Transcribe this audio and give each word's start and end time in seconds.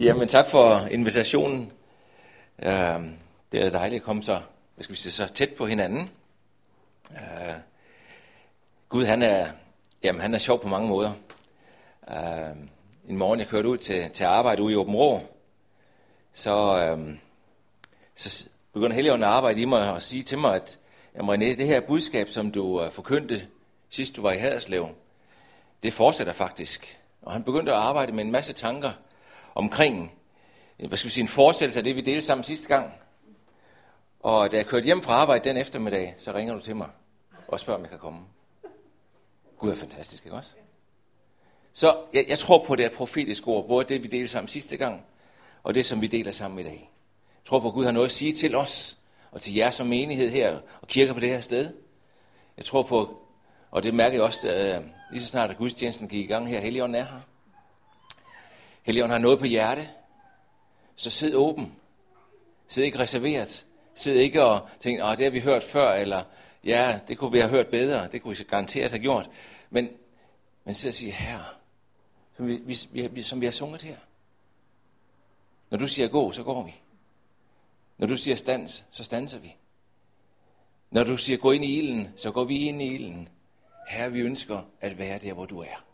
Jamen 0.00 0.28
tak 0.28 0.46
for 0.46 0.88
invitationen. 0.90 1.72
Uh, 2.58 2.68
det 3.52 3.62
er 3.62 3.70
dejligt 3.70 4.00
at 4.00 4.04
komme 4.04 4.22
så, 4.22 4.40
hvad 4.74 4.84
skal 4.84 4.92
vi 4.92 4.98
sige, 4.98 5.12
så 5.12 5.26
tæt 5.26 5.54
på 5.54 5.66
hinanden. 5.66 6.10
Uh, 7.10 7.54
Gud 8.88 9.04
han 9.04 9.22
er, 9.22 9.48
jamen, 10.02 10.20
han 10.20 10.34
er 10.34 10.38
sjov 10.38 10.62
på 10.62 10.68
mange 10.68 10.88
måder. 10.88 11.12
Uh, 12.08 12.56
en 13.08 13.16
morgen 13.16 13.40
jeg 13.40 13.48
kørte 13.48 13.68
ud 13.68 13.78
til, 13.78 14.10
til 14.10 14.24
arbejde 14.24 14.62
ude 14.62 14.72
i 14.72 14.76
Åben 14.76 14.94
Rå, 14.94 15.20
så, 16.32 16.94
uh, 16.94 17.10
så 18.16 18.48
begynder 18.72 18.94
Helligånden 18.94 19.24
at 19.24 19.30
arbejde 19.30 19.60
i 19.60 19.64
mig 19.64 19.92
og 19.92 20.02
sige 20.02 20.22
til 20.22 20.38
mig, 20.38 20.54
at 20.54 20.78
jamen, 21.16 21.42
René, 21.42 21.56
det 21.56 21.66
her 21.66 21.80
budskab, 21.80 22.28
som 22.28 22.50
du 22.50 22.82
øh, 22.82 22.90
forkyndte 22.90 23.46
sidst 23.90 24.16
du 24.16 24.22
var 24.22 24.32
i 24.32 24.38
Haderslev, 24.38 24.88
det 25.82 25.92
fortsætter 25.92 26.32
faktisk. 26.32 26.98
Og 27.22 27.32
han 27.32 27.44
begyndte 27.44 27.72
at 27.72 27.78
arbejde 27.78 28.12
med 28.12 28.24
en 28.24 28.32
masse 28.32 28.52
tanker 28.52 28.90
omkring, 29.56 30.12
øh, 30.80 30.88
hvad 30.88 30.98
skal 30.98 31.08
vi 31.08 31.12
sige, 31.12 31.22
en 31.22 31.28
fortsættelse 31.28 31.80
af 31.80 31.84
det, 31.84 31.96
vi 31.96 32.00
delte 32.00 32.26
sammen 32.26 32.44
sidste 32.44 32.68
gang. 32.68 32.92
Og 34.20 34.52
da 34.52 34.56
jeg 34.56 34.66
kørte 34.66 34.84
hjem 34.84 35.02
fra 35.02 35.12
arbejde 35.12 35.48
den 35.48 35.56
eftermiddag, 35.56 36.14
så 36.18 36.32
ringer 36.34 36.54
du 36.54 36.60
til 36.60 36.76
mig 36.76 36.90
og 37.48 37.60
spørger, 37.60 37.78
om 37.78 37.82
jeg 37.82 37.90
kan 37.90 37.98
komme. 37.98 38.20
Gud 39.58 39.70
er 39.70 39.76
fantastisk, 39.76 40.24
ikke 40.24 40.36
også? 40.36 40.54
Så 41.72 41.96
jeg, 42.12 42.24
jeg 42.28 42.38
tror 42.38 42.64
på, 42.66 42.76
det 42.76 42.82
er 42.82 42.90
et 42.90 42.96
profetisk 42.96 43.48
ord, 43.48 43.68
både 43.68 43.84
det, 43.88 44.02
vi 44.02 44.08
delte 44.08 44.28
sammen 44.28 44.48
sidste 44.48 44.76
gang, 44.76 45.02
og 45.62 45.74
det, 45.74 45.86
som 45.86 46.00
vi 46.00 46.06
deler 46.06 46.30
sammen 46.30 46.58
i 46.58 46.62
dag. 46.62 46.90
Jeg 47.44 47.48
tror 47.48 47.60
på, 47.60 47.68
at 47.68 47.74
Gud 47.74 47.84
har 47.84 47.92
noget 47.92 48.06
at 48.06 48.12
sige 48.12 48.32
til 48.32 48.54
os, 48.54 48.98
og 49.30 49.40
til 49.40 49.54
jer 49.54 49.70
som 49.70 49.86
menighed 49.86 50.30
her, 50.30 50.60
og 50.80 50.88
kirker 50.88 51.12
på 51.12 51.20
det 51.20 51.28
her 51.28 51.40
sted. 51.40 51.72
Jeg 52.56 52.64
tror 52.64 52.82
på, 52.82 53.22
og 53.70 53.82
det 53.82 53.94
mærker 53.94 54.16
jeg 54.16 54.22
også, 54.22 54.52
øh, 54.52 54.84
lige 55.12 55.22
så 55.22 55.28
snart 55.28 55.50
at 55.50 55.56
gudstjenesten 55.56 56.08
gik 56.08 56.24
i 56.24 56.32
gang 56.32 56.48
her, 56.48 56.60
Helligånden 56.60 56.94
er 56.94 57.04
her. 57.04 57.20
Helligånden 58.86 59.12
har 59.12 59.18
noget 59.18 59.38
på 59.38 59.44
hjerte, 59.44 59.88
så 60.96 61.10
sid 61.10 61.34
åben. 61.34 61.74
Sid 62.68 62.82
ikke 62.82 62.98
reserveret. 62.98 63.66
Sid 63.94 64.12
ikke 64.12 64.44
og 64.44 64.68
tænk, 64.80 65.00
at 65.00 65.18
det 65.18 65.24
har 65.24 65.30
vi 65.30 65.40
hørt 65.40 65.62
før, 65.62 65.92
eller 65.92 66.22
ja, 66.64 67.00
det 67.08 67.18
kunne 67.18 67.32
vi 67.32 67.38
have 67.38 67.50
hørt 67.50 67.66
bedre, 67.66 68.08
det 68.08 68.22
kunne 68.22 68.36
vi 68.36 68.44
garanteret 68.44 68.90
have 68.90 69.02
gjort. 69.02 69.30
Men, 69.70 69.88
men 70.64 70.74
sid 70.74 70.88
og 70.88 70.94
sige, 70.94 71.12
herre, 71.12 71.44
som 72.36 72.46
vi, 72.46 72.56
vi, 72.92 73.08
vi, 73.08 73.22
som 73.22 73.40
vi 73.40 73.46
har 73.46 73.52
sunget 73.52 73.82
her. 73.82 73.96
Når 75.70 75.78
du 75.78 75.88
siger 75.88 76.08
gå, 76.08 76.32
så 76.32 76.42
går 76.42 76.62
vi. 76.62 76.74
Når 77.98 78.06
du 78.06 78.16
siger 78.16 78.34
stans, 78.34 78.84
så 78.90 79.04
stanser 79.04 79.38
vi. 79.38 79.56
Når 80.90 81.04
du 81.04 81.16
siger 81.16 81.36
gå 81.36 81.50
ind 81.50 81.64
i 81.64 81.78
ilden, 81.78 82.08
så 82.16 82.30
går 82.30 82.44
vi 82.44 82.56
ind 82.56 82.82
i 82.82 82.94
ilden. 82.94 83.28
Herre, 83.88 84.12
vi 84.12 84.20
ønsker 84.20 84.62
at 84.80 84.98
være 84.98 85.18
der, 85.18 85.32
hvor 85.32 85.46
du 85.46 85.60
er. 85.60 85.84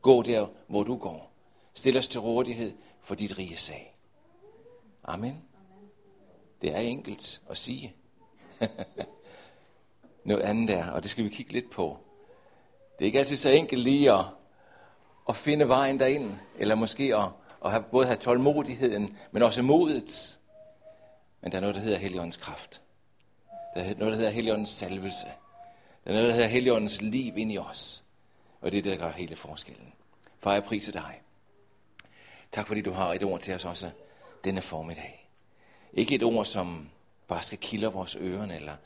Gå 0.00 0.22
der, 0.22 0.46
hvor 0.66 0.82
du 0.82 0.96
går. 0.96 1.31
Stil 1.74 1.96
os 1.96 2.08
til 2.08 2.20
rådighed 2.20 2.72
for 3.00 3.14
dit 3.14 3.38
rige 3.38 3.56
sag. 3.56 3.96
Amen. 5.04 5.42
Det 6.62 6.74
er 6.74 6.78
enkelt 6.78 7.42
at 7.50 7.56
sige. 7.56 7.94
Noget 10.24 10.42
andet 10.42 10.70
er, 10.70 10.90
og 10.90 11.02
det 11.02 11.10
skal 11.10 11.24
vi 11.24 11.28
kigge 11.28 11.52
lidt 11.52 11.70
på. 11.70 11.98
Det 12.98 13.04
er 13.04 13.06
ikke 13.06 13.18
altid 13.18 13.36
så 13.36 13.50
enkelt 13.50 13.82
lige 13.82 14.12
at, 14.12 14.24
at 15.28 15.36
finde 15.36 15.68
vejen 15.68 16.00
derind, 16.00 16.32
eller 16.58 16.74
måske 16.74 17.16
at, 17.16 17.28
at 17.64 17.70
have, 17.70 17.84
både 17.90 18.06
have 18.06 18.16
tålmodigheden, 18.16 19.16
men 19.32 19.42
også 19.42 19.62
modet. 19.62 20.38
Men 21.40 21.52
der 21.52 21.56
er 21.56 21.60
noget, 21.60 21.74
der 21.74 21.80
hedder 21.80 21.98
Helligåndens 21.98 22.36
kraft. 22.36 22.82
Der 23.74 23.80
er 23.80 23.94
noget, 23.94 24.12
der 24.12 24.18
hedder 24.18 24.30
Helligåndens 24.30 24.70
salvelse. 24.70 25.26
Der 26.04 26.10
er 26.10 26.14
noget, 26.14 26.28
der 26.28 26.34
hedder 26.34 26.48
Helligåndens 26.48 27.00
liv 27.00 27.38
ind 27.38 27.52
i 27.52 27.58
os. 27.58 28.04
Og 28.60 28.72
det 28.72 28.78
er 28.78 28.82
det, 28.82 28.92
der 28.92 29.06
gør 29.06 29.12
hele 29.12 29.36
forskellen. 29.36 29.92
Far, 30.38 30.52
jeg 30.52 30.64
priser 30.64 30.92
dig. 30.92 31.21
Tak 32.52 32.66
fordi 32.66 32.80
du 32.80 32.92
har 32.92 33.12
et 33.12 33.22
ord 33.22 33.40
til 33.40 33.54
os 33.54 33.64
også 33.64 33.90
denne 34.44 34.62
formiddag. 34.62 35.30
Ikke 35.92 36.14
et 36.14 36.22
ord, 36.22 36.44
som 36.44 36.90
bare 37.28 37.42
skal 37.42 37.58
kilde 37.58 37.86
vores 37.86 38.16
ører, 38.16 38.46
eller 38.46 38.76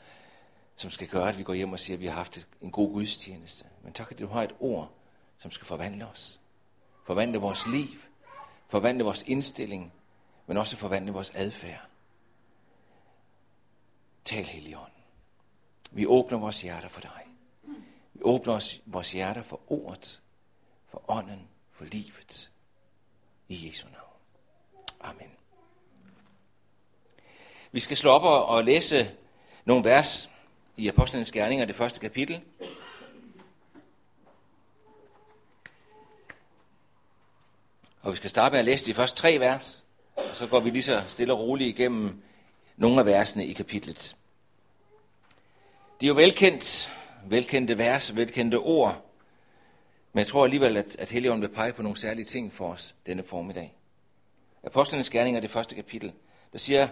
som 0.75 0.91
skal 0.91 1.07
gøre, 1.07 1.29
at 1.29 1.37
vi 1.37 1.43
går 1.43 1.53
hjem 1.53 1.73
og 1.73 1.79
siger, 1.79 1.97
at 1.97 2.01
vi 2.01 2.05
har 2.05 2.13
haft 2.13 2.47
en 2.61 2.71
god 2.71 2.93
gudstjeneste. 2.93 3.65
Men 3.83 3.93
tak, 3.93 4.07
fordi 4.07 4.23
du 4.23 4.29
har 4.29 4.43
et 4.43 4.55
ord, 4.59 4.91
som 5.37 5.51
skal 5.51 5.67
forvandle 5.67 6.07
os. 6.07 6.39
Forvandle 7.03 7.37
vores 7.37 7.67
liv. 7.67 7.99
Forvandle 8.67 9.03
vores 9.03 9.23
indstilling. 9.27 9.93
Men 10.47 10.57
også 10.57 10.77
forvandle 10.77 11.11
vores 11.11 11.31
adfærd. 11.35 11.87
Tal, 14.25 14.45
Helligånd. 14.45 14.91
Vi 15.91 16.05
åbner 16.05 16.37
vores 16.37 16.61
hjerter 16.61 16.89
for 16.89 17.01
dig. 17.01 17.23
Vi 18.13 18.19
åbner 18.23 18.53
os, 18.53 18.81
vores 18.85 19.11
hjerter 19.11 19.41
for 19.41 19.61
ordet, 19.67 20.21
for 20.87 21.03
ånden, 21.07 21.47
for 21.71 21.85
livet. 21.85 22.51
I 23.49 23.67
Jesu 23.67 23.87
navn. 23.87 24.07
Amen. 24.99 25.31
Vi 27.71 27.79
skal 27.79 27.97
slå 27.97 28.11
op 28.11 28.23
og, 28.23 28.45
og 28.45 28.63
læse 28.63 29.11
nogle 29.65 29.83
vers 29.83 30.29
i 30.77 30.87
Apostlenes 30.87 31.31
Gerninger, 31.31 31.65
det 31.65 31.75
første 31.75 31.99
kapitel. 31.99 32.41
Og 38.01 38.11
vi 38.11 38.17
skal 38.17 38.29
starte 38.29 38.53
med 38.53 38.59
at 38.59 38.65
læse 38.65 38.85
de 38.85 38.93
første 38.93 39.21
tre 39.21 39.39
vers, 39.39 39.85
og 40.15 40.35
så 40.35 40.47
går 40.47 40.59
vi 40.59 40.69
lige 40.69 40.83
så 40.83 41.03
stille 41.07 41.33
og 41.33 41.39
roligt 41.39 41.79
igennem 41.79 42.23
nogle 42.77 42.99
af 42.99 43.05
versene 43.05 43.45
i 43.45 43.53
kapitlet. 43.53 44.15
Det 45.99 46.05
er 46.05 46.07
jo 46.07 46.13
velkendt, 46.13 46.91
velkendte 47.25 47.77
vers, 47.77 48.15
velkendte 48.15 48.55
ord, 48.55 49.06
men 50.17 50.19
jeg 50.19 50.27
tror 50.27 50.43
alligevel, 50.43 50.77
at, 50.77 50.95
at 50.99 51.09
Helligånden 51.09 51.41
vil 51.41 51.55
pege 51.55 51.73
på 51.73 51.81
nogle 51.81 51.97
særlige 51.97 52.25
ting 52.25 52.53
for 52.53 52.73
os 52.73 52.95
denne 53.05 53.23
formiddag. 53.23 53.73
Apostlenes 54.63 55.09
Gerninger, 55.09 55.41
det 55.41 55.49
første 55.49 55.75
kapitel, 55.75 56.13
der 56.53 56.59
siger, 56.59 56.87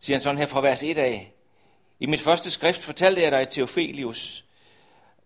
siger 0.00 0.16
han 0.16 0.22
sådan 0.22 0.38
her 0.38 0.46
fra 0.46 0.60
vers 0.60 0.82
1 0.82 0.98
af, 0.98 1.32
I 2.00 2.06
mit 2.06 2.20
første 2.20 2.50
skrift 2.50 2.80
fortalte 2.80 3.22
jeg 3.22 3.32
dig, 3.32 3.48
Theophilius, 3.48 4.44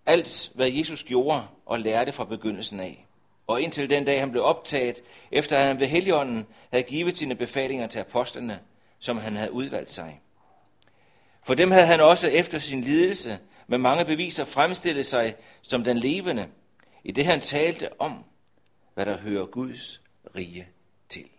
alt 0.07 0.53
hvad 0.55 0.71
Jesus 0.71 1.05
gjorde 1.05 1.43
og 1.67 1.81
lærte 1.81 2.13
fra 2.13 2.25
begyndelsen 2.25 2.81
af. 2.81 3.07
Og 3.47 3.61
indtil 3.61 3.91
den 3.91 4.05
dag, 4.05 4.21
han 4.21 4.31
blev 4.31 4.45
optaget, 4.45 5.03
efter 5.31 5.59
at 5.59 5.67
han 5.67 5.81
ved 5.81 5.87
Helligånden 5.87 6.47
havde 6.71 6.83
givet 6.83 7.17
sine 7.17 7.35
befalinger 7.35 7.87
til 7.87 7.99
apostlene, 7.99 8.61
som 8.99 9.19
han 9.19 9.37
havde 9.37 9.53
udvalgt 9.53 9.91
sig. 9.91 10.21
For 11.45 11.55
dem 11.55 11.71
havde 11.71 11.87
han 11.87 12.01
også 12.01 12.29
efter 12.29 12.59
sin 12.59 12.81
lidelse 12.81 13.39
med 13.67 13.79
mange 13.79 14.05
beviser 14.05 14.45
fremstillet 14.45 15.07
sig 15.07 15.35
som 15.63 15.85
den 15.85 15.99
levende, 15.99 16.49
i 17.05 17.13
det 17.13 17.25
han 17.25 17.41
talte 17.41 18.01
om, 18.01 18.25
hvad 18.95 19.07
der 19.07 19.17
hører 19.17 19.47
Guds 19.47 20.03
rige 20.37 20.69
til. 21.09 21.31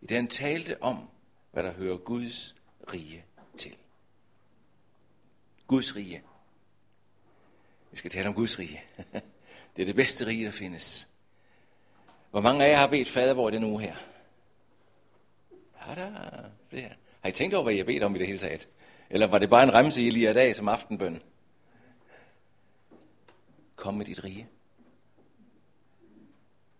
I 0.00 0.06
det 0.06 0.16
han 0.16 0.28
talte 0.28 0.82
om, 0.82 1.08
hvad 1.52 1.62
der 1.62 1.72
hører 1.72 1.96
Guds 1.96 2.54
rige 2.92 3.24
til. 3.58 3.76
Guds 5.66 5.96
rige. 5.96 6.22
Vi 7.90 7.96
skal 7.96 8.10
tale 8.10 8.28
om 8.28 8.34
Guds 8.34 8.58
rige. 8.58 8.80
Det 9.76 9.82
er 9.82 9.86
det 9.86 9.96
bedste 9.96 10.26
rige, 10.26 10.44
der 10.44 10.50
findes. 10.50 11.08
Hvor 12.30 12.40
mange 12.40 12.64
af 12.64 12.70
jer 12.70 12.76
har 12.76 12.86
bedt 12.86 13.08
fader 13.08 13.34
hvor 13.34 13.50
den 13.50 13.64
uge 13.64 13.80
her? 13.80 13.94
Har 15.74 15.94
der 15.94 16.10
flere. 16.68 16.90
Har 17.20 17.28
I 17.28 17.32
tænkt 17.32 17.54
over, 17.54 17.64
hvad 17.64 17.74
I 17.74 17.76
har 17.76 17.84
bedt 17.84 18.02
om 18.02 18.16
i 18.16 18.18
det 18.18 18.26
hele 18.26 18.38
taget? 18.38 18.68
Eller 19.10 19.26
var 19.26 19.38
det 19.38 19.50
bare 19.50 19.62
en 19.62 19.74
remse, 19.74 20.02
I 20.02 20.10
lige 20.10 20.30
i 20.30 20.34
dag 20.34 20.56
som 20.56 20.68
aftenbøn? 20.68 21.22
Kom 23.82 23.94
med 23.94 24.06
dit 24.06 24.24
rige. 24.24 24.48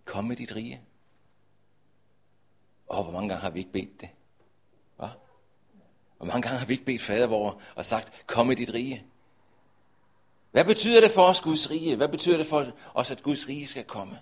Kom 0.05 0.25
med 0.25 0.37
dit 0.37 0.55
rige. 0.57 0.81
Og 2.87 3.03
hvor 3.03 3.13
mange 3.13 3.29
gange 3.29 3.43
har 3.43 3.51
vi 3.51 3.59
ikke 3.59 3.73
bedt 3.73 4.01
det? 4.01 4.09
Hva? 4.97 5.09
Hvor 6.17 6.27
mange 6.27 6.43
gange 6.43 6.59
har 6.59 6.67
vi 6.67 6.73
ikke 6.73 6.85
bedt 6.85 7.03
fader 7.03 7.27
vor 7.27 7.61
og 7.75 7.85
sagt, 7.85 8.27
kom 8.27 8.47
med 8.47 8.57
dit 8.57 8.75
rige? 8.75 9.05
Hvad 10.51 10.65
betyder 10.65 11.01
det 11.01 11.11
for 11.11 11.23
os, 11.23 11.41
Guds 11.41 11.71
rige? 11.71 11.97
Hvad 11.97 12.09
betyder 12.09 12.37
det 12.37 12.47
for 12.47 12.73
os, 12.95 13.11
at 13.11 13.23
Guds 13.23 13.49
rige 13.49 13.67
skal 13.67 13.85
komme? 13.85 14.21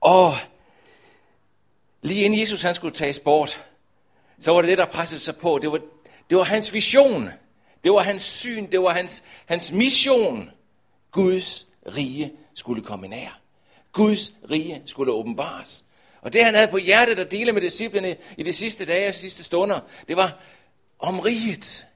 Og 0.00 0.32
lige 2.02 2.24
inden 2.24 2.40
Jesus 2.40 2.62
han 2.62 2.74
skulle 2.74 2.94
tages 2.94 3.18
bort, 3.18 3.66
så 4.40 4.52
var 4.52 4.62
det 4.62 4.68
det, 4.68 4.78
der 4.78 4.86
pressede 4.86 5.20
sig 5.20 5.36
på. 5.36 5.58
Det 5.58 5.72
var, 5.72 5.80
det 6.30 6.38
var 6.38 6.44
hans 6.44 6.72
vision. 6.72 7.28
Det 7.84 7.92
var 7.92 8.00
hans 8.00 8.22
syn. 8.22 8.70
Det 8.70 8.82
var 8.82 8.90
hans, 8.90 9.24
hans 9.46 9.72
mission. 9.72 10.52
Guds 11.12 11.66
rige 11.96 12.32
skulle 12.54 12.82
komme 12.82 13.08
nær. 13.08 13.40
Guds 13.92 14.32
rige 14.50 14.82
skulle 14.86 15.12
åbenbares. 15.12 15.84
Og 16.20 16.32
det 16.32 16.44
han 16.44 16.54
havde 16.54 16.68
på 16.68 16.76
hjertet 16.76 17.18
at 17.18 17.30
dele 17.30 17.52
med 17.52 17.62
disciplene 17.62 18.16
i 18.38 18.42
de 18.42 18.52
sidste 18.52 18.84
dage 18.84 19.08
og 19.08 19.14
sidste 19.14 19.44
stunder, 19.44 19.80
det 20.08 20.16
var 20.16 20.42
om 20.98 21.20
riget. 21.20 21.86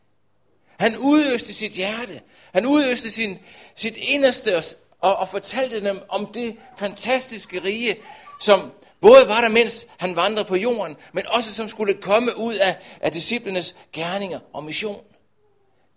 Han 0.78 0.98
udøste 0.98 1.54
sit 1.54 1.72
hjerte. 1.72 2.20
Han 2.52 2.66
udøste 2.66 3.10
sin, 3.10 3.38
sit 3.74 3.96
inderste 3.96 4.56
og, 5.00 5.16
og 5.16 5.28
fortalte 5.28 5.80
dem 5.80 6.00
om 6.08 6.26
det 6.26 6.56
fantastiske 6.78 7.62
rige, 7.62 7.96
som 8.40 8.72
både 9.00 9.28
var 9.28 9.40
der, 9.40 9.48
mens 9.48 9.86
han 9.98 10.16
vandrede 10.16 10.44
på 10.44 10.56
jorden, 10.56 10.96
men 11.12 11.26
også 11.26 11.52
som 11.52 11.68
skulle 11.68 11.94
komme 11.94 12.38
ud 12.38 12.54
af, 12.54 12.76
af 13.00 13.12
disciplenes 13.12 13.76
gerninger 13.92 14.38
og 14.52 14.64
mission. 14.64 15.04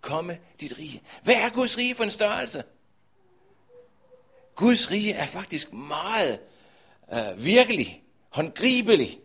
Komme 0.00 0.38
dit 0.60 0.78
rige. 0.78 1.02
Hvad 1.22 1.34
er 1.34 1.48
Guds 1.48 1.78
rige 1.78 1.94
for 1.94 2.04
en 2.04 2.10
størrelse? 2.10 2.62
Guds 4.60 4.90
rige 4.90 5.12
er 5.12 5.26
faktisk 5.26 5.72
meget 5.72 6.40
øh, 7.12 7.44
virkelig, 7.44 8.02
håndgribelig. 8.30 9.18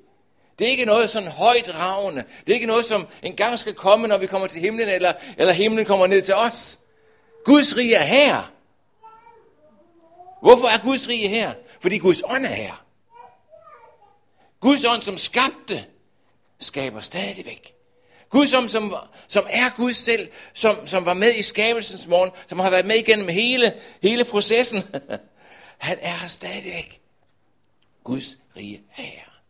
Det 0.59 0.67
er 0.67 0.71
ikke 0.71 0.85
noget 0.85 1.09
sådan 1.09 1.29
højt 1.29 1.75
ravende. 1.79 2.23
Det 2.39 2.49
er 2.49 2.53
ikke 2.53 2.67
noget, 2.67 2.85
som 2.85 3.07
engang 3.23 3.59
skal 3.59 3.73
komme, 3.73 4.07
når 4.07 4.17
vi 4.17 4.27
kommer 4.27 4.47
til 4.47 4.61
himlen, 4.61 4.89
eller, 4.89 5.13
eller 5.37 5.53
himlen 5.53 5.85
kommer 5.85 6.07
ned 6.07 6.21
til 6.21 6.35
os. 6.35 6.79
Guds 7.45 7.77
rige 7.77 7.95
er 7.95 8.03
her. 8.03 8.51
Hvorfor 10.41 10.67
er 10.67 10.83
Guds 10.83 11.07
rige 11.07 11.29
her? 11.29 11.53
Fordi 11.79 11.97
Guds 11.97 12.23
ånd 12.23 12.45
er 12.45 12.55
her. 12.55 12.85
Guds 14.59 14.85
ånd, 14.85 15.01
som 15.01 15.17
skabte, 15.17 15.85
skaber 16.59 16.99
stadigvæk. 16.99 17.74
Gud, 18.29 18.47
som, 18.47 18.67
som, 18.67 18.95
som 19.27 19.45
er 19.49 19.69
Gud 19.75 19.93
selv, 19.93 20.29
som, 20.53 20.87
som 20.87 21.05
var 21.05 21.13
med 21.13 21.35
i 21.35 21.41
skabelsens 21.41 22.07
morgen, 22.07 22.31
som 22.47 22.59
har 22.59 22.69
været 22.69 22.85
med 22.85 22.95
igennem 22.95 23.27
hele, 23.27 23.73
hele 24.01 24.25
processen. 24.25 24.83
Han 25.77 25.97
er 26.01 26.11
her 26.11 26.27
stadigvæk. 26.27 27.01
Guds 28.03 28.37
rige 28.55 28.83
er 28.97 29.01
her. 29.01 29.41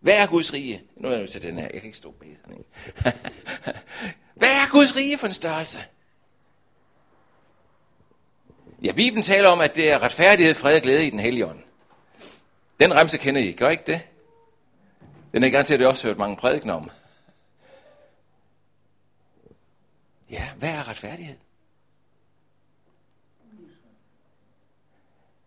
Hvad 0.00 0.14
er 0.14 0.26
Guds 0.26 0.52
rige? 0.52 0.82
Nu 0.96 1.08
er 1.08 1.12
jeg 1.12 1.20
nødt 1.20 1.30
til 1.30 1.42
den 1.42 1.54
her. 1.54 1.62
Jeg 1.62 1.80
kan 1.80 1.84
ikke 1.84 1.96
stå 1.96 2.10
bag. 2.10 2.28
Hvad 4.34 4.48
er 4.48 4.70
Guds 4.70 4.96
rige 4.96 5.18
for 5.18 5.26
en 5.26 5.32
størrelse? 5.32 5.78
Ja, 8.82 8.92
Bibelen 8.92 9.22
taler 9.22 9.48
om, 9.48 9.60
at 9.60 9.76
det 9.76 9.90
er 9.90 10.02
retfærdighed, 10.02 10.54
fred 10.54 10.76
og 10.76 10.82
glæde 10.82 11.06
i 11.06 11.10
den 11.10 11.20
hellige 11.20 11.46
ånd. 11.46 11.58
Den 12.80 12.94
remse 12.94 13.18
kender 13.18 13.40
I, 13.40 13.52
gør 13.52 13.68
ikke 13.68 13.82
det? 13.86 14.00
Den 15.32 15.44
er 15.44 15.50
garanteret, 15.50 15.80
at 15.80 15.86
også 15.86 16.06
hørt 16.06 16.18
mange 16.18 16.36
prædikner 16.36 16.74
om. 16.74 16.90
Ja, 20.30 20.52
hvad 20.54 20.70
er 20.70 20.88
retfærdighed? 20.88 21.36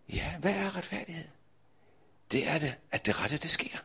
Ja, 0.09 0.37
hvad 0.39 0.55
er 0.55 0.75
retfærdighed? 0.75 1.27
Det 2.31 2.47
er 2.47 2.59
det, 2.59 2.75
at 2.91 3.05
det 3.05 3.19
rette, 3.19 3.37
det 3.37 3.49
sker. 3.49 3.77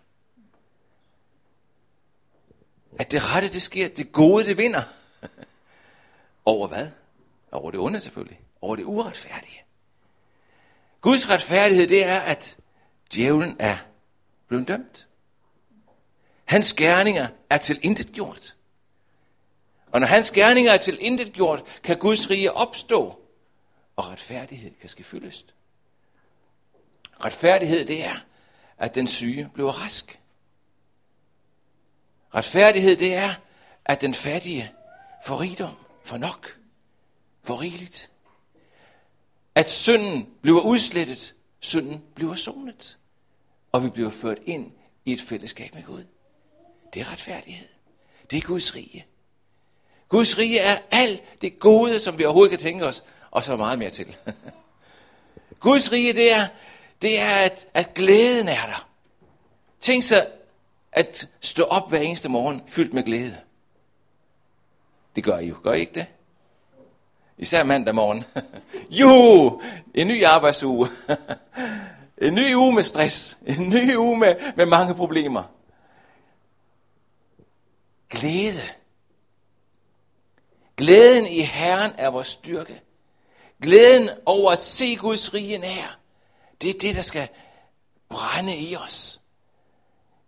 At 2.98 3.12
det 3.12 3.34
rette, 3.34 3.48
det 3.48 3.62
sker. 3.62 3.88
Det 3.88 4.12
gode, 4.12 4.44
det 4.44 4.56
vinder. 4.56 4.82
Over 6.44 6.68
hvad? 6.68 6.90
Over 7.52 7.70
det 7.70 7.80
onde 7.80 8.00
selvfølgelig. 8.00 8.40
Over 8.60 8.76
det 8.76 8.84
uretfærdige. 8.84 9.62
Guds 11.00 11.30
retfærdighed, 11.30 11.86
det 11.86 12.04
er, 12.04 12.20
at 12.20 12.56
djævlen 13.14 13.56
er 13.58 13.76
blevet 14.48 14.68
dømt. 14.68 15.08
Hans 16.44 16.72
gerninger 16.72 17.28
er 17.50 17.58
til 17.58 17.80
intet 17.82 18.12
gjort. 18.12 18.56
Og 19.92 20.00
når 20.00 20.06
hans 20.06 20.30
gerninger 20.30 20.72
er 20.72 20.76
til 20.76 20.98
intet 21.00 21.32
gjort, 21.32 21.80
kan 21.82 21.98
Guds 21.98 22.30
rige 22.30 22.52
opstå, 22.52 23.20
og 23.96 24.04
retfærdighed 24.04 24.70
kan 24.80 24.88
ske 24.88 25.04
fyldest. 25.04 25.54
Retfærdighed, 27.24 27.84
det 27.84 28.04
er, 28.04 28.14
at 28.78 28.94
den 28.94 29.06
syge 29.06 29.50
bliver 29.54 29.72
rask. 29.72 30.20
Retfærdighed, 32.34 32.96
det 32.96 33.14
er, 33.14 33.30
at 33.84 34.00
den 34.00 34.14
fattige 34.14 34.72
får 35.24 35.40
rigdom, 35.40 35.74
får 36.04 36.16
nok, 36.16 36.58
får 37.42 37.60
rigeligt. 37.60 38.10
At 39.54 39.68
synden 39.68 40.28
bliver 40.42 40.60
udslettet, 40.60 41.34
synden 41.60 42.04
bliver 42.14 42.34
sonet, 42.34 42.98
og 43.72 43.84
vi 43.84 43.90
bliver 43.90 44.10
ført 44.10 44.38
ind 44.46 44.72
i 45.04 45.12
et 45.12 45.20
fællesskab 45.20 45.74
med 45.74 45.82
Gud. 45.82 46.04
Det 46.94 47.02
er 47.02 47.12
retfærdighed. 47.12 47.68
Det 48.30 48.36
er 48.36 48.46
Guds 48.46 48.74
rige. 48.74 49.06
Guds 50.08 50.38
rige 50.38 50.58
er 50.58 50.78
alt 50.90 51.40
det 51.40 51.58
gode, 51.58 52.00
som 52.00 52.18
vi 52.18 52.24
overhovedet 52.24 52.50
kan 52.50 52.58
tænke 52.58 52.86
os, 52.86 53.04
og 53.30 53.44
så 53.44 53.56
meget 53.56 53.78
mere 53.78 53.90
til. 53.90 54.16
Guds 55.60 55.92
rige, 55.92 56.12
det 56.12 56.32
er, 56.32 56.46
det 57.02 57.20
er 57.20 57.34
at, 57.34 57.66
at 57.74 57.94
glæden 57.94 58.48
er 58.48 58.66
der. 58.66 58.88
Tænk 59.80 60.02
sig 60.02 60.26
at 60.92 61.28
stå 61.40 61.64
op 61.64 61.88
hver 61.88 61.98
eneste 61.98 62.28
morgen 62.28 62.62
fyldt 62.66 62.94
med 62.94 63.02
glæde. 63.02 63.36
Det 65.16 65.24
gør 65.24 65.38
I 65.38 65.46
jo, 65.46 65.56
gør 65.62 65.72
I 65.72 65.80
ikke 65.80 65.94
det? 65.94 66.06
Især 67.38 67.64
mandag 67.64 67.94
morgen. 67.94 68.24
jo, 69.00 69.60
en 69.94 70.08
ny 70.08 70.24
arbejdsuge. 70.24 70.88
en 72.22 72.34
ny 72.34 72.54
uge 72.54 72.74
med 72.74 72.82
stress. 72.82 73.38
En 73.46 73.70
ny 73.70 73.96
uge 73.96 74.18
med, 74.18 74.34
med 74.56 74.66
mange 74.66 74.94
problemer. 74.94 75.42
Glæde. 78.10 78.62
Glæden 80.76 81.26
i 81.26 81.40
Herren 81.40 81.92
er 81.98 82.10
vores 82.10 82.28
styrke. 82.28 82.82
Glæden 83.62 84.08
over 84.26 84.52
at 84.52 84.60
se 84.60 84.96
Guds 84.96 85.34
rige 85.34 85.58
nær. 85.58 85.98
Det 86.62 86.70
er 86.70 86.78
det, 86.78 86.94
der 86.94 87.00
skal 87.00 87.28
brænde 88.08 88.56
i 88.56 88.76
os. 88.76 89.20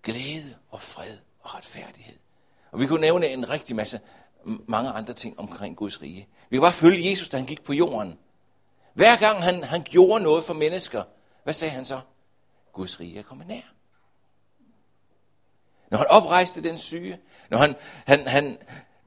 Glæde 0.03 0.55
og 0.71 0.81
fred 0.81 1.17
og 1.41 1.55
retfærdighed. 1.55 2.17
Og 2.73 2.81
vi 2.81 2.87
kunne 2.87 3.01
nævne 3.01 3.27
en 3.27 3.51
rigtig 3.51 3.77
masse, 3.77 4.01
mange 4.45 4.91
andre 4.91 5.13
ting 5.13 5.39
omkring 5.39 5.77
Guds 5.77 6.03
rige. 6.03 6.29
Vi 6.51 6.57
kan 6.57 6.61
bare 6.61 6.73
følge 6.73 7.11
Jesus, 7.11 7.29
da 7.29 7.37
han 7.37 7.47
gik 7.47 7.65
på 7.65 7.73
jorden. 7.73 8.19
Hver 8.95 9.17
gang 9.17 9.43
han, 9.43 9.65
han 9.65 9.83
gjorde 9.83 10.23
noget 10.23 10.45
for 10.45 10.55
mennesker, 10.55 11.05
hvad 11.45 11.55
sagde 11.55 11.75
han 11.75 11.85
så? 11.85 12.01
Guds 12.73 13.01
rige 13.01 13.19
er 13.19 13.23
kommet 13.23 13.47
nær. 13.47 13.75
Når 15.91 15.99
han 15.99 16.07
oprejste 16.07 16.63
den 16.63 16.79
syge, 16.79 17.19
når 17.51 17.59
han, 17.59 17.77
han, 18.07 18.27
han 18.27 18.59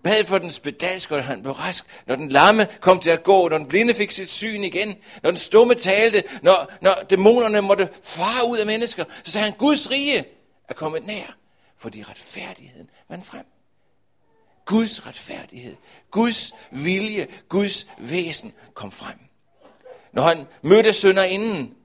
bad 0.04 0.26
for 0.26 0.38
den 0.38 0.52
spedalske, 0.52 1.16
og 1.16 1.24
han 1.24 1.42
blev 1.42 1.54
rask, 1.54 1.86
når 2.08 2.16
den 2.16 2.30
lamme 2.30 2.68
kom 2.82 3.00
til 3.00 3.10
at 3.10 3.24
gå, 3.24 3.50
når 3.50 3.58
den 3.58 3.68
blinde 3.68 3.94
fik 3.94 4.12
sit 4.12 4.30
syn 4.30 4.64
igen, 4.64 4.96
når 5.24 5.30
den 5.30 5.38
stumme 5.38 5.76
talte, 5.76 6.24
når, 6.42 6.72
når 6.82 6.94
dæmonerne 7.10 7.62
måtte 7.62 7.90
fare 8.04 8.50
ud 8.50 8.58
af 8.58 8.66
mennesker, 8.66 9.06
så 9.24 9.32
sagde 9.32 9.46
han, 9.46 9.54
Guds 9.54 9.92
rige 9.92 10.26
er 10.70 10.74
kommet 10.74 11.06
nær, 11.06 11.38
fordi 11.78 12.04
retfærdigheden 12.04 12.90
vandt 13.10 13.26
frem. 13.26 13.46
Guds 14.66 15.08
retfærdighed, 15.08 15.76
Guds 16.12 16.54
vilje, 16.72 17.28
Guds 17.50 17.88
væsen 17.98 18.54
kom 18.74 18.92
frem. 18.92 19.20
Når 20.14 20.24
han 20.24 20.48
mødte 20.62 21.30
inden, 21.30 21.76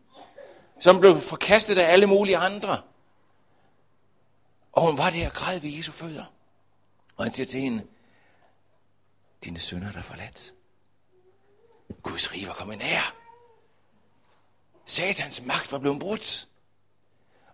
som 0.81 1.01
blev 1.01 1.21
forkastet 1.21 1.79
af 1.79 1.93
alle 1.93 2.07
mulige 2.07 2.37
andre, 2.37 2.79
og 4.73 4.83
hun 4.83 4.99
var 4.99 5.11
der 5.11 5.27
og 5.27 5.33
græd 5.33 5.61
ved 5.61 5.71
Jesu 5.71 5.93
fødder. 5.93 6.25
Og 7.17 7.25
han 7.25 7.33
siger 7.33 7.47
til 7.47 7.61
hende, 7.61 7.83
dine 9.47 9.61
sønner 9.61 9.89
er 9.89 9.93
der 9.93 10.03
forladt. 10.03 10.55
Guds 12.03 12.33
rige 12.33 12.47
var 12.47 12.53
kommet 12.53 12.79
nær. 12.79 13.17
Satans 14.87 15.43
magt 15.43 15.73
var 15.73 15.79
blevet 15.79 16.01
brudt. 16.01 16.49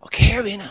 Og 0.01 0.11
kære 0.11 0.45
venner, 0.45 0.69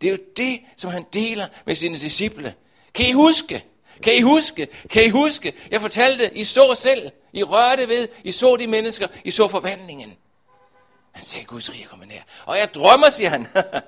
det 0.00 0.06
er 0.06 0.10
jo 0.10 0.18
det, 0.36 0.60
som 0.76 0.90
han 0.90 1.04
deler 1.12 1.48
med 1.66 1.74
sine 1.74 1.98
disciple. 1.98 2.54
Kan 2.94 3.06
I 3.06 3.12
huske? 3.12 3.64
Kan 4.02 4.16
I 4.16 4.20
huske? 4.20 4.68
Kan 4.90 5.04
I 5.04 5.08
huske? 5.08 5.54
Jeg 5.70 5.80
fortalte, 5.80 6.36
I 6.38 6.44
så 6.44 6.74
selv. 6.76 7.10
I 7.32 7.42
rørte 7.42 7.88
ved. 7.88 8.08
I 8.24 8.32
så 8.32 8.56
de 8.56 8.66
mennesker. 8.66 9.08
I 9.24 9.30
så 9.30 9.48
forvandlingen. 9.48 10.16
Han 11.12 11.24
sagde, 11.24 11.46
Guds 11.46 11.72
rige 11.72 11.84
kommer 11.84 12.06
nær. 12.06 12.22
Og 12.46 12.58
jeg 12.58 12.74
drømmer, 12.74 13.10
siger 13.10 13.30
han. 13.30 13.46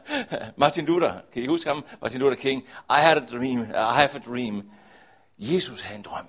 Martin 0.57 0.85
Luther, 0.85 1.15
kan 1.33 1.43
I 1.43 1.47
huske 1.47 1.69
ham? 1.71 1.85
Martin 2.03 2.21
Luther 2.21 2.37
King. 2.37 2.63
I 2.91 3.01
had 3.01 3.17
a 3.17 3.27
dream. 3.37 3.63
I 3.63 3.95
have 3.95 4.11
a 4.15 4.19
dream. 4.19 4.71
Jesus 5.39 5.81
havde 5.81 5.99
en 5.99 6.03
drøm. 6.05 6.27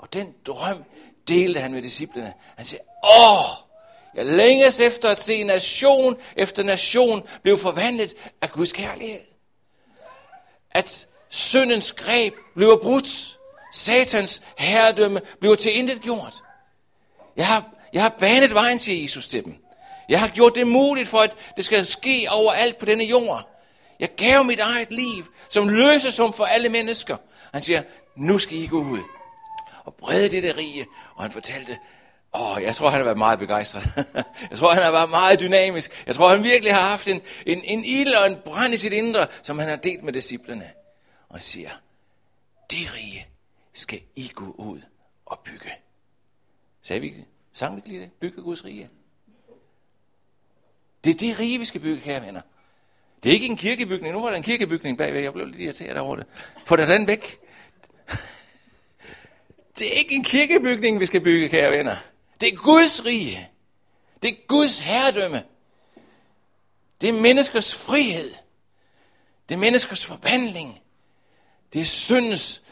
Og 0.00 0.12
den 0.12 0.34
drøm 0.46 0.84
delte 1.28 1.60
han 1.60 1.72
med 1.72 1.82
disciplene. 1.82 2.32
Han 2.56 2.64
sagde, 2.64 2.84
åh, 3.04 3.44
jeg 4.14 4.26
længes 4.26 4.80
efter 4.80 5.08
at 5.08 5.18
se 5.18 5.42
nation 5.42 6.16
efter 6.36 6.62
nation 6.62 7.22
blive 7.42 7.58
forvandlet 7.58 8.14
af 8.40 8.50
Guds 8.50 8.72
kærlighed. 8.72 9.20
At 10.70 11.08
syndens 11.28 11.92
greb 11.92 12.34
bliver 12.54 12.76
brudt. 12.76 13.38
Satans 13.74 14.42
herredømme 14.58 15.20
bliver 15.40 15.54
til 15.54 15.76
intet 15.76 16.02
gjort. 16.02 16.34
Jeg 17.36 17.46
har, 17.46 17.64
jeg 17.92 18.02
har 18.02 18.08
banet 18.08 18.54
vejen, 18.54 18.78
siger 18.78 19.02
Jesus 19.02 19.28
til 19.28 19.44
dem. 19.44 19.56
Jeg 20.08 20.20
har 20.20 20.28
gjort 20.28 20.54
det 20.54 20.66
muligt 20.66 21.08
for, 21.08 21.18
at 21.18 21.36
det 21.56 21.64
skal 21.64 21.86
ske 21.86 22.26
overalt 22.30 22.78
på 22.78 22.84
denne 22.84 23.04
jord. 23.04 23.48
Jeg 24.00 24.08
gav 24.16 24.44
mit 24.44 24.60
eget 24.60 24.92
liv, 24.92 25.24
som 25.48 25.68
løsesum 25.68 26.32
for 26.32 26.44
alle 26.44 26.68
mennesker. 26.68 27.16
Han 27.52 27.62
siger, 27.62 27.82
nu 28.16 28.38
skal 28.38 28.58
I 28.58 28.66
gå 28.66 28.78
ud 28.78 29.19
og 29.84 29.94
brede 29.94 30.28
dette 30.28 30.56
rige. 30.56 30.86
Og 31.14 31.22
han 31.22 31.32
fortalte 31.32 31.78
Åh, 32.34 32.62
jeg 32.62 32.74
tror, 32.74 32.88
han 32.88 32.98
har 32.98 33.04
været 33.04 33.18
meget 33.18 33.38
begejstret. 33.38 33.82
jeg 34.50 34.58
tror, 34.58 34.74
han 34.74 34.82
har 34.82 34.90
været 34.90 35.10
meget 35.10 35.40
dynamisk. 35.40 36.04
Jeg 36.06 36.14
tror, 36.14 36.28
han 36.28 36.42
virkelig 36.42 36.74
har 36.74 36.82
haft 36.82 37.08
en, 37.08 37.20
en, 37.46 37.64
en 37.64 37.84
ild 37.84 38.12
og 38.14 38.26
en 38.26 38.36
brand 38.44 38.74
i 38.74 38.76
sit 38.76 38.92
indre, 38.92 39.26
som 39.42 39.58
han 39.58 39.68
har 39.68 39.76
delt 39.76 40.04
med 40.04 40.12
disciplerne. 40.12 40.70
Og 41.28 41.42
siger, 41.42 41.70
det 42.70 42.94
rige 42.94 43.26
skal 43.72 44.00
I 44.16 44.30
gå 44.34 44.54
ud 44.58 44.80
og 45.26 45.38
bygge. 45.44 45.70
Sagde 46.82 47.00
vi, 47.00 47.14
sang 47.52 47.76
vi 47.76 47.82
lige 47.84 48.00
det? 48.00 48.12
Bygge 48.20 48.42
Guds 48.42 48.64
rige. 48.64 48.90
Det 51.04 51.10
er 51.10 51.18
det 51.18 51.38
rige, 51.38 51.58
vi 51.58 51.64
skal 51.64 51.80
bygge, 51.80 52.02
kære 52.02 52.26
venner. 52.26 52.40
Det 53.22 53.30
er 53.30 53.34
ikke 53.34 53.46
en 53.46 53.56
kirkebygning. 53.56 54.14
Nu 54.14 54.22
var 54.22 54.28
der 54.28 54.36
en 54.36 54.42
kirkebygning 54.42 54.98
bagved. 54.98 55.20
Jeg 55.20 55.32
blev 55.32 55.46
lidt 55.46 55.60
irriteret 55.60 55.98
over 55.98 56.16
det. 56.16 56.26
Få 56.64 56.76
det 56.76 56.88
den 56.88 57.06
væk. 57.06 57.40
Det 59.80 59.88
er 59.88 59.98
ikke 59.98 60.14
en 60.14 60.24
kirkebygning, 60.24 61.00
vi 61.00 61.06
skal 61.06 61.20
bygge, 61.20 61.48
kære 61.48 61.70
venner. 61.70 61.96
Det 62.40 62.52
er 62.52 62.56
Guds 62.56 63.04
rige. 63.04 63.50
Det 64.22 64.30
er 64.30 64.46
Guds 64.46 64.78
herredømme. 64.78 65.44
Det 67.00 67.08
er 67.08 67.20
menneskers 67.20 67.74
frihed. 67.74 68.34
Det 69.48 69.54
er 69.54 69.58
menneskers 69.58 70.06
forvandling. 70.06 70.80
Det 71.72 71.80
er 71.80 71.84
syndens, 71.84 72.62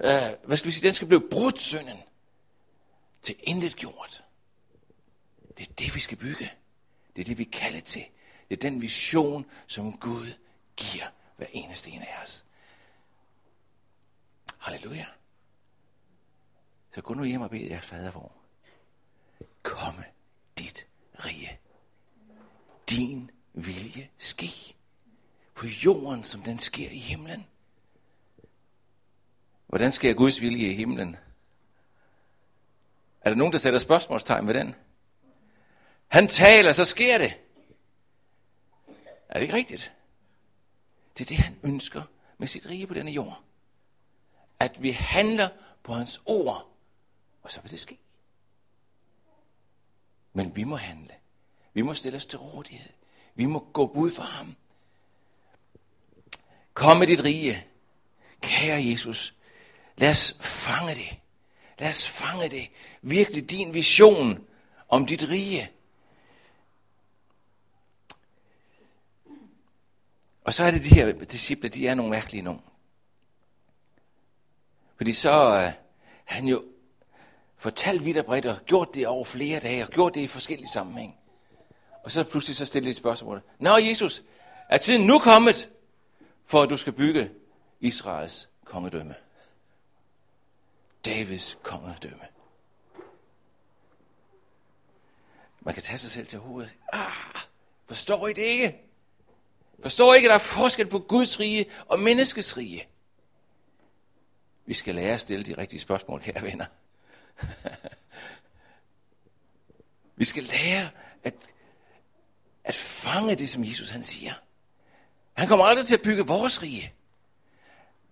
øh, 0.00 0.10
hvad 0.44 0.56
skal 0.56 0.66
vi 0.66 0.72
sige, 0.72 0.86
den 0.86 0.94
skal 0.94 1.08
blive 1.08 1.28
brudt 1.30 1.60
synden 1.60 1.98
til 3.22 3.36
intet 3.42 3.76
gjort. 3.76 4.24
Det 5.58 5.68
er 5.68 5.72
det, 5.78 5.94
vi 5.94 6.00
skal 6.00 6.16
bygge. 6.16 6.50
Det 7.16 7.20
er 7.20 7.24
det, 7.24 7.38
vi 7.38 7.44
kalder 7.44 7.80
til. 7.80 8.04
Det 8.48 8.56
er 8.56 8.70
den 8.70 8.80
vision, 8.80 9.46
som 9.66 9.98
Gud 9.98 10.26
giver 10.76 11.06
hver 11.36 11.46
eneste 11.52 11.90
en 11.90 12.02
af 12.02 12.22
os. 12.22 12.44
Halleluja. 14.58 15.06
Så 16.98 17.02
gå 17.02 17.14
nu 17.14 17.24
hjem 17.24 17.40
og 17.40 17.50
bed 17.50 17.60
jeres 17.60 17.86
fader 17.86 18.10
vor. 18.10 18.32
Komme 19.62 20.04
dit 20.58 20.86
rige. 21.24 21.58
Din 22.90 23.30
vilje 23.52 24.10
ske. 24.18 24.74
På 25.54 25.66
jorden, 25.66 26.24
som 26.24 26.42
den 26.42 26.58
sker 26.58 26.90
i 26.90 26.98
himlen. 26.98 27.46
Hvordan 29.66 29.92
sker 29.92 30.14
Guds 30.14 30.40
vilje 30.40 30.68
i 30.68 30.74
himlen? 30.74 31.16
Er 33.20 33.30
der 33.30 33.34
nogen, 33.34 33.52
der 33.52 33.58
sætter 33.58 33.78
spørgsmålstegn 33.78 34.46
ved 34.46 34.54
den? 34.54 34.74
Han 36.08 36.28
taler, 36.28 36.72
så 36.72 36.84
sker 36.84 37.18
det. 37.18 37.40
Er 39.28 39.34
det 39.34 39.42
ikke 39.42 39.54
rigtigt? 39.54 39.94
Det 41.18 41.24
er 41.24 41.28
det, 41.28 41.36
han 41.36 41.58
ønsker 41.62 42.02
med 42.38 42.46
sit 42.46 42.66
rige 42.66 42.86
på 42.86 42.94
denne 42.94 43.10
jord. 43.10 43.42
At 44.60 44.82
vi 44.82 44.90
handler 44.90 45.48
på 45.82 45.92
hans 45.92 46.22
ord, 46.26 46.68
og 47.48 47.52
så 47.52 47.60
vil 47.60 47.70
det 47.70 47.80
ske. 47.80 47.98
Men 50.32 50.56
vi 50.56 50.64
må 50.64 50.76
handle. 50.76 51.14
Vi 51.72 51.82
må 51.82 51.94
stille 51.94 52.16
os 52.16 52.26
til 52.26 52.38
rådighed. 52.38 52.92
Vi 53.34 53.46
må 53.46 53.58
gå 53.72 53.86
bud 53.86 54.10
for 54.10 54.22
ham. 54.22 54.56
Kom 56.74 56.96
med 56.96 57.06
dit 57.06 57.24
rige. 57.24 57.66
Kære 58.40 58.84
Jesus, 58.84 59.34
lad 59.96 60.10
os 60.10 60.36
fange 60.40 60.94
det. 60.94 61.20
Lad 61.78 61.88
os 61.88 62.08
fange 62.08 62.48
det. 62.48 62.70
Virkelig 63.02 63.50
din 63.50 63.74
vision 63.74 64.46
om 64.88 65.06
dit 65.06 65.28
rige. 65.28 65.70
Og 70.44 70.54
så 70.54 70.64
er 70.64 70.70
det 70.70 70.84
de 70.84 70.94
her 70.94 71.12
disciple, 71.12 71.68
de 71.68 71.88
er 71.88 71.94
nogle 71.94 72.10
mærkelige 72.10 72.42
nogen. 72.42 72.62
Fordi 74.96 75.12
så 75.12 75.64
uh, 75.66 75.72
han 76.24 76.44
jo 76.44 76.64
fortalt 77.58 78.04
vidt 78.04 78.16
og 78.16 78.24
bredt 78.24 78.46
og 78.46 78.58
gjort 78.66 78.94
det 78.94 79.06
over 79.06 79.24
flere 79.24 79.60
dage 79.60 79.84
og 79.84 79.90
gjort 79.90 80.14
det 80.14 80.20
i 80.20 80.26
forskellige 80.26 80.68
sammenhæng. 80.68 81.16
Og 82.04 82.10
så 82.10 82.24
pludselig 82.24 82.56
så 82.56 82.66
stillede 82.66 82.90
et 82.90 82.96
spørgsmål. 82.96 83.42
Nå 83.58 83.76
Jesus, 83.76 84.22
er 84.68 84.78
tiden 84.78 85.06
nu 85.06 85.18
kommet, 85.18 85.70
for 86.46 86.62
at 86.62 86.70
du 86.70 86.76
skal 86.76 86.92
bygge 86.92 87.30
Israels 87.80 88.48
kongedømme? 88.64 89.14
Davids 91.04 91.58
kongedømme. 91.62 92.24
Man 95.60 95.74
kan 95.74 95.82
tage 95.82 95.98
sig 95.98 96.10
selv 96.10 96.26
til 96.26 96.38
hovedet. 96.38 96.74
Ah, 96.92 97.42
forstår 97.86 98.26
I 98.26 98.32
det 98.32 98.42
ikke? 98.42 98.84
Forstår 99.82 100.14
I 100.14 100.16
ikke, 100.16 100.26
at 100.26 100.30
der 100.30 100.34
er 100.34 100.38
forskel 100.38 100.86
på 100.86 100.98
Guds 100.98 101.40
rige 101.40 101.66
og 101.86 101.98
menneskets 101.98 102.56
rige? 102.56 102.88
Vi 104.66 104.74
skal 104.74 104.94
lære 104.94 105.14
at 105.14 105.20
stille 105.20 105.44
de 105.44 105.58
rigtige 105.58 105.80
spørgsmål, 105.80 106.20
her 106.20 106.42
venner. 106.42 106.66
Vi 110.16 110.24
skal 110.24 110.42
lære 110.42 110.90
at, 111.24 111.34
at 112.64 112.74
fange 112.74 113.34
det, 113.34 113.48
som 113.48 113.64
Jesus 113.64 113.90
han 113.90 114.02
siger. 114.02 114.32
Han 115.32 115.48
kommer 115.48 115.64
aldrig 115.64 115.86
til 115.86 115.94
at 115.94 116.02
bygge 116.02 116.26
vores 116.26 116.62
rige. 116.62 116.92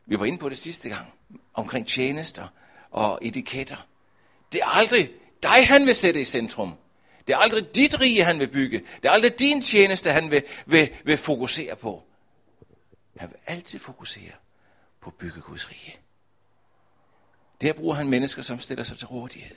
Vi 0.06 0.18
var 0.18 0.24
inde 0.24 0.38
på 0.38 0.48
det 0.48 0.58
sidste 0.58 0.88
gang, 0.88 1.12
omkring 1.54 1.86
tjenester 1.86 2.48
og 2.90 3.18
etiketter. 3.22 3.86
Det 4.52 4.60
er 4.60 4.66
aldrig 4.66 5.10
dig, 5.42 5.66
han 5.66 5.86
vil 5.86 5.94
sætte 5.94 6.20
i 6.20 6.24
centrum. 6.24 6.74
Det 7.26 7.32
er 7.32 7.38
aldrig 7.38 7.74
dit 7.74 8.00
rige, 8.00 8.24
han 8.24 8.38
vil 8.38 8.48
bygge. 8.48 8.78
Det 8.78 9.08
er 9.08 9.12
aldrig 9.12 9.38
din 9.38 9.62
tjeneste, 9.62 10.10
han 10.10 10.30
vil, 10.30 10.42
vil, 10.66 10.90
vil 11.04 11.16
fokusere 11.16 11.76
på. 11.76 12.02
Han 13.16 13.28
vil 13.28 13.38
altid 13.46 13.78
fokusere 13.78 14.32
på 15.00 15.10
at 15.10 15.14
bygge 15.14 15.40
Guds 15.40 15.70
rige. 15.70 15.98
Der 17.60 17.72
bruger 17.72 17.94
han 17.94 18.08
mennesker, 18.08 18.42
som 18.42 18.58
stiller 18.58 18.84
sig 18.84 18.98
til 18.98 19.06
rådighed. 19.06 19.56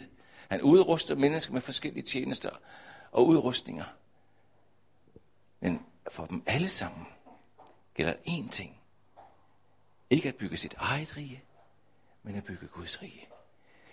Han 0.49 0.61
udruster 0.61 1.15
mennesker 1.15 1.53
med 1.53 1.61
forskellige 1.61 2.03
tjenester 2.03 2.49
og 3.11 3.27
udrustninger. 3.27 3.85
Men 5.59 5.85
for 6.11 6.25
dem 6.25 6.43
alle 6.45 6.69
sammen 6.69 7.05
gælder 7.93 8.13
én 8.13 8.49
ting. 8.49 8.81
Ikke 10.09 10.29
at 10.29 10.35
bygge 10.35 10.57
sit 10.57 10.73
eget 10.77 11.17
rige, 11.17 11.43
men 12.23 12.35
at 12.35 12.43
bygge 12.43 12.67
Guds 12.67 13.01
rige. 13.01 13.27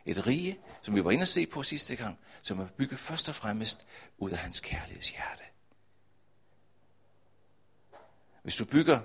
Et 0.04 0.26
rige, 0.26 0.58
som 0.82 0.94
vi 0.94 1.04
var 1.04 1.10
inde 1.10 1.22
og 1.22 1.28
se 1.28 1.46
på 1.46 1.62
sidste 1.62 1.96
gang, 1.96 2.18
som 2.42 2.60
er 2.60 2.66
bygget 2.66 2.98
først 2.98 3.28
og 3.28 3.34
fremmest 3.34 3.86
ud 4.18 4.30
af 4.30 4.38
hans 4.38 4.60
kærlighedshjerte. 4.60 5.42
Hvis 8.42 8.56
du 8.56 8.64
bygger 8.64 9.00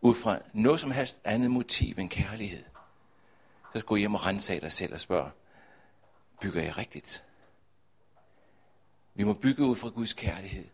ud 0.00 0.14
fra 0.14 0.38
noget 0.54 0.80
som 0.80 0.90
helst 0.90 1.20
andet 1.24 1.50
motiv 1.50 1.94
end 1.98 2.10
kærlighed, 2.10 2.64
så 3.74 3.84
gå 3.84 3.96
hjem 3.96 4.14
og 4.14 4.26
rense 4.26 4.60
dig 4.60 4.72
selv 4.72 4.94
og 4.94 5.00
spørge, 5.00 5.30
bygger 6.40 6.62
jeg 6.62 6.76
rigtigt? 6.76 7.24
Vi 9.14 9.24
må 9.24 9.32
bygge 9.32 9.64
ud 9.64 9.76
fra 9.76 9.88
Guds 9.88 10.12
kærlighed. 10.12 10.68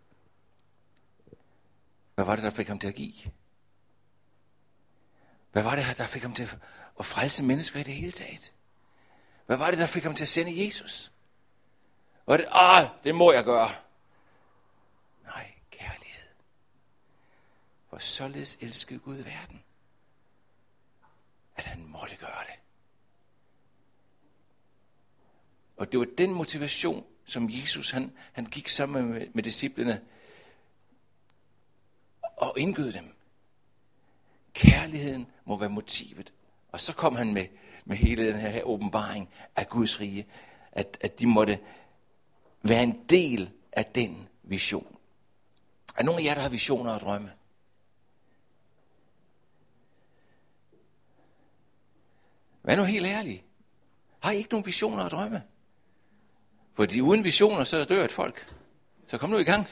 Hvad 2.15 2.25
var 2.25 2.35
det, 2.37 2.45
der 2.45 2.51
fik 2.51 2.69
ham 2.69 2.79
til 2.79 2.89
at 2.89 2.95
give? 2.95 3.33
Hvad 5.53 5.63
var 5.63 5.77
det, 5.77 5.99
der 5.99 6.07
fik 6.07 6.23
ham 6.23 6.35
til 6.35 6.51
at 6.99 7.07
frelse 7.07 7.45
mennesker 7.45 7.81
i 7.81 7.83
det 7.83 7.95
hele 7.95 8.13
taget? 8.13 8.53
Hvad 9.47 9.57
var 9.57 9.71
det, 9.71 9.79
der 9.79 9.87
fik 9.87 10.03
ham 10.03 10.15
til 10.15 10.25
at 10.25 10.29
sende 10.29 10.67
Jesus? 10.67 11.13
Var 12.27 12.37
det, 12.37 12.47
ah, 12.51 12.89
det 13.05 13.15
må 13.15 13.33
jeg 13.33 13.45
gøre. 13.45 13.69
Nej, 15.25 15.55
kærlighed. 15.71 16.29
For 17.91 17.99
således 17.99 18.59
elskede 18.61 18.99
Gud 18.99 19.17
verden, 19.17 19.63
at 21.57 21.65
han 21.65 21.85
måtte 21.85 22.17
gøre 22.17 22.45
det. 22.47 22.66
Og 25.77 25.93
det 25.93 26.01
var 26.01 26.07
den 26.19 26.35
motivation, 26.35 27.05
som 27.25 27.49
Jesus 27.51 27.91
han, 27.91 28.13
han 28.33 28.45
gik 28.45 28.69
sammen 28.69 29.11
med, 29.11 29.27
med 29.35 29.43
disciplene 29.43 30.01
og 32.23 32.55
indgød 32.59 32.93
dem. 32.93 33.15
Kærligheden 34.53 35.27
må 35.45 35.57
være 35.57 35.69
motivet. 35.69 36.33
Og 36.69 36.81
så 36.81 36.93
kom 36.93 37.17
han 37.17 37.35
med, 37.35 37.47
med 37.85 37.97
hele 37.97 38.27
den 38.27 38.41
her 38.41 38.63
åbenbaring 38.63 39.29
af 39.57 39.69
Guds 39.69 40.01
rige, 40.01 40.27
at, 40.73 40.99
at 41.01 41.21
de 41.21 41.27
måtte 41.27 41.59
være 42.63 42.83
en 42.83 43.05
del 43.09 43.51
af 43.73 43.85
den 43.85 44.29
vision. 44.43 44.97
Er 45.97 46.03
nogen 46.03 46.21
af 46.21 46.25
jer, 46.25 46.35
der 46.35 46.41
har 46.41 46.49
visioner 46.49 46.91
og 46.91 47.01
drømme? 47.01 47.33
Vær 52.63 52.77
nu 52.77 52.83
helt 52.83 53.07
ærlig. 53.07 53.45
Har 54.21 54.31
I 54.31 54.37
ikke 54.37 54.51
nogen 54.51 54.67
visioner 54.67 55.05
og 55.05 55.11
drømme? 55.11 55.43
Fordi 56.77 57.01
uden 57.01 57.25
visioner, 57.25 57.65
så 57.65 57.85
dør 57.85 58.05
et 58.05 58.13
folk. 58.13 58.55
Så 59.07 59.19
kom 59.19 59.31
nu 59.31 59.39
i 59.39 59.45
gang. 59.45 59.67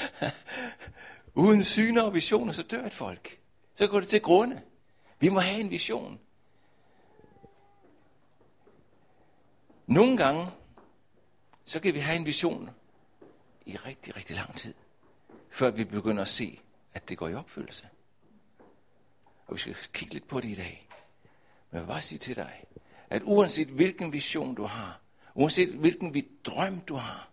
uden 1.34 1.64
syner 1.64 2.02
og 2.02 2.14
visioner, 2.14 2.52
så 2.52 2.62
dør 2.62 2.86
et 2.86 2.94
folk. 2.94 3.38
Så 3.74 3.86
går 3.86 4.00
det 4.00 4.08
til 4.08 4.20
grunde. 4.20 4.62
Vi 5.20 5.28
må 5.28 5.40
have 5.40 5.60
en 5.60 5.70
vision. 5.70 6.20
Nogle 9.86 10.16
gange, 10.16 10.50
så 11.64 11.80
kan 11.80 11.94
vi 11.94 11.98
have 11.98 12.16
en 12.16 12.26
vision 12.26 12.70
i 13.66 13.76
rigtig, 13.76 14.16
rigtig 14.16 14.36
lang 14.36 14.56
tid, 14.56 14.74
før 15.50 15.70
vi 15.70 15.84
begynder 15.84 16.22
at 16.22 16.28
se, 16.28 16.60
at 16.92 17.08
det 17.08 17.18
går 17.18 17.28
i 17.28 17.34
opfyldelse. 17.34 17.88
Og 19.46 19.54
vi 19.54 19.58
skal 19.58 19.76
kigge 19.92 20.14
lidt 20.14 20.28
på 20.28 20.40
det 20.40 20.48
i 20.48 20.54
dag. 20.54 20.88
Men 21.70 21.76
jeg 21.76 21.80
vil 21.80 21.86
bare 21.86 22.00
sige 22.00 22.18
til 22.18 22.36
dig, 22.36 22.64
at 23.10 23.22
uanset 23.24 23.68
hvilken 23.68 24.12
vision 24.12 24.54
du 24.54 24.64
har, 24.64 25.00
uanset 25.40 25.68
hvilken 25.68 26.14
vi 26.14 26.28
drøm 26.44 26.80
du 26.80 26.94
har, 26.94 27.30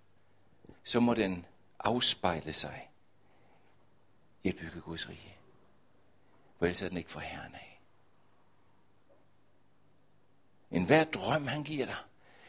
så 0.83 0.99
må 0.99 1.13
den 1.13 1.45
afspejle 1.79 2.53
sig 2.53 2.89
i 4.43 4.49
at 4.49 4.55
bygge 4.55 4.81
Guds 4.81 5.09
rige. 5.09 5.35
For 6.57 6.65
ellers 6.65 6.81
er 6.81 6.89
den 6.89 6.97
ikke 6.97 7.11
for 7.11 7.19
Herren 7.19 7.55
af. 7.55 7.81
En 10.71 10.85
hver 10.85 11.03
drøm, 11.03 11.47
han 11.47 11.63
giver 11.63 11.85
dig, 11.85 11.97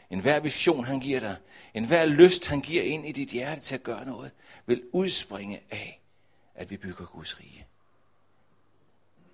en 0.09 0.19
hver 0.19 0.39
vision, 0.39 0.83
han 0.83 0.99
giver 0.99 1.19
dig, 1.19 1.37
en 1.73 1.85
hver 1.85 2.05
lyst, 2.05 2.47
han 2.47 2.61
giver 2.61 2.83
ind 2.83 3.07
i 3.07 3.11
dit 3.11 3.29
hjerte 3.29 3.61
til 3.61 3.75
at 3.75 3.83
gøre 3.83 4.05
noget, 4.05 4.31
vil 4.65 4.89
udspringe 4.93 5.63
af, 5.69 6.01
at 6.55 6.69
vi 6.69 6.77
bygger 6.77 7.05
Guds 7.05 7.39
rige. 7.39 7.67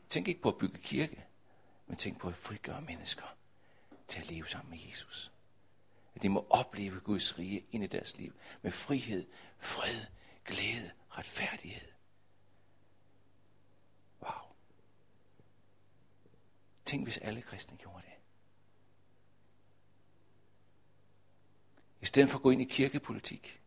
Tænk 0.09 0.27
ikke 0.27 0.41
på 0.41 0.49
at 0.49 0.57
bygge 0.57 0.77
kirke, 0.77 1.25
men 1.87 1.97
tænk 1.97 2.19
på 2.19 2.27
at 2.27 2.35
frigøre 2.35 2.81
mennesker 2.81 3.35
til 4.07 4.19
at 4.19 4.29
leve 4.29 4.47
sammen 4.47 4.71
med 4.71 4.79
Jesus 4.89 5.31
at 6.15 6.21
de 6.21 6.29
må 6.29 6.47
opleve 6.49 6.99
Guds 6.99 7.39
rige 7.39 7.65
ind 7.71 7.83
i 7.83 7.87
deres 7.87 8.17
liv 8.17 8.33
med 8.61 8.71
frihed, 8.71 9.25
fred, 9.57 10.05
glæde, 10.45 10.91
retfærdighed. 11.09 11.87
Wow. 14.21 14.31
Tænk, 16.85 17.03
hvis 17.03 17.17
alle 17.17 17.41
kristne 17.41 17.77
gjorde 17.77 18.01
det. 18.01 18.13
I 22.01 22.05
stedet 22.05 22.29
for 22.29 22.37
at 22.37 22.43
gå 22.43 22.49
ind 22.49 22.61
i 22.61 22.65
kirkepolitik, 22.65 23.61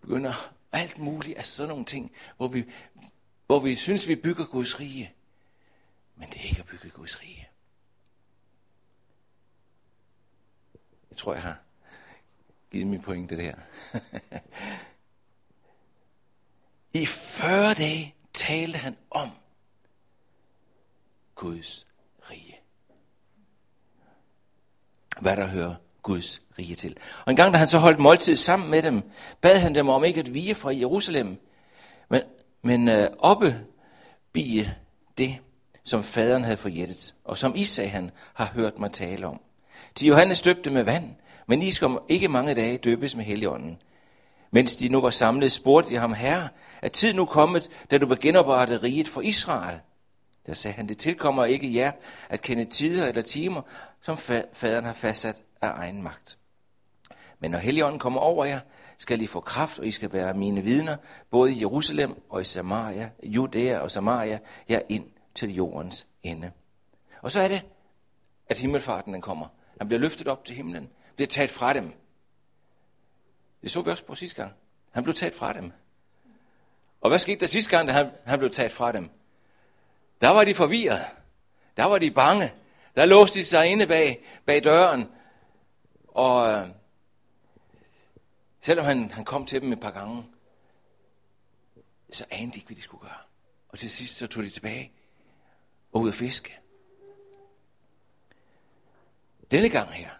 begynder 0.00 0.54
alt 0.72 0.98
muligt 0.98 1.38
af 1.38 1.46
sådan 1.46 1.68
nogle 1.68 1.84
ting, 1.84 2.12
hvor 2.36 2.48
vi, 2.48 2.64
hvor 3.46 3.60
vi 3.60 3.74
synes, 3.74 4.08
vi 4.08 4.16
bygger 4.16 4.46
Guds 4.46 4.80
rige. 4.80 5.14
Men 6.16 6.28
det 6.28 6.36
er 6.36 6.44
ikke 6.44 6.60
at 6.60 6.66
bygge 6.66 6.90
Guds 6.90 7.22
rige. 7.22 7.39
Tror, 11.20 11.34
jeg 11.34 11.42
har 11.42 11.58
givet 12.70 12.86
min 12.86 13.02
pointe 13.02 13.36
der. 13.36 13.54
I 17.02 17.06
40 17.06 17.74
dage 17.74 18.14
talte 18.34 18.78
han 18.78 18.96
om 19.10 19.30
Guds 21.34 21.86
rige. 22.30 22.60
Hvad 25.20 25.36
der 25.36 25.46
hører 25.46 25.74
Guds 26.02 26.42
rige 26.58 26.74
til. 26.74 26.96
Og 27.26 27.30
en 27.30 27.36
gang, 27.36 27.52
da 27.52 27.58
han 27.58 27.68
så 27.68 27.78
holdt 27.78 27.98
måltid 27.98 28.36
sammen 28.36 28.70
med 28.70 28.82
dem, 28.82 29.10
bad 29.40 29.58
han 29.58 29.74
dem 29.74 29.88
om 29.88 30.04
ikke 30.04 30.20
at 30.20 30.34
vige 30.34 30.54
fra 30.54 30.74
Jerusalem, 30.74 31.48
men, 32.08 32.22
men 32.62 32.88
øh, 32.88 33.08
oppe 33.18 33.66
bie 34.32 34.76
det, 35.18 35.38
som 35.84 36.04
faderen 36.04 36.44
havde 36.44 36.56
forjættet, 36.56 37.14
og 37.24 37.38
som 37.38 37.56
I, 37.56 37.64
sagde 37.64 37.90
han 37.90 38.10
har 38.34 38.46
hørt 38.46 38.78
mig 38.78 38.92
tale 38.92 39.26
om. 39.26 39.40
Til 39.94 40.08
Johannes 40.08 40.42
døbte 40.42 40.70
med 40.70 40.82
vand, 40.82 41.10
men 41.46 41.62
I 41.62 41.70
skal 41.70 41.98
ikke 42.08 42.28
mange 42.28 42.54
dage 42.54 42.78
døbes 42.78 43.16
med 43.16 43.24
Helligånden. 43.24 43.78
Mens 44.50 44.76
de 44.76 44.88
nu 44.88 45.00
var 45.00 45.10
samlet, 45.10 45.52
spurgte 45.52 45.90
de 45.90 45.96
ham, 45.96 46.14
Herre, 46.14 46.48
er 46.82 46.88
tid 46.88 47.14
nu 47.14 47.24
kommet, 47.24 47.84
da 47.90 47.98
du 47.98 48.06
vil 48.06 48.20
genoprette 48.20 48.82
riget 48.82 49.08
for 49.08 49.20
Israel? 49.20 49.78
Der 50.46 50.54
sagde 50.54 50.74
han, 50.74 50.88
det 50.88 50.98
tilkommer 50.98 51.44
ikke 51.44 51.74
jer 51.74 51.92
at 52.28 52.42
kende 52.42 52.64
tider 52.64 53.08
eller 53.08 53.22
timer, 53.22 53.62
som 54.02 54.16
faderen 54.52 54.84
har 54.84 54.92
fastsat 54.92 55.42
af 55.60 55.72
egen 55.76 56.02
magt. 56.02 56.38
Men 57.40 57.50
når 57.50 57.58
Helligånden 57.58 57.98
kommer 57.98 58.20
over 58.20 58.44
jer, 58.44 58.60
skal 58.98 59.20
I 59.20 59.26
få 59.26 59.40
kraft, 59.40 59.78
og 59.78 59.86
I 59.86 59.90
skal 59.90 60.12
være 60.12 60.34
mine 60.34 60.62
vidner, 60.62 60.96
både 61.30 61.52
i 61.52 61.60
Jerusalem 61.60 62.22
og 62.30 62.40
i 62.40 62.44
Samaria, 62.44 63.10
Judæa 63.22 63.78
og 63.78 63.90
Samaria, 63.90 64.38
ja 64.68 64.78
ind 64.88 65.04
til 65.34 65.54
jordens 65.54 66.06
ende. 66.22 66.50
Og 67.22 67.30
så 67.30 67.40
er 67.40 67.48
det, 67.48 67.62
at 68.46 68.58
himmelfarten 68.58 69.14
den 69.14 69.20
kommer. 69.20 69.46
Han 69.80 69.88
bliver 69.88 70.00
løftet 70.00 70.28
op 70.28 70.44
til 70.44 70.56
himlen, 70.56 70.90
bliver 71.16 71.28
taget 71.28 71.50
fra 71.50 71.74
dem. 71.74 71.92
Det 73.62 73.70
så 73.70 73.82
vi 73.82 73.90
også 73.90 74.04
på 74.04 74.14
sidste 74.14 74.42
gang. 74.42 74.54
Han 74.90 75.02
blev 75.02 75.14
taget 75.14 75.34
fra 75.34 75.52
dem. 75.52 75.72
Og 77.00 77.08
hvad 77.08 77.18
skete 77.18 77.40
der 77.40 77.46
sidste 77.46 77.70
gang, 77.70 77.88
da 77.88 77.92
han, 77.92 78.10
han 78.24 78.38
blev 78.38 78.50
taget 78.50 78.72
fra 78.72 78.92
dem? 78.92 79.10
Der 80.20 80.28
var 80.28 80.44
de 80.44 80.54
forvirret. 80.54 81.00
Der 81.76 81.84
var 81.84 81.98
de 81.98 82.10
bange. 82.10 82.52
Der 82.96 83.04
låste 83.04 83.38
de 83.38 83.44
sig 83.44 83.66
inde 83.66 83.86
bag, 83.86 84.26
bag 84.46 84.64
døren. 84.64 85.08
Og 86.08 86.52
øh, 86.52 86.68
selvom 88.60 88.84
han, 88.84 89.10
han 89.10 89.24
kom 89.24 89.46
til 89.46 89.60
dem 89.62 89.72
et 89.72 89.80
par 89.80 89.90
gange, 89.90 90.26
så 92.12 92.24
anede 92.30 92.52
de 92.52 92.56
ikke, 92.56 92.66
hvad 92.66 92.76
de 92.76 92.82
skulle 92.82 93.02
gøre. 93.02 93.20
Og 93.68 93.78
til 93.78 93.90
sidst 93.90 94.16
så 94.16 94.26
tog 94.26 94.42
de 94.42 94.50
tilbage 94.50 94.92
og 95.92 96.00
ud 96.00 96.08
at 96.08 96.14
fiske. 96.14 96.59
Denne 99.50 99.68
gang 99.68 99.88
her, 99.92 100.10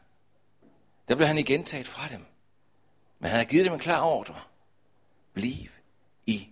der 1.08 1.14
blev 1.14 1.26
han 1.26 1.38
igen 1.38 1.64
taget 1.64 1.86
fra 1.86 2.08
dem. 2.08 2.26
Men 3.18 3.28
han 3.28 3.36
havde 3.36 3.50
givet 3.50 3.64
dem 3.64 3.72
en 3.72 3.78
klar 3.78 4.02
ordre. 4.02 4.40
Bliv 5.34 5.70
i 6.26 6.48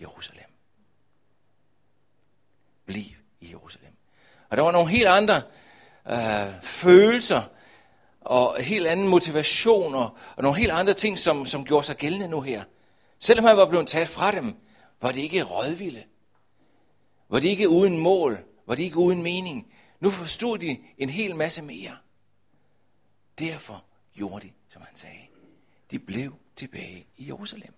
Jerusalem. 0.00 0.50
Bliv 2.86 3.16
i 3.40 3.50
Jerusalem. 3.50 3.92
Og 4.50 4.56
der 4.56 4.62
var 4.62 4.72
nogle 4.72 4.90
helt 4.90 5.06
andre 5.06 5.42
øh, 6.06 6.62
følelser, 6.62 7.42
og 8.20 8.56
helt 8.62 8.86
anden 8.86 9.08
motivationer, 9.08 10.32
og 10.36 10.42
nogle 10.42 10.58
helt 10.58 10.72
andre 10.72 10.94
ting, 10.94 11.18
som, 11.18 11.46
som 11.46 11.64
gjorde 11.64 11.86
sig 11.86 11.96
gældende 11.96 12.28
nu 12.28 12.40
her. 12.40 12.64
Selvom 13.18 13.44
han 13.44 13.56
var 13.56 13.68
blevet 13.68 13.86
taget 13.86 14.08
fra 14.08 14.32
dem, 14.32 14.56
var 15.00 15.12
det 15.12 15.20
ikke 15.20 15.42
rådvilde. 15.42 16.04
Var 17.28 17.40
det 17.40 17.48
ikke 17.48 17.68
uden 17.68 17.98
mål. 17.98 18.38
Var 18.66 18.74
det 18.74 18.82
ikke 18.82 18.96
uden 18.96 19.22
mening. 19.22 19.72
Nu 20.00 20.10
forstod 20.10 20.58
de 20.58 20.78
en 20.98 21.08
hel 21.08 21.36
masse 21.36 21.62
mere. 21.62 21.96
Derfor 23.38 23.84
gjorde 24.14 24.46
de, 24.46 24.52
som 24.68 24.82
han 24.82 24.96
sagde. 24.96 25.20
De 25.90 25.98
blev 25.98 26.34
tilbage 26.56 27.06
i 27.16 27.26
Jerusalem. 27.26 27.74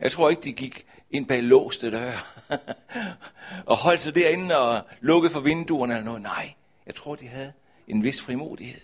Jeg 0.00 0.12
tror 0.12 0.30
ikke, 0.30 0.42
de 0.42 0.52
gik 0.52 0.86
ind 1.10 1.26
bag 1.26 1.42
låste 1.42 1.90
døre 1.90 2.18
og 3.70 3.76
holdt 3.76 4.00
sig 4.00 4.14
derinde 4.14 4.58
og 4.58 4.88
lukkede 5.00 5.32
for 5.32 5.40
vinduerne 5.40 5.94
eller 5.94 6.04
noget. 6.04 6.22
Nej, 6.22 6.54
jeg 6.86 6.94
tror, 6.94 7.16
de 7.16 7.28
havde 7.28 7.52
en 7.86 8.02
vis 8.02 8.22
frimodighed. 8.22 8.80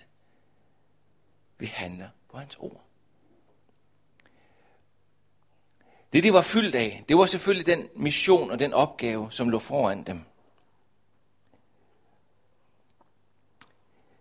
Vi 1.59 1.67
handler 1.67 2.09
på 2.31 2.39
hans 2.39 2.57
ord. 2.57 2.83
Det, 6.13 6.23
de 6.23 6.33
var 6.33 6.43
fyldt 6.43 6.75
af, 6.75 7.05
det 7.09 7.17
var 7.17 7.27
selvfølgelig 7.27 7.67
den 7.67 7.89
mission 7.97 8.51
og 8.51 8.59
den 8.59 8.73
opgave, 8.73 9.33
som 9.33 9.49
lå 9.49 9.59
foran 9.59 10.03
dem. 10.03 10.25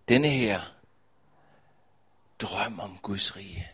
Denne 0.09 0.29
her 0.29 0.74
drøm 2.39 2.79
om 2.79 2.97
Guds 3.01 3.35
rige. 3.35 3.67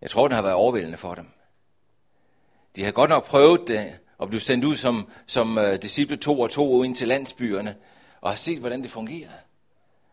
Jeg 0.00 0.10
tror, 0.10 0.28
den 0.28 0.34
har 0.34 0.42
været 0.42 0.54
overvældende 0.54 0.98
for 0.98 1.14
dem. 1.14 1.28
De 2.76 2.84
har 2.84 2.92
godt 2.92 3.10
nok 3.10 3.26
prøvet 3.26 3.68
det, 3.68 3.98
og 4.18 4.28
blive 4.28 4.40
sendt 4.40 4.64
ud 4.64 4.76
som, 4.76 5.10
som 5.26 5.58
uh, 5.58 5.74
disciple 5.74 6.16
to 6.16 6.40
og 6.40 6.50
to 6.50 6.82
ind 6.82 6.96
til 6.96 7.08
landsbyerne, 7.08 7.76
og 8.20 8.30
har 8.30 8.36
set, 8.36 8.58
hvordan 8.58 8.82
det 8.82 8.90
fungerede. 8.90 9.40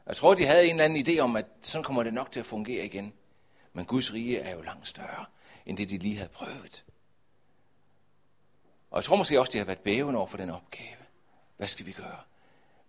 Jeg 0.07 0.15
tror, 0.15 0.33
de 0.33 0.45
havde 0.45 0.65
en 0.65 0.69
eller 0.69 0.85
anden 0.85 1.07
idé 1.07 1.19
om, 1.19 1.35
at 1.35 1.45
sådan 1.61 1.83
kommer 1.83 2.03
det 2.03 2.13
nok 2.13 2.31
til 2.31 2.39
at 2.39 2.45
fungere 2.45 2.85
igen. 2.85 3.13
Men 3.73 3.85
Guds 3.85 4.13
rige 4.13 4.39
er 4.39 4.55
jo 4.55 4.61
langt 4.61 4.87
større, 4.87 5.25
end 5.65 5.77
det 5.77 5.89
de 5.89 5.97
lige 5.97 6.15
havde 6.15 6.29
prøvet. 6.29 6.83
Og 8.91 8.97
jeg 8.97 9.03
tror 9.03 9.15
måske 9.15 9.39
også, 9.39 9.51
de 9.51 9.57
har 9.57 9.65
været 9.65 9.79
bævende 9.79 10.17
over 10.17 10.27
for 10.27 10.37
den 10.37 10.49
opgave. 10.49 10.97
Hvad 11.57 11.67
skal 11.67 11.85
vi 11.85 11.91
gøre? 11.91 12.19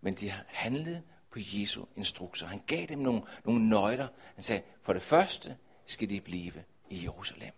Men 0.00 0.14
de 0.14 0.30
har 0.30 0.44
handlet 0.46 1.02
på 1.36 1.40
Jesu 1.42 1.84
instrukser. 1.96 2.46
Han 2.46 2.62
gav 2.66 2.86
dem 2.86 2.98
nogle, 2.98 3.22
nogle 3.44 3.68
nøgler. 3.68 4.08
Han 4.34 4.44
sagde, 4.44 4.62
for 4.82 4.92
det 4.92 5.02
første 5.02 5.56
skal 5.86 6.10
de 6.10 6.20
blive 6.20 6.52
i 6.90 7.04
Jerusalem. 7.04 7.52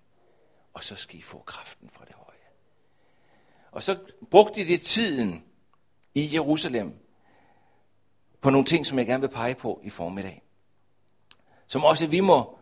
Og 0.75 0.85
så 0.85 0.97
skal 0.97 1.19
I 1.19 1.23
få 1.23 1.43
kraften 1.47 1.91
fra 1.93 2.05
det 2.05 2.15
høje. 2.15 2.37
Og 3.71 3.83
så 3.83 3.99
brugte 4.31 4.61
de 4.61 4.69
det 4.69 4.81
tiden 4.81 5.45
i 6.15 6.31
Jerusalem 6.35 6.95
på 8.41 8.51
nogle 8.51 8.65
ting, 8.65 8.87
som 8.87 8.99
jeg 8.99 9.07
gerne 9.07 9.21
vil 9.21 9.29
pege 9.29 9.55
på 9.55 9.81
i 9.85 9.91
formiddag. 9.91 10.43
Som 11.67 11.85
også 11.85 12.07
vi 12.07 12.21
må, 12.21 12.59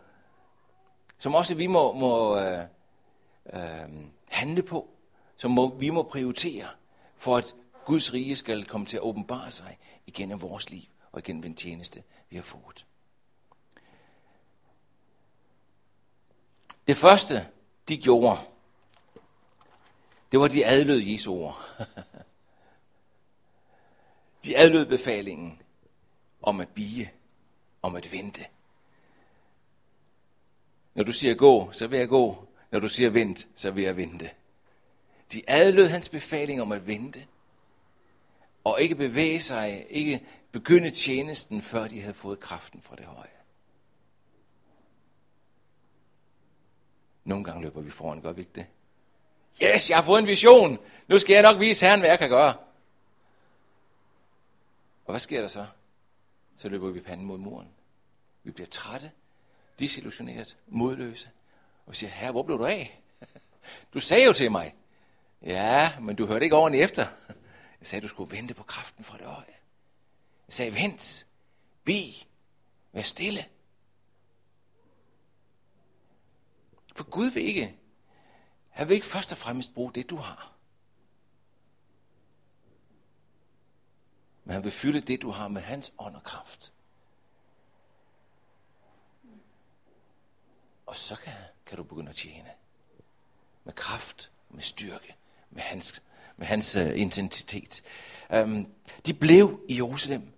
som 1.18 1.34
også 1.34 1.54
vi 1.54 1.66
må, 1.66 1.92
må 1.92 2.38
øh, 2.38 2.64
øh, 3.52 3.88
handle 4.28 4.62
på. 4.62 4.88
Som 5.36 5.50
må, 5.50 5.74
vi 5.74 5.90
må 5.90 6.02
prioritere 6.02 6.66
for 7.16 7.36
at 7.36 7.54
Guds 7.84 8.12
rige 8.12 8.36
skal 8.36 8.66
komme 8.66 8.86
til 8.86 8.96
at 8.96 9.02
åbenbare 9.02 9.50
sig 9.50 9.78
igennem 10.06 10.42
vores 10.42 10.70
liv 10.70 10.95
og 11.16 11.20
igennem 11.20 11.42
den 11.42 11.54
tjeneste, 11.54 12.02
vi 12.30 12.36
har 12.36 12.42
fået. 12.42 12.86
Det 16.86 16.96
første, 16.96 17.48
de 17.88 17.96
gjorde, 17.96 18.40
det 20.32 20.40
var, 20.40 20.48
de 20.48 20.66
adlød 20.66 21.00
Jesu 21.00 21.34
ord. 21.34 21.68
de 24.44 24.56
adlød 24.56 24.86
befalingen 24.86 25.62
om 26.42 26.60
at 26.60 26.68
bige, 26.68 27.12
om 27.82 27.96
at 27.96 28.12
vente. 28.12 28.46
Når 30.94 31.04
du 31.04 31.12
siger 31.12 31.34
gå, 31.34 31.72
så 31.72 31.86
vil 31.86 31.98
jeg 31.98 32.08
gå. 32.08 32.48
Når 32.70 32.80
du 32.80 32.88
siger 32.88 33.10
vent, 33.10 33.46
så 33.54 33.70
vil 33.70 33.84
jeg 33.84 33.96
vente. 33.96 34.30
De 35.32 35.42
adlød 35.46 35.86
hans 35.86 36.08
befaling 36.08 36.62
om 36.62 36.72
at 36.72 36.86
vente. 36.86 37.26
Og 38.64 38.80
ikke 38.80 38.94
bevæge 38.94 39.40
sig, 39.40 39.86
ikke 39.90 40.26
begynde 40.52 40.90
tjenesten, 40.90 41.62
før 41.62 41.88
de 41.88 42.00
havde 42.00 42.14
fået 42.14 42.40
kraften 42.40 42.82
fra 42.82 42.96
det 42.96 43.04
høje. 43.04 43.28
Nogle 47.24 47.44
gange 47.44 47.62
løber 47.62 47.80
vi 47.80 47.90
foran, 47.90 48.22
gør 48.22 48.32
vi 48.32 48.40
ikke 48.40 48.52
det? 48.54 48.66
Yes, 49.62 49.90
jeg 49.90 49.98
har 49.98 50.02
fået 50.02 50.20
en 50.20 50.26
vision. 50.26 50.78
Nu 51.08 51.18
skal 51.18 51.34
jeg 51.34 51.42
nok 51.42 51.60
vise 51.60 51.86
Herren, 51.86 52.00
hvad 52.00 52.08
jeg 52.08 52.18
kan 52.18 52.28
gøre. 52.28 52.54
Og 55.04 55.12
hvad 55.12 55.20
sker 55.20 55.40
der 55.40 55.48
så? 55.48 55.66
Så 56.56 56.68
løber 56.68 56.90
vi 56.90 57.00
panden 57.00 57.26
mod 57.26 57.38
muren. 57.38 57.68
Vi 58.42 58.50
bliver 58.50 58.68
trætte, 58.68 59.10
disillusioneret, 59.78 60.56
modløse. 60.66 61.30
Og 61.86 61.90
vi 61.92 61.96
siger, 61.96 62.10
herre, 62.10 62.32
hvor 62.32 62.42
blev 62.42 62.58
du 62.58 62.64
af? 62.64 63.02
Du 63.94 64.00
sagde 64.00 64.26
jo 64.26 64.32
til 64.32 64.50
mig. 64.50 64.74
Ja, 65.42 65.92
men 66.00 66.16
du 66.16 66.26
hørte 66.26 66.44
ikke 66.44 66.56
ordentligt 66.56 66.84
efter. 66.84 67.06
Jeg 67.80 67.86
sagde, 67.86 68.02
du 68.02 68.08
skulle 68.08 68.36
vente 68.36 68.54
på 68.54 68.62
kraften 68.62 69.04
fra 69.04 69.18
det 69.18 69.26
øje. 69.26 69.55
Jeg 70.48 70.54
sagde, 70.54 70.74
vent, 70.74 71.26
bi, 71.84 72.26
vær 72.92 73.02
stille. 73.02 73.44
For 76.96 77.04
Gud 77.04 77.30
vil 77.30 77.42
ikke, 77.42 77.78
han 78.70 78.88
vil 78.88 78.94
ikke 78.94 79.06
først 79.06 79.32
og 79.32 79.38
fremmest 79.38 79.74
bruge 79.74 79.92
det, 79.92 80.10
du 80.10 80.16
har. 80.16 80.52
Men 84.44 84.54
han 84.54 84.64
vil 84.64 84.72
fylde 84.72 85.00
det, 85.00 85.22
du 85.22 85.30
har 85.30 85.48
med 85.48 85.62
hans 85.62 85.92
ånd 85.98 86.16
og 86.16 86.22
kraft. 86.22 86.72
Og 90.86 90.96
så 90.96 91.16
kan, 91.16 91.32
kan 91.66 91.76
du 91.76 91.82
begynde 91.82 92.10
at 92.10 92.16
tjene. 92.16 92.50
Med 93.64 93.72
kraft, 93.72 94.30
med 94.50 94.62
styrke, 94.62 95.16
med 95.50 95.62
hans, 95.62 96.02
med 96.36 96.46
hans 96.46 96.76
uh, 96.76 97.00
intensitet. 97.00 97.82
Um, 98.34 98.74
de 99.06 99.14
blev 99.14 99.60
i 99.68 99.76
Jerusalem 99.76 100.35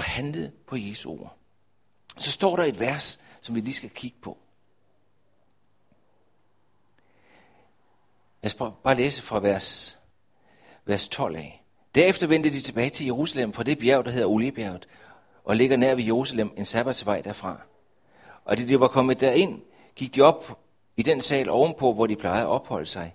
og 0.00 0.04
handlede 0.04 0.52
på 0.66 0.76
Jesu 0.76 1.10
ord. 1.10 1.36
Så 2.18 2.30
står 2.30 2.56
der 2.56 2.64
et 2.64 2.80
vers, 2.80 3.20
som 3.40 3.54
vi 3.54 3.60
lige 3.60 3.74
skal 3.74 3.90
kigge 3.90 4.16
på. 4.22 4.38
Jeg 8.42 8.50
skal 8.50 8.66
bare 8.84 8.94
læse 8.94 9.22
fra 9.22 9.40
vers, 9.40 9.98
vers 10.84 11.08
12 11.08 11.36
af. 11.36 11.64
Derefter 11.94 12.26
vendte 12.26 12.50
de 12.50 12.60
tilbage 12.60 12.90
til 12.90 13.06
Jerusalem 13.06 13.52
fra 13.52 13.62
det 13.62 13.78
bjerg, 13.78 14.04
der 14.04 14.10
hedder 14.10 14.26
Oliebjerget, 14.26 14.88
og 15.44 15.56
ligger 15.56 15.76
nær 15.76 15.94
ved 15.94 16.04
Jerusalem 16.04 16.52
en 16.56 16.64
sabbatsvej 16.64 17.20
derfra. 17.20 17.60
Og 18.44 18.58
da 18.58 18.64
de 18.64 18.80
var 18.80 18.88
kommet 18.88 19.20
derind, 19.20 19.60
gik 19.96 20.14
de 20.14 20.20
op 20.20 20.60
i 20.96 21.02
den 21.02 21.20
sal 21.20 21.50
ovenpå, 21.50 21.92
hvor 21.92 22.06
de 22.06 22.16
plejede 22.16 22.42
at 22.42 22.48
opholde 22.48 22.86
sig. 22.86 23.14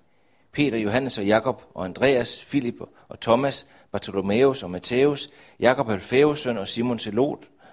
Peter, 0.56 0.78
Johannes 0.78 1.18
og 1.18 1.26
Jakob 1.26 1.62
og 1.74 1.86
Andreas, 1.86 2.46
Filip 2.46 2.82
og 3.08 3.20
Thomas, 3.20 3.68
Bartholomeus 3.92 4.64
og 4.64 4.72
Matthæus, 4.72 5.30
Jakob 5.60 5.90
Alfæus 5.90 6.42
søn 6.42 6.58
og 6.58 6.68
Simon 6.68 7.00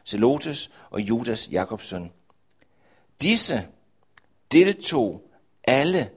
Zelotes 0.07 0.71
og 0.91 1.01
Judas 1.01 1.49
Jakobs 1.53 1.87
søn. 1.87 2.13
Disse 3.23 3.69
deltog 4.53 5.31
alle 5.65 6.11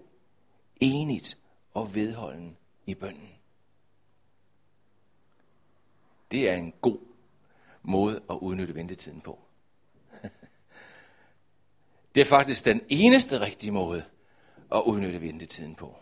enigt 0.82 1.38
og 1.74 1.96
vedholden 1.96 2.58
i 2.86 2.96
bønden. 2.96 3.30
Det 6.32 6.50
er 6.50 6.54
en 6.56 6.74
god 6.82 7.00
måde 7.84 8.22
at 8.30 8.38
udnytte 8.42 8.76
ventetiden 8.76 9.22
på. 9.22 9.40
Det 12.16 12.22
er 12.22 12.26
faktisk 12.26 12.66
den 12.66 12.82
eneste 12.90 13.42
rigtige 13.42 13.72
måde 13.72 14.04
at 14.72 14.82
udnytte 14.86 15.22
ventetiden 15.22 15.76
på. 15.76 15.98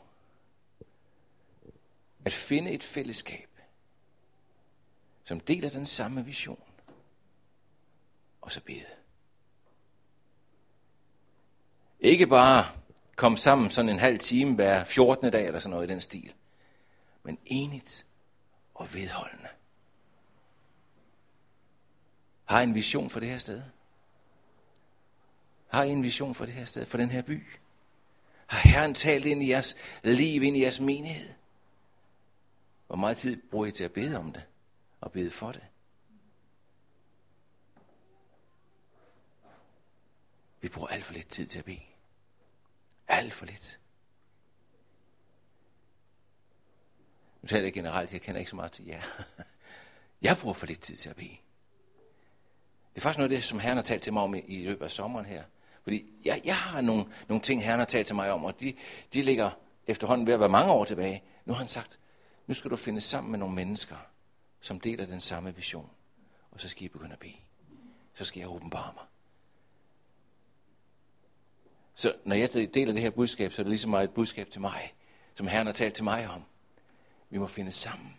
At 2.26 2.34
finde 2.34 2.72
et 2.72 2.84
fællesskab, 2.84 3.50
som 5.24 5.40
deler 5.40 5.70
den 5.70 5.86
samme 5.86 6.26
vision, 6.26 6.64
og 8.42 8.52
så 8.52 8.62
bede. 8.62 8.86
Ikke 12.00 12.28
bare 12.28 12.66
komme 13.16 13.38
sammen 13.38 13.72
sådan 13.72 13.90
en 13.90 14.00
halv 14.00 14.18
time 14.20 14.56
hver 14.56 14.84
14. 14.84 15.32
dag 15.32 15.46
eller 15.46 15.60
sådan 15.60 15.72
noget 15.72 15.90
i 15.90 15.92
den 15.92 16.02
stil, 16.02 16.34
men 17.24 17.38
enigt 17.46 18.06
og 18.74 18.94
vedholdende. 18.94 19.50
Har 22.46 22.62
I 22.62 22.64
en 22.64 22.76
vision 22.76 23.10
for 23.10 23.20
det 23.20 23.30
her 23.30 23.38
sted? 23.38 23.62
Har 25.68 25.84
I 25.84 25.90
en 25.90 26.04
vision 26.04 26.36
for 26.36 26.46
det 26.46 26.54
her 26.54 26.66
sted, 26.66 26.86
for 26.86 26.98
den 26.98 27.10
her 27.10 27.22
by? 27.22 27.48
Har 28.48 28.70
Herren 28.70 28.94
talt 28.94 29.26
ind 29.26 29.44
i 29.44 29.50
jeres 29.50 29.78
liv, 30.04 30.44
ind 30.44 30.58
i 30.58 30.62
jeres 30.62 30.80
menighed? 30.80 31.30
Hvor 32.94 33.00
meget 33.00 33.18
tid 33.18 33.42
bruger 33.52 33.66
I 33.66 33.72
til 33.72 33.84
at 33.84 33.92
bede 33.92 34.18
om 34.18 34.32
det 34.32 34.44
og 35.02 35.12
bede 35.12 35.32
for 35.32 35.52
det? 35.52 35.64
Vi 40.62 40.70
bruger 40.70 40.88
alt 40.88 41.04
for 41.04 41.14
lidt 41.14 41.28
tid 41.28 41.48
til 41.48 41.60
at 41.60 41.66
bede. 41.66 41.82
Alt 43.08 43.34
for 43.34 43.46
lidt. 43.46 43.80
Nu 47.42 47.48
taler 47.48 47.64
jeg 47.64 47.74
generelt, 47.74 48.14
jeg 48.14 48.22
kender 48.22 48.40
ikke 48.40 48.50
så 48.50 48.56
meget 48.56 48.72
til 48.72 48.86
jer. 48.86 49.02
Jeg 50.22 50.38
bruger 50.42 50.54
for 50.54 50.66
lidt 50.66 50.82
tid 50.82 50.96
til 50.96 51.10
at 51.10 51.16
bede. 51.16 51.38
Det 52.94 52.96
er 52.96 53.02
faktisk 53.02 53.18
noget 53.18 53.32
af 53.32 53.38
det, 53.38 53.44
som 53.44 53.60
Herren 53.60 53.78
har 53.78 53.84
talt 53.84 54.04
til 54.04 54.14
mig 54.14 54.24
om 54.24 54.36
i, 54.36 54.66
løbet 54.66 54.86
af 54.86 54.92
sommeren 54.92 55.26
her. 55.26 55.44
Fordi 55.84 56.06
jeg, 56.26 56.42
jeg 56.46 56.58
har 56.58 56.82
nogle, 56.82 57.06
nogle 57.28 57.42
ting, 57.42 57.64
Herren 57.64 57.80
har 57.80 57.86
talt 57.86 58.08
til 58.08 58.16
mig 58.16 58.32
om, 58.32 58.46
og 58.46 58.60
de, 58.60 58.74
de 59.14 59.22
ligger 59.22 59.52
efterhånden 59.88 60.28
ved 60.28 60.34
at 60.34 60.40
være 60.40 60.50
mange 60.50 60.72
år 60.72 60.86
tilbage. 60.86 61.24
Nu 61.46 61.54
har 61.54 61.58
han 61.58 61.68
sagt, 61.68 62.00
nu 62.48 62.54
skal 62.54 62.72
du 62.72 62.76
finde 62.76 63.02
sammen 63.02 63.32
med 63.32 63.40
nogle 63.40 63.56
mennesker, 63.56 63.98
som 64.62 64.80
deler 64.80 65.06
den 65.06 65.20
samme 65.20 65.56
vision. 65.56 65.90
Og 66.52 66.62
så 66.62 66.70
skal 66.70 66.84
I 66.84 66.88
begynde 66.88 67.14
at 67.14 67.20
bede. 67.20 67.36
Så 68.14 68.26
skal 68.26 68.40
jeg 68.40 68.50
åbenbare 68.50 68.94
mig. 68.94 69.06
Så 71.96 72.16
når 72.26 72.36
jeg 72.36 72.54
deler 72.54 72.94
det 72.94 73.02
her 73.02 73.10
budskab, 73.10 73.52
så 73.52 73.62
er 73.62 73.64
det 73.64 73.70
ligesom 73.70 73.92
meget 73.92 74.04
et 74.04 74.14
budskab 74.14 74.50
til 74.52 74.62
mig, 74.62 74.94
som 75.36 75.48
Herren 75.48 75.66
har 75.66 75.74
talt 75.74 75.94
til 75.94 76.04
mig 76.04 76.30
om. 76.30 76.44
Vi 77.30 77.38
må 77.38 77.48
finde 77.48 77.72
sammen. 77.72 78.18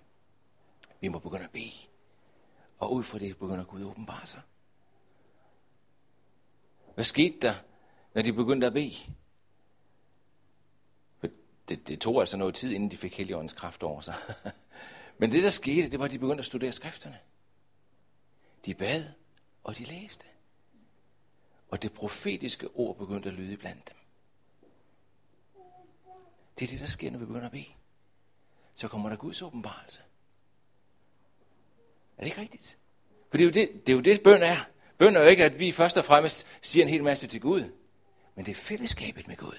Vi 1.01 1.09
må 1.09 1.19
begynde 1.19 1.45
at 1.45 1.51
bede. 1.51 1.73
Og 2.79 2.93
ud 2.93 3.03
fra 3.03 3.19
det 3.19 3.39
begynder 3.39 3.65
Gud 3.65 3.81
at 3.81 3.87
åbenbare 3.87 4.27
sig. 4.27 4.41
Hvad 6.95 7.05
skete 7.05 7.39
der, 7.41 7.55
når 8.15 8.23
de 8.23 8.33
begyndte 8.33 8.67
at 8.67 8.73
bede? 8.73 8.95
Det, 11.69 11.89
det 11.89 12.01
tog 12.01 12.21
altså 12.21 12.37
noget 12.37 12.55
tid, 12.55 12.73
inden 12.73 12.91
de 12.91 12.97
fik 12.97 13.17
Helligåndens 13.17 13.53
kraft 13.53 13.83
over 13.83 14.01
sig. 14.01 14.15
Men 15.19 15.33
det, 15.33 15.43
der 15.43 15.51
skete, 15.51 15.91
det 15.91 15.99
var, 15.99 16.05
at 16.05 16.11
de 16.11 16.19
begyndte 16.19 16.41
at 16.41 16.45
studere 16.45 16.73
skrifterne. 16.73 17.19
De 18.67 18.75
bad, 18.75 19.05
og 19.65 19.79
de 19.79 19.85
læste. 19.85 20.27
Og 21.69 21.83
det 21.83 21.93
profetiske 21.93 22.69
ord 22.75 22.99
begyndte 22.99 23.29
at 23.29 23.35
lyde 23.35 23.57
blandt 23.57 23.89
dem. 23.89 23.97
Det 26.59 26.65
er 26.65 26.71
det, 26.71 26.81
der 26.81 26.87
sker, 26.87 27.11
når 27.11 27.19
vi 27.19 27.25
begynder 27.25 27.47
at 27.47 27.53
bede. 27.53 27.73
Så 28.75 28.89
kommer 28.89 29.09
der 29.09 29.17
Guds 29.17 29.43
åbenbarelse. 29.43 30.01
Er 32.17 32.23
det 32.23 32.27
ikke 32.27 32.41
rigtigt? 32.41 32.79
For 33.31 33.39
det 33.39 33.45
er 33.45 33.49
jo 33.49 33.53
det, 33.53 33.87
det, 33.87 33.93
er 33.93 33.97
jo 33.97 34.03
det 34.03 34.23
bøn 34.23 34.43
er. 34.43 34.57
Bøn 34.99 35.17
er 35.17 35.21
jo 35.21 35.27
ikke, 35.27 35.45
at 35.45 35.59
vi 35.59 35.73
først 35.73 35.97
og 35.97 36.05
fremmest 36.05 36.47
siger 36.63 36.85
en 36.85 36.91
hel 36.91 37.03
masse 37.03 37.27
til 37.27 37.41
Gud. 37.41 37.73
Men 38.35 38.47
det 38.47 38.53
er 38.53 38.57
fællesskabet 38.57 39.29
med 39.29 39.37
Gud. 39.37 39.59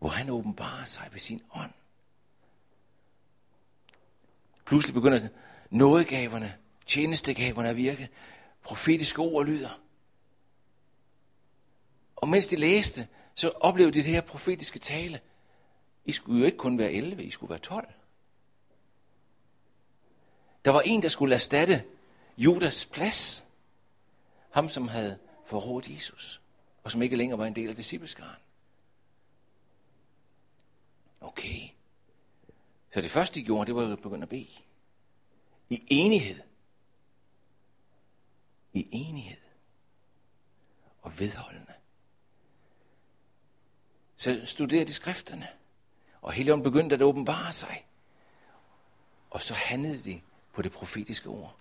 Hvor 0.00 0.08
han 0.08 0.30
åbenbarer 0.30 0.84
sig 0.84 1.08
ved 1.12 1.20
sin 1.20 1.42
ånd. 1.54 1.70
Pludselig 4.64 4.94
begynder 4.94 5.28
nådegaverne, 5.70 6.54
tjenestegaverne 6.86 7.68
at 7.68 7.76
virke. 7.76 8.08
Profetiske 8.62 9.18
ord 9.18 9.46
lyder. 9.46 9.80
Og 12.16 12.28
mens 12.28 12.48
de 12.48 12.56
læste, 12.56 13.08
så 13.34 13.48
oplevede 13.48 13.94
de 13.94 13.98
det 13.98 14.10
her 14.10 14.20
profetiske 14.20 14.78
tale. 14.78 15.20
I 16.04 16.12
skulle 16.12 16.38
jo 16.38 16.46
ikke 16.46 16.58
kun 16.58 16.78
være 16.78 16.92
11, 16.92 17.24
I 17.24 17.30
skulle 17.30 17.50
være 17.50 17.58
12. 17.58 17.88
Der 20.64 20.70
var 20.70 20.80
en, 20.80 21.02
der 21.02 21.08
skulle 21.08 21.34
erstatte 21.34 21.84
Judas 22.36 22.84
plads. 22.84 23.44
Ham, 24.50 24.68
som 24.68 24.88
havde 24.88 25.18
forrådt 25.46 25.90
Jesus, 25.90 26.40
og 26.84 26.90
som 26.90 27.02
ikke 27.02 27.16
længere 27.16 27.38
var 27.38 27.46
en 27.46 27.56
del 27.56 27.68
af 27.68 27.76
discipleskaren. 27.76 28.42
Okay. 31.20 31.68
Så 32.92 33.00
det 33.00 33.10
første, 33.10 33.40
de 33.40 33.44
gjorde, 33.44 33.66
det 33.66 33.74
var 33.74 33.92
at 33.92 34.02
begynde 34.02 34.22
at 34.22 34.28
bede. 34.28 34.48
I 35.70 35.86
enighed. 35.90 36.40
I 38.72 38.88
enighed. 38.92 39.40
Og 41.02 41.18
vedholdende. 41.18 41.72
Så 44.16 44.42
studerede 44.44 44.86
de 44.86 44.92
skrifterne. 44.92 45.46
Og 46.22 46.32
Helligånden 46.32 46.64
begyndte 46.64 46.94
at 46.94 47.02
åbenbare 47.02 47.52
sig. 47.52 47.86
Og 49.30 49.42
så 49.42 49.54
handlede 49.54 50.10
de 50.10 50.20
på 50.52 50.62
det 50.62 50.72
profetiske 50.72 51.28
ord. 51.28 51.56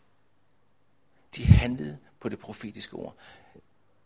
De 1.36 1.46
handlede 1.46 1.98
på 2.20 2.30
det 2.30 2.40
profetiske 2.40 2.94
ord. 2.96 3.16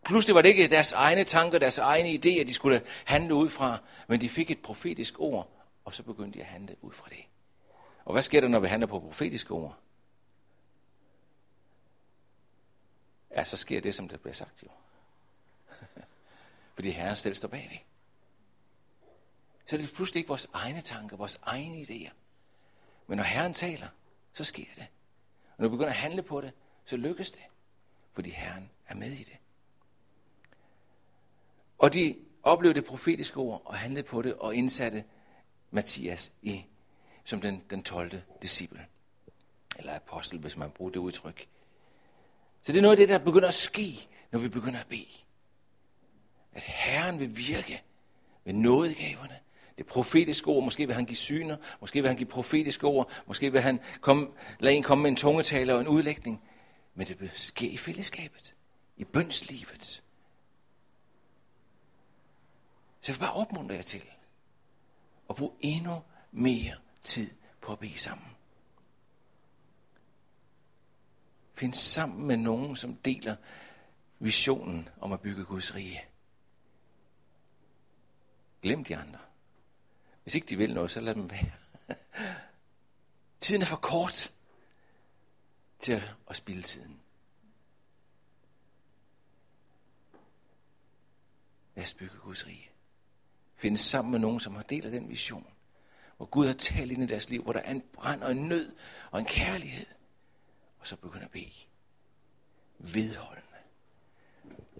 Pludselig 0.04 0.34
var 0.34 0.42
det 0.42 0.48
ikke 0.48 0.68
deres 0.68 0.92
egne 0.92 1.24
tanker, 1.24 1.58
deres 1.58 1.78
egne 1.78 2.08
idéer, 2.08 2.44
de 2.44 2.54
skulle 2.54 2.82
handle 3.04 3.34
ud 3.34 3.48
fra, 3.48 3.78
men 4.08 4.20
de 4.20 4.28
fik 4.28 4.50
et 4.50 4.62
profetisk 4.62 5.20
ord, 5.20 5.50
og 5.84 5.94
så 5.94 6.02
begyndte 6.02 6.38
de 6.38 6.44
at 6.44 6.50
handle 6.50 6.76
ud 6.82 6.92
fra 6.92 7.08
det. 7.08 7.24
Og 8.04 8.12
hvad 8.12 8.22
sker 8.22 8.40
der, 8.40 8.48
når 8.48 8.58
vi 8.58 8.66
handler 8.66 8.86
på 8.86 9.00
profetiske 9.00 9.50
ord? 9.50 9.78
Ja, 13.30 13.44
så 13.44 13.56
sker 13.56 13.80
det, 13.80 13.94
som 13.94 14.08
der 14.08 14.16
bliver 14.16 14.34
sagt 14.34 14.62
jo. 14.62 14.68
Fordi 16.74 16.90
Herren 16.90 17.16
selv 17.16 17.34
står 17.34 17.48
bagved. 17.48 17.78
Så 19.66 19.76
er 19.76 19.80
det 19.80 19.92
pludselig 19.94 20.20
ikke 20.20 20.28
vores 20.28 20.48
egne 20.52 20.80
tanker, 20.80 21.16
vores 21.16 21.40
egne 21.42 21.82
idéer. 21.82 22.10
Men 23.06 23.16
når 23.16 23.24
Herren 23.24 23.54
taler, 23.54 23.88
så 24.32 24.44
sker 24.44 24.64
det. 24.76 24.86
Og 25.56 25.62
når 25.62 25.68
vi 25.68 25.70
begynder 25.70 25.90
at 25.90 25.96
handle 25.96 26.22
på 26.22 26.40
det, 26.40 26.52
så 26.84 26.96
lykkes 26.96 27.30
det. 27.30 27.42
Fordi 28.12 28.30
Herren 28.30 28.70
er 28.86 28.94
med 28.94 29.10
i 29.10 29.24
det. 29.24 29.36
Og 31.84 31.94
de 31.94 32.16
oplevede 32.42 32.80
det 32.80 32.84
profetiske 32.84 33.36
ord 33.36 33.62
og 33.64 33.76
handlede 33.76 34.06
på 34.06 34.22
det 34.22 34.34
og 34.34 34.54
indsatte 34.54 35.04
Mathias 35.70 36.32
i, 36.42 36.64
som 37.24 37.40
den, 37.40 37.62
den 37.70 37.82
12. 37.82 38.20
disciple. 38.42 38.86
Eller 39.78 39.96
apostel, 39.96 40.38
hvis 40.38 40.56
man 40.56 40.70
bruger 40.70 40.92
det 40.92 40.98
udtryk. 41.00 41.48
Så 42.62 42.72
det 42.72 42.78
er 42.78 42.82
noget 42.82 42.92
af 42.92 42.96
det, 42.96 43.08
der 43.08 43.18
begynder 43.18 43.48
at 43.48 43.54
ske, 43.54 44.08
når 44.32 44.38
vi 44.38 44.48
begynder 44.48 44.80
at 44.80 44.86
bede. 44.86 45.06
At 46.52 46.62
Herren 46.62 47.18
vil 47.18 47.36
virke 47.36 47.82
ved 48.44 48.54
nådegaverne, 48.54 49.38
det 49.78 49.86
profetiske 49.86 50.48
ord. 50.48 50.64
Måske 50.64 50.86
vil 50.86 50.94
han 50.94 51.04
give 51.04 51.16
syner, 51.16 51.56
måske 51.80 52.00
vil 52.00 52.08
han 52.08 52.16
give 52.16 52.28
profetiske 52.28 52.86
ord, 52.86 53.10
måske 53.26 53.52
vil 53.52 53.60
han 53.60 53.80
komme, 54.00 54.28
lade 54.60 54.74
en 54.74 54.82
komme 54.82 55.02
med 55.02 55.10
en 55.10 55.16
tungetale 55.16 55.74
og 55.74 55.80
en 55.80 55.88
udlægning. 55.88 56.42
Men 56.94 57.06
det 57.06 57.20
vil 57.20 57.30
ske 57.34 57.68
i 57.68 57.76
fællesskabet, 57.76 58.54
i 58.96 59.04
bønslivet. 59.04 60.02
Så 63.04 63.12
jeg 63.12 63.20
vil 63.20 63.26
bare 63.26 63.34
opmuntre 63.34 63.74
jer 63.74 63.82
til 63.82 64.02
at 65.30 65.36
bruge 65.36 65.56
endnu 65.60 66.02
mere 66.32 66.76
tid 67.02 67.30
på 67.60 67.72
at 67.72 67.78
bede 67.78 67.98
sammen. 67.98 68.26
Find 71.54 71.74
sammen 71.74 72.26
med 72.26 72.36
nogen, 72.36 72.76
som 72.76 72.96
deler 72.96 73.36
visionen 74.18 74.88
om 75.00 75.12
at 75.12 75.20
bygge 75.20 75.44
Guds 75.44 75.74
rige. 75.74 76.00
Glem 78.62 78.84
de 78.84 78.96
andre. 78.96 79.18
Hvis 80.22 80.34
ikke 80.34 80.46
de 80.46 80.56
vil 80.56 80.74
noget, 80.74 80.90
så 80.90 81.00
lad 81.00 81.14
dem 81.14 81.30
være. 81.30 81.52
Tiden 83.40 83.62
er 83.62 83.66
for 83.66 83.76
kort 83.76 84.32
til 85.78 86.02
at 86.30 86.36
spille 86.36 86.62
tiden. 86.62 87.00
Lad 91.74 91.84
os 91.84 91.94
bygge 91.94 92.18
Guds 92.18 92.46
rige. 92.46 92.73
Finde 93.64 93.78
sammen 93.78 94.12
med 94.12 94.18
nogen, 94.18 94.40
som 94.40 94.54
har 94.54 94.62
delt 94.62 94.84
af 94.84 94.90
den 94.90 95.08
vision. 95.08 95.46
Hvor 96.16 96.26
Gud 96.26 96.46
har 96.46 96.52
talt 96.52 96.92
ind 96.92 97.02
i 97.02 97.06
deres 97.06 97.30
liv, 97.30 97.42
hvor 97.42 97.52
der 97.52 97.60
er 97.60 97.70
en 97.70 97.82
brand 97.92 98.22
og 98.22 98.32
en 98.32 98.48
nød 98.48 98.72
og 99.10 99.20
en 99.20 99.26
kærlighed. 99.26 99.86
Og 100.78 100.86
så 100.86 100.96
begynder 100.96 101.24
at 101.24 101.30
bede. 101.30 101.52
Vedholdende. 102.78 103.58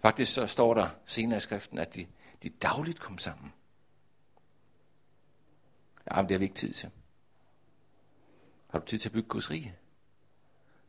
Faktisk 0.02 0.34
så 0.34 0.46
står 0.46 0.74
der 0.74 0.88
senere 1.06 1.36
i 1.36 1.40
skriften, 1.40 1.78
at 1.78 1.94
de, 1.94 2.06
de 2.42 2.48
dagligt 2.48 3.00
kom 3.00 3.18
sammen. 3.18 3.52
Ja, 6.10 6.16
men 6.16 6.28
det 6.28 6.34
har 6.34 6.38
vi 6.38 6.44
ikke 6.44 6.54
tid 6.54 6.72
til. 6.72 6.90
Har 8.70 8.78
du 8.78 8.84
tid 8.84 8.98
til 8.98 9.08
at 9.08 9.12
bygge 9.12 9.28
Guds 9.28 9.50
rige? 9.50 9.76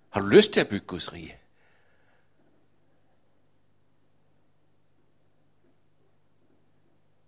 Har 0.10 0.22
du 0.22 0.28
lyst 0.28 0.54
til 0.54 0.60
at 0.60 0.70
bygge 0.70 0.86
Guds 0.86 1.14
rige? 1.14 1.38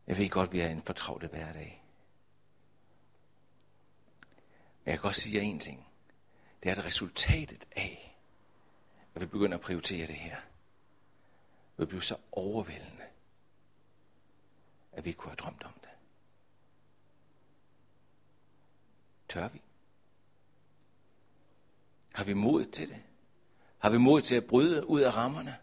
Jeg 0.08 0.18
ved 0.18 0.30
godt, 0.30 0.52
vi 0.52 0.60
er 0.60 0.68
en 0.68 0.82
fortravlet 0.82 1.30
hverdag. 1.30 1.84
Men 4.84 4.92
jeg 4.92 4.94
kan 4.94 5.02
godt 5.02 5.16
sige 5.16 5.38
jer 5.38 5.42
en 5.42 5.60
ting. 5.60 5.88
Det 6.64 6.72
er 6.72 6.76
det 6.76 6.86
resultatet 6.86 7.68
af, 7.72 8.18
at 9.16 9.22
vi 9.22 9.26
begynder 9.26 9.58
at 9.58 9.64
prioritere 9.64 10.08
det 10.08 10.16
her. 10.16 10.38
Vi 11.78 11.86
bliver 11.86 12.02
så 12.02 12.18
overvældende, 12.32 13.06
at 14.92 15.06
vi 15.06 15.10
ikke 15.10 15.18
kunne 15.18 15.32
have 15.32 15.36
drømt 15.36 15.64
om 15.64 15.74
det. 15.82 15.90
Tør 19.30 19.48
vi? 19.48 19.62
Har 22.14 22.24
vi 22.24 22.34
mod 22.34 22.66
til 22.66 22.90
det? 22.90 23.04
Har 23.78 23.90
vi 23.90 23.98
mod 23.98 24.22
til 24.22 24.36
at 24.36 24.46
bryde 24.46 24.90
ud 24.90 25.02
af 25.02 25.18
rammerne? 25.18 25.58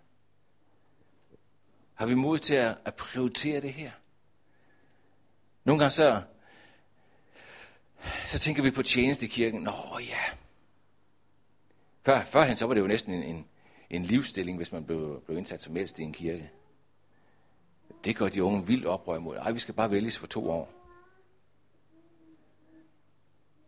Har 1.94 2.06
vi 2.06 2.14
mod 2.14 2.38
til 2.38 2.54
at, 2.54 2.78
at 2.84 2.94
prioritere 2.94 3.60
det 3.60 3.72
her? 3.72 3.92
Nogle 5.64 5.78
gange 5.78 5.90
så, 5.90 6.22
så 8.26 8.38
tænker 8.38 8.62
vi 8.62 8.70
på 8.70 8.82
tjeneste 8.82 9.26
i 9.26 9.28
kirken. 9.28 9.62
Nå 9.62 9.98
ja. 10.00 10.18
Før, 12.02 12.24
førhen 12.24 12.56
så 12.56 12.66
var 12.66 12.74
det 12.74 12.80
jo 12.80 12.86
næsten 12.86 13.14
en, 13.14 13.22
en, 13.22 13.46
en 13.90 14.02
livsstilling, 14.02 14.56
hvis 14.56 14.72
man 14.72 14.84
blev, 14.84 15.22
blev 15.26 15.38
indsat 15.38 15.62
som 15.62 15.76
ældste 15.76 16.02
i 16.02 16.04
en 16.04 16.12
kirke. 16.12 16.50
Det 18.04 18.16
gør 18.16 18.28
de 18.28 18.44
unge 18.44 18.66
vildt 18.66 18.86
oprør 18.86 19.18
mod. 19.18 19.36
Ej, 19.36 19.52
vi 19.52 19.58
skal 19.58 19.74
bare 19.74 19.90
vælges 19.90 20.18
for 20.18 20.26
to 20.26 20.50
år. 20.50 20.72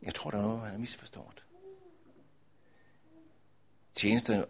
Jeg 0.02 0.14
tror, 0.14 0.30
der 0.30 0.38
er 0.38 0.42
noget, 0.42 0.61
han 0.61 0.70
har 0.70 0.78
misforstået. 0.78 1.44
Tjenester 3.94 4.44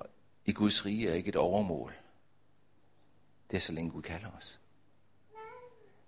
i 0.44 0.52
Guds 0.52 0.86
rige 0.86 1.08
er 1.08 1.14
ikke 1.14 1.28
et 1.28 1.36
overmål. 1.36 1.94
Det 3.50 3.56
er 3.56 3.60
så 3.60 3.72
længe 3.72 3.90
Gud 3.90 4.02
kalder 4.02 4.30
os. 4.36 4.60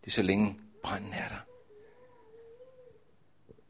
Det 0.01 0.07
er 0.07 0.11
så 0.11 0.22
længe 0.22 0.61
branden 0.83 1.12
er 1.12 1.29
der. 1.29 1.47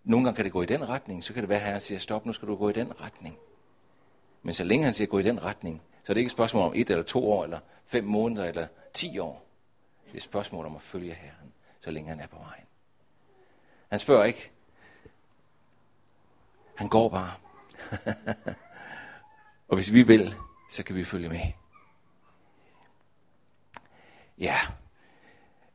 Nogle 0.04 0.24
gange 0.24 0.36
kan 0.36 0.44
det 0.44 0.52
gå 0.52 0.62
i 0.62 0.66
den 0.66 0.88
retning, 0.88 1.24
så 1.24 1.34
kan 1.34 1.42
det 1.42 1.48
være, 1.48 1.58
at 1.58 1.64
Herren 1.64 1.80
siger, 1.80 1.98
stop, 1.98 2.26
nu 2.26 2.32
skal 2.32 2.48
du 2.48 2.56
gå 2.56 2.68
i 2.68 2.72
den 2.72 3.00
retning. 3.00 3.38
Men 4.42 4.54
så 4.54 4.64
længe 4.64 4.84
han 4.84 4.94
siger, 4.94 5.08
gå 5.08 5.18
i 5.18 5.22
den 5.22 5.42
retning, 5.42 5.82
så 6.04 6.12
er 6.12 6.14
det 6.14 6.20
ikke 6.20 6.28
et 6.28 6.32
spørgsmål 6.32 6.66
om 6.66 6.72
et 6.74 6.90
eller 6.90 7.02
to 7.02 7.32
år, 7.32 7.44
eller 7.44 7.60
fem 7.86 8.04
måneder, 8.04 8.44
eller 8.44 8.66
ti 8.94 9.18
år. 9.18 9.46
Det 10.04 10.12
er 10.12 10.16
et 10.16 10.22
spørgsmål 10.22 10.66
om 10.66 10.76
at 10.76 10.82
følge 10.82 11.14
Herren, 11.14 11.52
så 11.80 11.90
længe 11.90 12.08
han 12.08 12.20
er 12.20 12.26
på 12.26 12.36
vejen. 12.36 12.64
Han 13.88 13.98
spørger 13.98 14.24
ikke. 14.24 14.50
Han 16.74 16.88
går 16.88 17.08
bare. 17.08 17.32
Og 19.68 19.76
hvis 19.76 19.92
vi 19.92 20.02
vil, 20.02 20.34
så 20.70 20.82
kan 20.82 20.96
vi 20.96 21.04
følge 21.04 21.28
med. 21.28 21.40
Ja. 24.38 24.56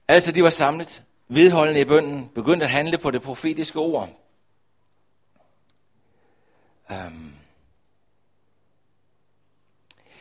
Altså, 0.07 0.31
de 0.31 0.43
var 0.43 0.49
samlet, 0.49 1.03
vedholdende 1.33 1.81
i 1.81 1.85
bønden, 1.85 2.29
begyndte 2.29 2.65
at 2.65 2.71
handle 2.71 2.97
på 2.97 3.11
det 3.11 3.21
profetiske 3.21 3.79
ord. 3.79 4.09
Um, 6.89 7.35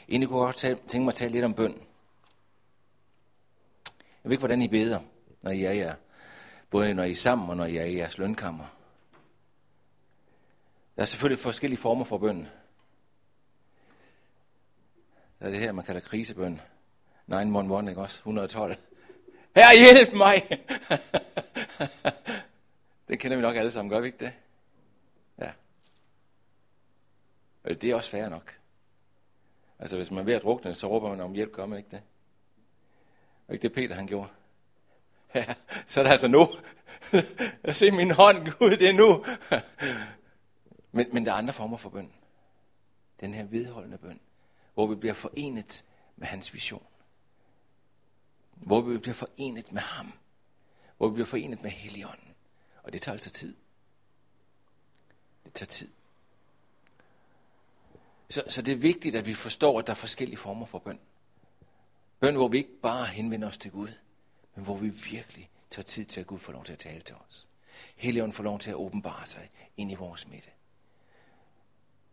Egentlig 0.09 0.29
kunne 0.29 0.46
jeg 0.46 0.46
godt 0.46 0.88
tænke 0.88 1.05
mig 1.05 1.09
at 1.09 1.14
tale 1.14 1.33
lidt 1.33 1.44
om 1.44 1.55
bøn. 1.55 1.72
Jeg 3.94 4.29
ved 4.29 4.33
ikke, 4.33 4.40
hvordan 4.40 4.62
I 4.62 4.68
beder, 4.68 5.01
når 5.42 5.51
I 5.51 5.64
er 5.64 5.72
jer. 5.72 5.94
Både 6.70 6.94
når 6.94 7.03
I 7.03 7.11
er 7.11 7.14
sammen 7.14 7.51
og 7.51 7.57
når 7.57 7.64
I 7.64 7.77
er 7.77 7.85
i 7.85 7.96
jeres 7.96 8.18
lønkammer. 8.18 8.64
Der 10.96 11.03
er 11.03 11.07
selvfølgelig 11.07 11.42
forskellige 11.42 11.81
former 11.81 12.05
for 12.05 12.18
bøn. 12.18 12.48
Der 15.38 15.46
er 15.46 15.51
det 15.51 15.61
her, 15.61 15.72
man 15.72 15.85
kalder 15.85 16.01
krisebøn. 16.01 16.61
911, 17.27 17.90
ikke 17.90 18.03
også? 18.03 18.18
112. 18.18 18.77
Her 19.54 19.78
hjælp 19.78 20.14
mig! 20.14 20.42
det 23.08 23.18
kender 23.18 23.36
vi 23.36 23.42
nok 23.42 23.56
alle 23.56 23.72
sammen, 23.72 23.90
gør 23.90 24.00
vi 24.00 24.06
ikke 24.06 24.24
det? 24.24 24.32
Ja. 25.38 25.52
Det 27.74 27.84
er 27.84 27.94
også 27.94 28.10
fair 28.10 28.28
nok. 28.28 28.58
Altså 29.78 29.96
hvis 29.96 30.10
man 30.10 30.18
er 30.20 30.24
ved 30.24 30.34
at 30.34 30.42
drukne, 30.42 30.74
så 30.74 30.88
råber 30.88 31.08
man 31.08 31.20
om 31.20 31.32
hjælp, 31.32 31.52
gør 31.52 31.66
man 31.66 31.78
ikke 31.78 31.90
det? 31.90 32.02
Og 33.48 33.54
ikke 33.54 33.62
det 33.62 33.72
Peter 33.72 33.94
han 33.94 34.06
gjorde? 34.06 34.28
Ja, 35.34 35.54
så 35.86 36.00
er 36.00 36.04
det 36.04 36.10
altså 36.10 36.28
nu. 36.28 36.46
Jeg 37.64 37.76
ser 37.76 37.92
min 37.92 38.10
hånd, 38.10 38.58
Gud, 38.58 38.70
det 38.70 38.88
er 38.88 38.92
nu. 38.92 39.24
men, 40.92 41.06
men 41.12 41.26
der 41.26 41.32
er 41.32 41.36
andre 41.36 41.52
former 41.52 41.76
for 41.76 41.90
bøn. 41.90 42.12
Den 43.20 43.34
her 43.34 43.44
vedholdende 43.44 43.98
bøn, 43.98 44.20
hvor 44.74 44.86
vi 44.86 44.94
bliver 44.94 45.14
forenet 45.14 45.84
med 46.16 46.26
hans 46.26 46.54
vision. 46.54 46.86
Hvor 48.62 48.81
vi 48.81 48.98
bliver 48.98 49.14
forenet 49.14 49.72
med 49.72 49.83
ham. 49.83 50.12
Hvor 50.96 51.09
vi 51.09 51.12
bliver 51.14 51.27
forenet 51.27 51.62
med 51.62 51.70
Helligånden. 51.70 52.35
Og 52.83 52.92
det 52.92 53.03
tager 53.03 53.12
altså 53.12 53.31
tid. 53.31 53.55
Det 55.44 55.55
tager 55.55 55.66
tid. 55.66 55.88
Så, 58.31 58.44
så 58.48 58.62
det 58.62 58.72
er 58.72 58.77
vigtigt, 58.77 59.16
at 59.16 59.27
vi 59.27 59.35
forstår, 59.35 59.79
at 59.79 59.87
der 59.87 59.90
er 59.92 59.96
forskellige 59.96 60.37
former 60.37 60.66
for 60.66 60.79
bøn. 60.79 60.98
Bøn, 62.20 62.35
hvor 62.35 62.48
vi 62.48 62.59
ikke 62.59 62.81
bare 62.83 63.07
henvender 63.07 63.48
os 63.48 63.59
til 63.59 63.70
Gud, 63.70 63.88
men 64.55 64.64
hvor 64.64 64.77
vi 64.77 64.88
virkelig 65.11 65.51
tager 65.70 65.85
tid 65.85 66.05
til, 66.05 66.20
at 66.20 66.27
Gud 66.27 66.38
får 66.38 66.53
lov 66.53 66.64
til 66.64 66.72
at 66.72 66.79
tale 66.79 67.01
til 67.01 67.16
os. 67.29 67.46
Helligånden 67.96 68.33
får 68.33 68.44
lov 68.44 68.59
til 68.59 68.70
at 68.70 68.77
åbenbare 68.77 69.27
sig 69.27 69.51
ind 69.77 69.92
i 69.92 69.94
vores 69.94 70.29
midte. 70.29 70.51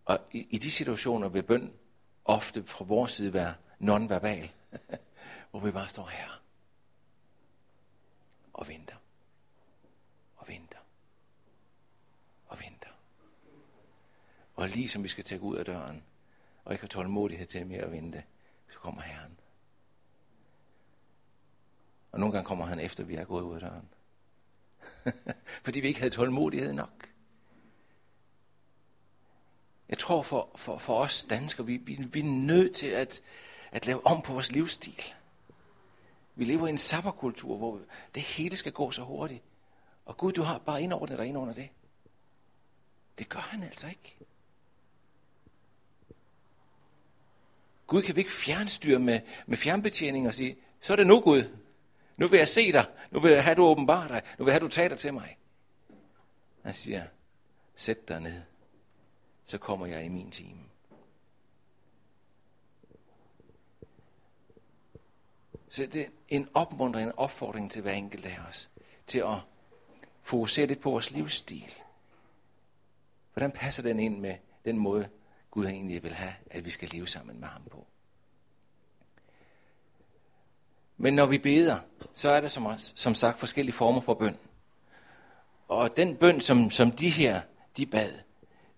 Og 0.05 0.19
i, 0.31 0.47
i 0.49 0.57
de 0.57 0.71
situationer 0.71 1.29
vil 1.29 1.43
bøn 1.43 1.73
ofte 2.25 2.63
fra 2.65 2.85
vores 2.85 3.11
side 3.11 3.33
være 3.33 3.53
nonverbal, 3.79 4.51
hvor 5.51 5.59
vi 5.59 5.71
bare 5.71 5.89
står 5.89 6.07
her 6.07 6.38
og 8.59 8.67
venter. 8.67 8.95
Og 10.35 10.47
venter. 10.47 10.77
Og 12.45 12.59
venter. 12.59 12.89
Og 14.55 14.69
lige 14.69 14.89
som 14.89 15.03
vi 15.03 15.07
skal 15.07 15.23
tage 15.23 15.41
ud 15.41 15.57
af 15.57 15.65
døren, 15.65 16.03
og 16.65 16.73
ikke 16.73 16.83
har 16.83 16.87
tålmodighed 16.87 17.45
til 17.45 17.67
mere 17.67 17.81
at 17.81 17.91
vente, 17.91 18.23
så 18.69 18.79
kommer 18.79 19.01
Herren. 19.01 19.39
Og 22.11 22.19
nogle 22.19 22.33
gange 22.33 22.47
kommer 22.47 22.65
han 22.65 22.79
efter, 22.79 23.03
vi 23.03 23.15
er 23.15 23.25
gået 23.25 23.43
ud 23.43 23.55
af 23.55 23.61
døren. 23.61 23.89
Fordi 25.65 25.79
vi 25.79 25.87
ikke 25.87 25.99
havde 25.99 26.13
tålmodighed 26.13 26.73
nok. 26.73 27.09
Jeg 29.89 29.97
tror 29.97 30.21
for, 30.21 30.51
for, 30.55 30.77
for 30.77 30.99
os 30.99 31.23
danskere, 31.23 31.65
vi, 31.65 31.77
vi, 31.77 31.95
vi 32.11 32.19
er 32.19 32.45
nødt 32.47 32.75
til 32.75 32.87
at, 32.87 33.21
at 33.71 33.85
lave 33.85 34.07
om 34.07 34.21
på 34.21 34.33
vores 34.33 34.51
livsstil. 34.51 35.13
Vi 36.39 36.45
lever 36.45 36.67
i 36.67 36.69
en 36.69 36.77
sabberkultur, 36.77 37.57
hvor 37.57 37.79
det 38.15 38.21
hele 38.21 38.55
skal 38.55 38.71
gå 38.71 38.91
så 38.91 39.03
hurtigt. 39.03 39.43
Og 40.05 40.17
Gud, 40.17 40.31
du 40.31 40.41
har 40.41 40.57
bare 40.57 40.81
indordnet 40.81 41.17
dig 41.17 41.27
ind 41.27 41.37
under 41.37 41.53
det. 41.53 41.69
Det 43.17 43.29
gør 43.29 43.39
han 43.39 43.63
altså 43.63 43.87
ikke. 43.87 44.17
Gud 47.87 48.01
kan 48.01 48.15
vi 48.15 48.19
ikke 48.19 48.31
fjernstyre 48.31 48.99
med, 48.99 49.21
med 49.45 49.57
fjernbetjening 49.57 50.27
og 50.27 50.33
sige, 50.33 50.57
så 50.81 50.93
er 50.93 50.97
det 50.97 51.07
nu 51.07 51.21
Gud. 51.21 51.55
Nu 52.17 52.27
vil 52.27 52.37
jeg 52.37 52.47
se 52.47 52.71
dig. 52.71 52.85
Nu 53.11 53.19
vil 53.19 53.31
jeg 53.31 53.43
have, 53.43 53.55
du 53.55 53.63
åbenbarer 53.63 54.07
dig. 54.07 54.21
Nu 54.37 54.45
vil 54.45 54.51
jeg 54.51 54.55
have, 54.59 54.67
du 54.67 54.71
taler 54.71 54.95
til 54.95 55.13
mig. 55.13 55.37
Han 56.63 56.73
siger, 56.73 57.05
sæt 57.75 58.07
dig 58.07 58.19
ned. 58.19 58.41
Så 59.45 59.57
kommer 59.57 59.85
jeg 59.85 60.05
i 60.05 60.09
min 60.09 60.31
time. 60.31 60.68
Så 65.69 65.85
det 65.85 66.01
er 66.01 66.07
en 66.29 66.49
opmuntring, 66.53 67.07
en 67.07 67.17
opfordring 67.17 67.71
til 67.71 67.81
hver 67.81 67.91
enkelt 67.91 68.25
af 68.25 68.39
os. 68.49 68.69
Til 69.07 69.19
at 69.19 69.37
fokusere 70.21 70.67
lidt 70.67 70.81
på 70.81 70.91
vores 70.91 71.11
livsstil. 71.11 71.73
Hvordan 73.33 73.51
passer 73.51 73.83
den 73.83 73.99
ind 73.99 74.19
med 74.19 74.35
den 74.65 74.77
måde, 74.77 75.09
Gud 75.51 75.65
egentlig 75.65 76.03
vil 76.03 76.13
have, 76.13 76.33
at 76.51 76.65
vi 76.65 76.69
skal 76.69 76.89
leve 76.89 77.07
sammen 77.07 77.39
med 77.39 77.47
ham 77.47 77.63
på? 77.71 77.87
Men 80.97 81.13
når 81.13 81.25
vi 81.25 81.37
beder, 81.37 81.79
så 82.13 82.29
er 82.29 82.41
der 82.41 82.47
som, 82.47 82.67
som 82.77 83.15
sagt 83.15 83.39
forskellige 83.39 83.75
former 83.75 84.01
for 84.01 84.13
bøn. 84.13 84.37
Og 85.67 85.97
den 85.97 86.15
bøn, 86.15 86.41
som, 86.41 86.71
som 86.71 86.91
de 86.91 87.09
her, 87.09 87.41
de 87.77 87.85
bad, 87.85 88.11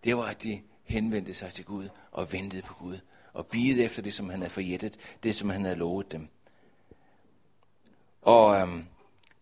det 0.03 0.17
var, 0.17 0.23
at 0.23 0.43
de 0.43 0.61
henvendte 0.83 1.33
sig 1.33 1.53
til 1.53 1.65
Gud 1.65 1.89
og 2.11 2.31
ventede 2.31 2.61
på 2.61 2.73
Gud. 2.73 2.97
Og 3.33 3.47
bide 3.47 3.83
efter 3.83 4.01
det, 4.01 4.13
som 4.13 4.29
han 4.29 4.39
havde 4.39 4.51
forjættet, 4.51 4.97
det, 5.23 5.35
som 5.35 5.49
han 5.49 5.61
havde 5.61 5.75
lovet 5.75 6.11
dem. 6.11 6.29
Og 8.21 8.61
øhm, 8.61 8.85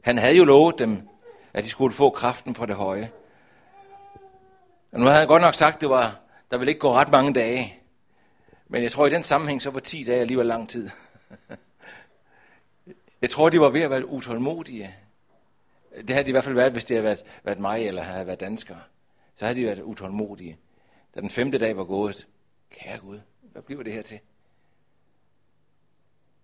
han 0.04 0.18
havde 0.18 0.38
jo 0.38 0.46
lovet 0.46 0.80
dem, 0.80 1.10
at 1.54 1.63
de 1.63 1.70
skulle 1.70 1.94
få 1.94 2.10
kraften 2.10 2.56
fra 2.56 2.65
det 2.65 2.76
høje. 2.76 3.12
Og 4.92 5.00
nu 5.00 5.06
havde 5.06 5.20
han 5.20 5.28
godt 5.28 5.42
nok 5.42 5.54
sagt, 5.54 5.76
at 5.76 5.82
det 5.82 5.89
var, 5.89 6.20
der 6.52 6.58
ville 6.58 6.72
ikke 6.72 6.80
gå 6.80 6.94
ret 6.94 7.12
mange 7.12 7.34
dage. 7.34 7.80
Men 8.68 8.84
jeg 8.84 8.92
tror, 8.92 9.08
i 9.08 9.10
den 9.10 9.24
sammenhæng, 9.24 9.62
så 9.62 9.72
var 9.72 9.80
10 9.80 10.04
dage 10.04 10.22
alligevel 10.22 10.46
lang 10.46 10.70
tid. 10.70 10.89
jeg 13.22 13.30
tror, 13.30 13.50
de 13.50 13.60
var 13.60 13.70
ved 13.70 13.82
at 13.82 13.89
være 13.89 14.06
utålmodige. 14.06 14.96
Det 15.98 16.10
havde 16.10 16.24
de 16.24 16.30
i 16.30 16.32
hvert 16.32 16.44
fald 16.44 16.56
været, 16.56 16.72
hvis 16.72 16.86
det 16.86 16.98
havde 16.98 17.04
været, 17.04 17.24
været 17.44 17.60
mig 17.60 17.88
eller 17.88 18.02
havde 18.02 18.28
været 18.28 18.39
dansker. 18.39 18.76
Så 19.36 19.46
havde 19.46 19.60
de 19.60 19.65
været 19.65 19.82
utålmodige. 19.82 20.58
Da 21.15 21.22
den 21.22 21.30
femte 21.30 21.58
dag 21.58 21.78
var 21.78 21.84
gået, 21.84 22.28
kære 22.72 22.98
Gud, 22.98 23.20
hvad 23.42 23.62
bliver 23.62 23.84
det 23.84 23.94
her 23.94 24.02
til? 24.02 24.20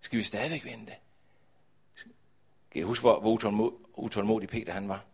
Skal 0.00 0.18
vi 0.18 0.22
stadigvæk 0.22 0.64
vente? 0.64 0.92
Kan 2.76 2.82
I 2.82 2.84
huske, 2.84 3.02
hvor, 3.02 3.20
hvor 3.20 3.32
utålmodig, 3.32 3.78
utålmodig 3.94 4.48
Peter 4.48 4.72
han 4.72 4.88
var? 4.88 5.04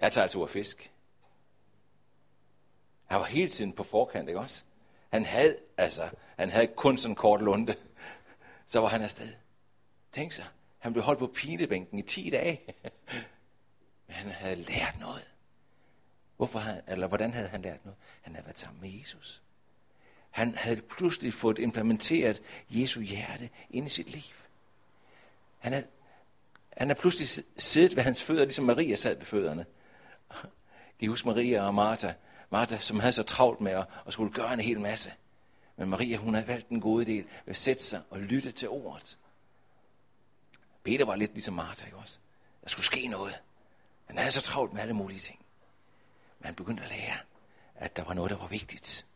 Jeg 0.00 0.12
tager 0.12 0.22
altså 0.22 0.38
ud 0.38 0.48
fisk. 0.48 0.92
Han 3.04 3.18
var 3.20 3.24
hele 3.24 3.50
tiden 3.50 3.72
på 3.72 3.82
forkant, 3.82 4.28
ikke 4.28 4.40
også? 4.40 4.64
Han 5.08 5.24
havde, 5.24 5.56
altså, 5.76 6.10
han 6.38 6.50
havde 6.50 6.66
kun 6.66 6.96
sådan 6.96 7.12
en 7.12 7.16
kort 7.16 7.40
lunde. 7.42 7.74
Så 8.66 8.80
var 8.80 8.88
han 8.88 9.02
afsted. 9.02 9.28
Tænk 10.12 10.32
sig, 10.32 10.44
han 10.78 10.92
blev 10.92 11.04
holdt 11.04 11.18
på 11.18 11.26
pinebænken 11.34 11.98
i 11.98 12.02
10 12.02 12.30
dage. 12.30 12.60
Men 14.06 14.14
han 14.14 14.30
havde 14.30 14.56
lært 14.56 14.96
noget. 15.00 15.28
Hvorfor 16.36 16.58
han, 16.58 16.82
eller 16.88 17.06
hvordan 17.06 17.32
havde 17.32 17.48
han 17.48 17.62
lært 17.62 17.84
noget? 17.84 17.98
Han 18.22 18.34
havde 18.34 18.46
været 18.46 18.58
sammen 18.58 18.80
med 18.80 18.90
Jesus. 18.98 19.42
Han 20.30 20.54
havde 20.54 20.82
pludselig 20.82 21.34
fået 21.34 21.58
implementeret 21.58 22.42
Jesu 22.70 23.00
hjerte 23.00 23.50
ind 23.70 23.86
i 23.86 23.88
sit 23.88 24.10
liv. 24.10 24.45
Han 25.66 25.74
er, 25.74 25.82
han 26.76 26.90
er 26.90 26.94
pludselig 26.94 27.44
siddet 27.56 27.96
ved 27.96 28.02
hans 28.02 28.22
fødder, 28.22 28.44
ligesom 28.44 28.64
Maria 28.64 28.96
sad 28.96 29.16
ved 29.16 29.24
fødderne. 29.24 29.66
Kan 30.40 30.50
I 31.00 31.06
huske 31.06 31.28
Maria 31.28 31.66
og 31.66 31.74
Martha? 31.74 32.12
Martha, 32.50 32.78
som 32.78 33.00
havde 33.00 33.12
så 33.12 33.22
travlt 33.22 33.60
med 33.60 33.72
at, 33.72 33.86
at 34.06 34.12
skulle 34.12 34.32
gøre 34.32 34.54
en 34.54 34.60
hel 34.60 34.80
masse. 34.80 35.12
Men 35.76 35.88
Maria, 35.88 36.16
hun 36.16 36.34
havde 36.34 36.48
valgt 36.48 36.68
den 36.68 36.80
gode 36.80 37.04
del 37.04 37.24
ved 37.24 37.50
at 37.50 37.56
sætte 37.56 37.82
sig 37.82 38.02
og 38.10 38.20
lytte 38.20 38.52
til 38.52 38.68
ordet. 38.68 39.18
Peter 40.84 41.04
var 41.04 41.16
lidt 41.16 41.32
ligesom 41.32 41.54
Martha, 41.54 41.86
ikke 41.86 41.98
også? 41.98 42.18
Der 42.62 42.68
skulle 42.68 42.86
ske 42.86 43.08
noget. 43.08 43.42
Han 44.04 44.18
havde 44.18 44.32
så 44.32 44.42
travlt 44.42 44.72
med 44.72 44.82
alle 44.82 44.94
mulige 44.94 45.20
ting. 45.20 45.38
Men 46.38 46.46
han 46.46 46.54
begyndte 46.54 46.82
at 46.82 46.88
lære, 46.88 47.16
at 47.74 47.96
der 47.96 48.04
var 48.04 48.14
noget, 48.14 48.30
der 48.30 48.36
var 48.36 48.48
vigtigt. 48.48 49.06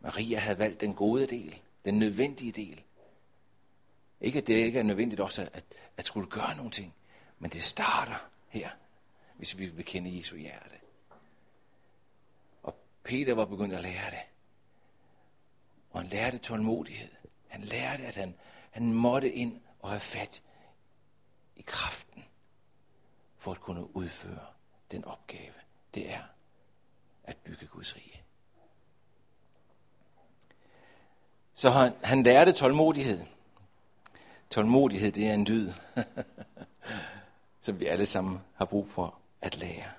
Maria 0.00 0.38
havde 0.38 0.58
valgt 0.58 0.80
den 0.80 0.94
gode 0.94 1.26
del, 1.26 1.60
den 1.84 1.98
nødvendige 1.98 2.52
del. 2.52 2.82
Ikke 4.20 4.38
at 4.38 4.46
det 4.46 4.54
ikke 4.54 4.78
er 4.78 4.82
nødvendigt 4.82 5.20
også 5.20 5.48
at, 5.52 5.64
at 5.96 6.06
skulle 6.06 6.30
gøre 6.30 6.56
nogle 6.56 6.70
ting, 6.70 6.94
men 7.38 7.50
det 7.50 7.62
starter 7.62 8.28
her, 8.48 8.70
hvis 9.36 9.58
vi 9.58 9.66
vil 9.66 9.84
kende 9.84 10.18
Jesu 10.18 10.36
hjerte. 10.36 10.76
Og 12.62 12.74
Peter 13.02 13.34
var 13.34 13.44
begyndt 13.44 13.74
at 13.74 13.82
lære 13.82 14.10
det. 14.10 14.22
Og 15.90 16.00
han 16.00 16.10
lærte 16.10 16.38
tålmodighed. 16.38 17.08
Han 17.48 17.60
lærte, 17.60 18.02
at 18.02 18.16
han, 18.16 18.34
han 18.70 18.92
måtte 18.92 19.32
ind 19.32 19.60
og 19.80 19.90
have 19.90 20.00
fat 20.00 20.42
i 21.56 21.62
kraften 21.66 22.24
for 23.36 23.52
at 23.52 23.60
kunne 23.60 23.96
udføre 23.96 24.46
den 24.90 25.04
opgave, 25.04 25.52
det 25.94 26.10
er 26.10 26.22
at 27.24 27.36
bygge 27.36 27.66
Guds 27.66 27.96
rige. 27.96 28.22
Så 31.54 31.70
han, 31.70 31.92
han 32.04 32.22
lærte 32.22 32.52
tålmodighed. 32.52 33.24
Tålmodighed, 34.50 35.12
det 35.12 35.26
er 35.26 35.34
en 35.34 35.46
dyd, 35.46 35.72
som 37.64 37.80
vi 37.80 37.86
alle 37.86 38.06
sammen 38.06 38.38
har 38.54 38.64
brug 38.64 38.88
for 38.88 39.18
at 39.40 39.56
lære. 39.56 39.90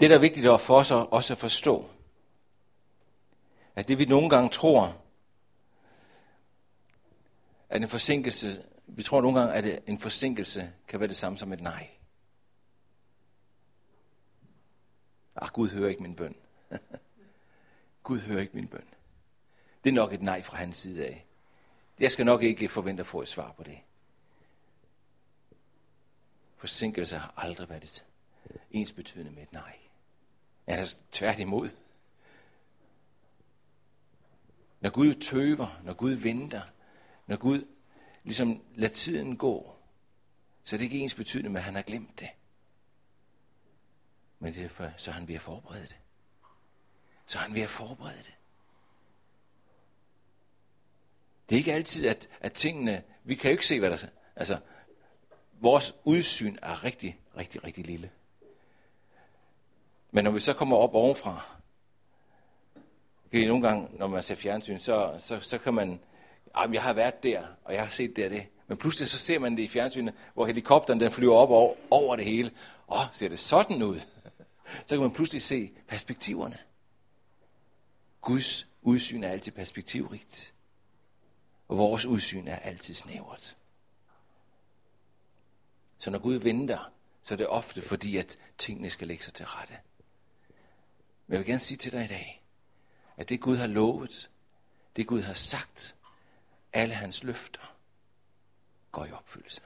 Det, 0.00 0.10
der 0.10 0.16
er 0.16 0.20
vigtigt 0.20 0.46
for 0.60 0.78
os 0.78 0.90
også 0.90 1.34
at 1.34 1.38
forstå, 1.38 1.90
at 3.74 3.88
det 3.88 3.98
vi 3.98 4.04
nogle 4.04 4.30
gange 4.30 4.48
tror, 4.48 4.96
at 7.68 7.82
en 7.82 7.88
forsinkelse, 7.88 8.64
vi 8.86 9.02
tror 9.02 9.20
nogle 9.20 9.40
gange, 9.40 9.54
at 9.54 9.82
en 9.86 9.98
forsinkelse 9.98 10.72
kan 10.88 11.00
være 11.00 11.08
det 11.08 11.16
samme 11.16 11.38
som 11.38 11.52
et 11.52 11.60
nej. 11.60 11.90
Ah, 15.36 15.48
Gud 15.48 15.68
hører 15.68 15.88
ikke 15.88 16.02
min 16.02 16.14
bøn. 16.14 16.36
Gud 18.02 18.18
hører 18.18 18.40
ikke 18.40 18.54
min 18.54 18.68
bøn. 18.68 18.95
Det 19.86 19.92
er 19.92 19.94
nok 19.94 20.12
et 20.12 20.22
nej 20.22 20.42
fra 20.42 20.56
hans 20.56 20.76
side 20.76 21.06
af. 21.06 21.26
Jeg 21.98 22.12
skal 22.12 22.26
nok 22.26 22.42
ikke 22.42 22.68
forvente 22.68 23.00
at 23.00 23.06
få 23.06 23.22
et 23.22 23.28
svar 23.28 23.52
på 23.52 23.62
det. 23.62 23.78
Forsinkelse 26.56 27.18
har 27.18 27.34
aldrig 27.36 27.68
været 27.68 27.84
et 27.84 28.04
ens 28.70 28.92
betydende 28.92 29.32
med 29.32 29.42
et 29.42 29.52
nej. 29.52 29.78
Jeg 30.66 30.74
er 30.74 30.78
altså, 30.78 31.02
tværtimod. 31.12 31.68
Når 34.80 34.90
Gud 34.90 35.14
tøver, 35.14 35.80
når 35.84 35.94
Gud 35.94 36.12
venter, 36.12 36.62
når 37.26 37.36
Gud 37.36 37.66
ligesom 38.22 38.62
lader 38.74 38.94
tiden 38.94 39.36
gå, 39.36 39.76
så 40.64 40.76
er 40.76 40.78
det 40.78 40.84
ikke 40.84 40.98
ens 40.98 41.14
betydende 41.14 41.50
med, 41.50 41.60
at 41.60 41.64
han 41.64 41.74
har 41.74 41.82
glemt 41.82 42.20
det. 42.20 42.28
Men 44.38 44.54
derfor 44.54 44.92
så 44.96 45.10
er 45.10 45.14
han 45.14 45.28
ved 45.28 45.34
at 45.34 45.42
forberede 45.42 45.86
det. 45.86 45.96
Så 47.26 47.38
er 47.38 47.42
han 47.42 47.54
ved 47.54 47.62
at 47.62 47.70
forberede 47.70 48.18
det. 48.18 48.35
Det 51.48 51.54
er 51.54 51.58
ikke 51.58 51.72
altid, 51.72 52.06
at, 52.06 52.28
at 52.40 52.52
tingene, 52.52 53.02
vi 53.24 53.34
kan 53.34 53.50
jo 53.50 53.52
ikke 53.52 53.66
se, 53.66 53.78
hvad 53.78 53.90
der. 53.90 54.06
Altså, 54.36 54.58
vores 55.60 55.94
udsyn 56.04 56.56
er 56.62 56.84
rigtig, 56.84 57.20
rigtig, 57.36 57.64
rigtig 57.64 57.86
lille. 57.86 58.10
Men 60.10 60.24
når 60.24 60.30
vi 60.30 60.40
så 60.40 60.52
kommer 60.52 60.76
op 60.76 60.94
ovenfra, 60.94 61.40
okay, 63.26 63.46
nogle 63.46 63.68
gange, 63.68 63.88
når 63.98 64.06
man 64.06 64.22
ser 64.22 64.34
fjernsyn, 64.34 64.78
så, 64.78 65.14
så, 65.18 65.40
så 65.40 65.58
kan 65.58 65.74
man, 65.74 66.00
jamen, 66.58 66.74
jeg 66.74 66.82
har 66.82 66.92
været 66.92 67.22
der, 67.22 67.46
og 67.64 67.74
jeg 67.74 67.82
har 67.82 67.90
set 67.90 68.16
det 68.16 68.30
det. 68.30 68.46
Men 68.66 68.78
pludselig 68.78 69.08
så 69.08 69.18
ser 69.18 69.38
man 69.38 69.56
det 69.56 69.62
i 69.62 69.68
fjernsynet, 69.68 70.14
hvor 70.34 70.46
helikopteren 70.46 71.00
den 71.00 71.10
flyver 71.10 71.34
op 71.34 71.50
over, 71.50 71.74
over 71.90 72.16
det 72.16 72.24
hele. 72.24 72.50
Åh, 72.88 72.98
ser 73.12 73.28
det 73.28 73.38
sådan 73.38 73.82
ud? 73.82 74.00
Så 74.86 74.94
kan 74.94 75.00
man 75.00 75.12
pludselig 75.12 75.42
se 75.42 75.70
perspektiverne. 75.88 76.58
Guds 78.20 78.68
udsyn 78.82 79.24
er 79.24 79.28
altid 79.28 79.52
perspektivrigt. 79.52 80.54
Og 81.68 81.78
vores 81.78 82.06
udsyn 82.06 82.48
er 82.48 82.56
altid 82.56 82.94
snævert. 82.94 83.56
Så 85.98 86.10
når 86.10 86.18
Gud 86.18 86.34
venter, 86.34 86.92
så 87.22 87.34
er 87.34 87.36
det 87.36 87.48
ofte 87.48 87.82
fordi, 87.82 88.16
at 88.16 88.38
tingene 88.58 88.90
skal 88.90 89.08
lægge 89.08 89.24
sig 89.24 89.34
til 89.34 89.46
rette. 89.46 89.78
Men 91.26 91.32
jeg 91.32 91.38
vil 91.38 91.46
gerne 91.46 91.58
sige 91.58 91.78
til 91.78 91.92
dig 91.92 92.04
i 92.04 92.08
dag, 92.08 92.42
at 93.16 93.28
det 93.28 93.40
Gud 93.40 93.56
har 93.56 93.66
lovet, 93.66 94.30
det 94.96 95.06
Gud 95.06 95.22
har 95.22 95.34
sagt, 95.34 95.96
alle 96.72 96.94
hans 96.94 97.24
løfter, 97.24 97.76
går 98.92 99.04
i 99.04 99.12
opfyldelse. 99.12 99.60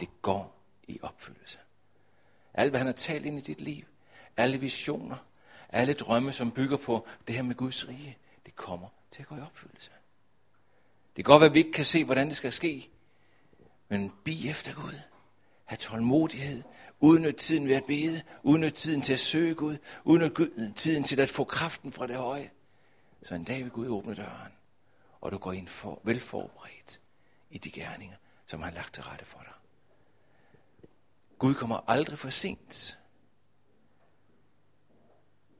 Det 0.00 0.08
går 0.22 0.56
i 0.88 0.98
opfyldelse. 1.02 1.58
Alt, 2.54 2.70
hvad 2.70 2.80
han 2.80 2.86
har 2.86 2.92
talt 2.92 3.26
ind 3.26 3.38
i 3.38 3.42
dit 3.42 3.60
liv, 3.60 3.84
alle 4.36 4.58
visioner, 4.58 5.16
alle 5.68 5.94
drømme, 5.94 6.32
som 6.32 6.50
bygger 6.52 6.76
på 6.76 7.06
det 7.26 7.34
her 7.34 7.42
med 7.42 7.54
Guds 7.54 7.88
rige, 7.88 8.18
det 8.54 8.64
kommer 8.64 8.88
til 9.10 9.22
at 9.22 9.28
gå 9.28 9.36
i 9.36 9.40
opfyldelse. 9.40 9.90
Det 11.16 11.24
kan 11.24 11.32
godt 11.32 11.40
være, 11.40 11.48
at 11.48 11.54
vi 11.54 11.58
ikke 11.58 11.72
kan 11.72 11.84
se, 11.84 12.04
hvordan 12.04 12.26
det 12.26 12.36
skal 12.36 12.52
ske, 12.52 12.90
men 13.88 14.12
bi 14.24 14.48
efter 14.48 14.74
Gud. 14.74 15.00
Ha' 15.64 15.76
tålmodighed. 15.76 16.62
Udnyt 17.00 17.36
tiden 17.36 17.68
ved 17.68 17.74
at 17.74 17.84
bede. 17.84 18.22
Udnyt 18.42 18.74
tiden 18.74 19.02
til 19.02 19.12
at 19.12 19.20
søge 19.20 19.54
Gud. 19.54 19.76
Udnyt 20.04 20.74
tiden 20.76 21.04
til 21.04 21.20
at 21.20 21.30
få 21.30 21.44
kraften 21.44 21.92
fra 21.92 22.06
det 22.06 22.16
høje. 22.16 22.50
Så 23.22 23.34
en 23.34 23.44
dag 23.44 23.62
vil 23.62 23.70
Gud 23.70 23.88
åbne 23.88 24.14
døren, 24.14 24.52
og 25.20 25.32
du 25.32 25.38
går 25.38 25.52
ind 25.52 25.68
for, 25.68 26.00
velforberedt 26.04 27.00
i 27.50 27.58
de 27.58 27.70
gerninger, 27.70 28.16
som 28.46 28.62
han 28.62 28.72
har 28.72 28.80
lagt 28.80 28.94
til 28.94 29.02
rette 29.02 29.24
for 29.24 29.38
dig. 29.38 29.52
Gud 31.38 31.54
kommer 31.54 31.80
aldrig 31.86 32.18
for 32.18 32.30
sent. 32.30 32.98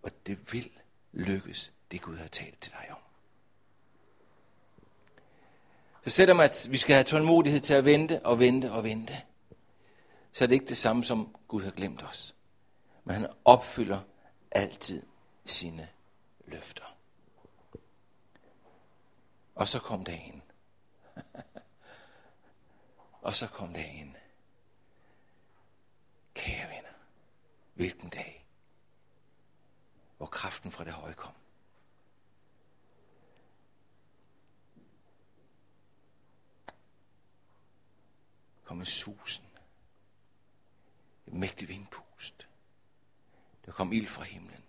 Og 0.03 0.27
det 0.27 0.53
vil 0.53 0.71
lykkes, 1.13 1.73
det 1.91 2.03
Gud 2.03 2.17
har 2.17 2.29
talt 2.29 2.61
til 2.61 2.73
dig 2.73 2.91
om. 2.91 2.99
Så 6.05 6.11
selvom 6.11 6.41
at 6.41 6.67
vi 6.71 6.77
skal 6.77 6.95
have 6.95 7.05
tålmodighed 7.05 7.61
til 7.61 7.75
at 7.75 7.85
vente 7.85 8.27
og 8.27 8.39
vente 8.39 8.73
og 8.73 8.85
vente, 8.85 9.23
så 10.33 10.45
er 10.45 10.47
det 10.49 10.55
ikke 10.55 10.67
det 10.67 10.77
samme 10.77 11.05
som 11.05 11.37
Gud 11.49 11.63
har 11.63 11.71
glemt 11.71 12.03
os. 12.03 12.35
Men 13.05 13.15
han 13.15 13.31
opfylder 13.45 14.01
altid 14.51 15.03
sine 15.45 15.89
løfter. 16.47 16.97
Og 19.55 19.69
så 19.69 19.79
kom 19.81 20.05
dagen. 20.05 20.43
og 23.23 23.35
så 23.35 23.47
kom 23.47 23.75
dagen. 23.75 24.17
Kære 26.35 26.69
venner, 26.69 26.95
hvilken 27.75 28.09
dag, 28.09 28.47
hvor 30.17 30.27
kraften 30.27 30.71
fra 30.71 30.85
det 30.85 30.93
høje 30.93 31.15
kom. 31.15 31.33
Kom 38.65 38.77
med 38.77 38.87
susen. 38.87 39.47
Et 41.27 41.33
mægtigt 41.33 41.69
vindpust. 41.69 42.49
Der 43.67 43.73
kom 43.73 43.93
ild 43.93 44.07
fra 44.07 44.23
himlen. 44.23 44.65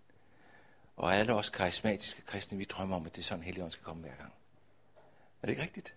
Og 0.96 1.16
alle 1.16 1.34
os 1.34 1.50
karismatiske 1.50 2.22
kristne, 2.22 2.58
vi 2.58 2.64
drømmer 2.64 2.96
om, 2.96 3.06
at 3.06 3.16
det 3.16 3.22
er 3.22 3.26
sådan, 3.26 3.44
Helligånden 3.44 3.72
skal 3.72 3.84
komme 3.84 4.02
hver 4.02 4.16
gang. 4.16 4.34
Er 5.42 5.48
det 5.48 5.50
ikke 5.50 5.62
rigtigt? 5.62 5.96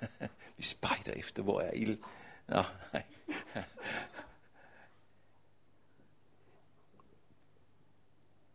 vi 0.56 0.62
spejder 0.62 1.12
efter, 1.12 1.42
hvor 1.42 1.60
er 1.60 1.70
ild. 1.70 1.98
Nå, 2.46 2.62
nej. 2.92 3.04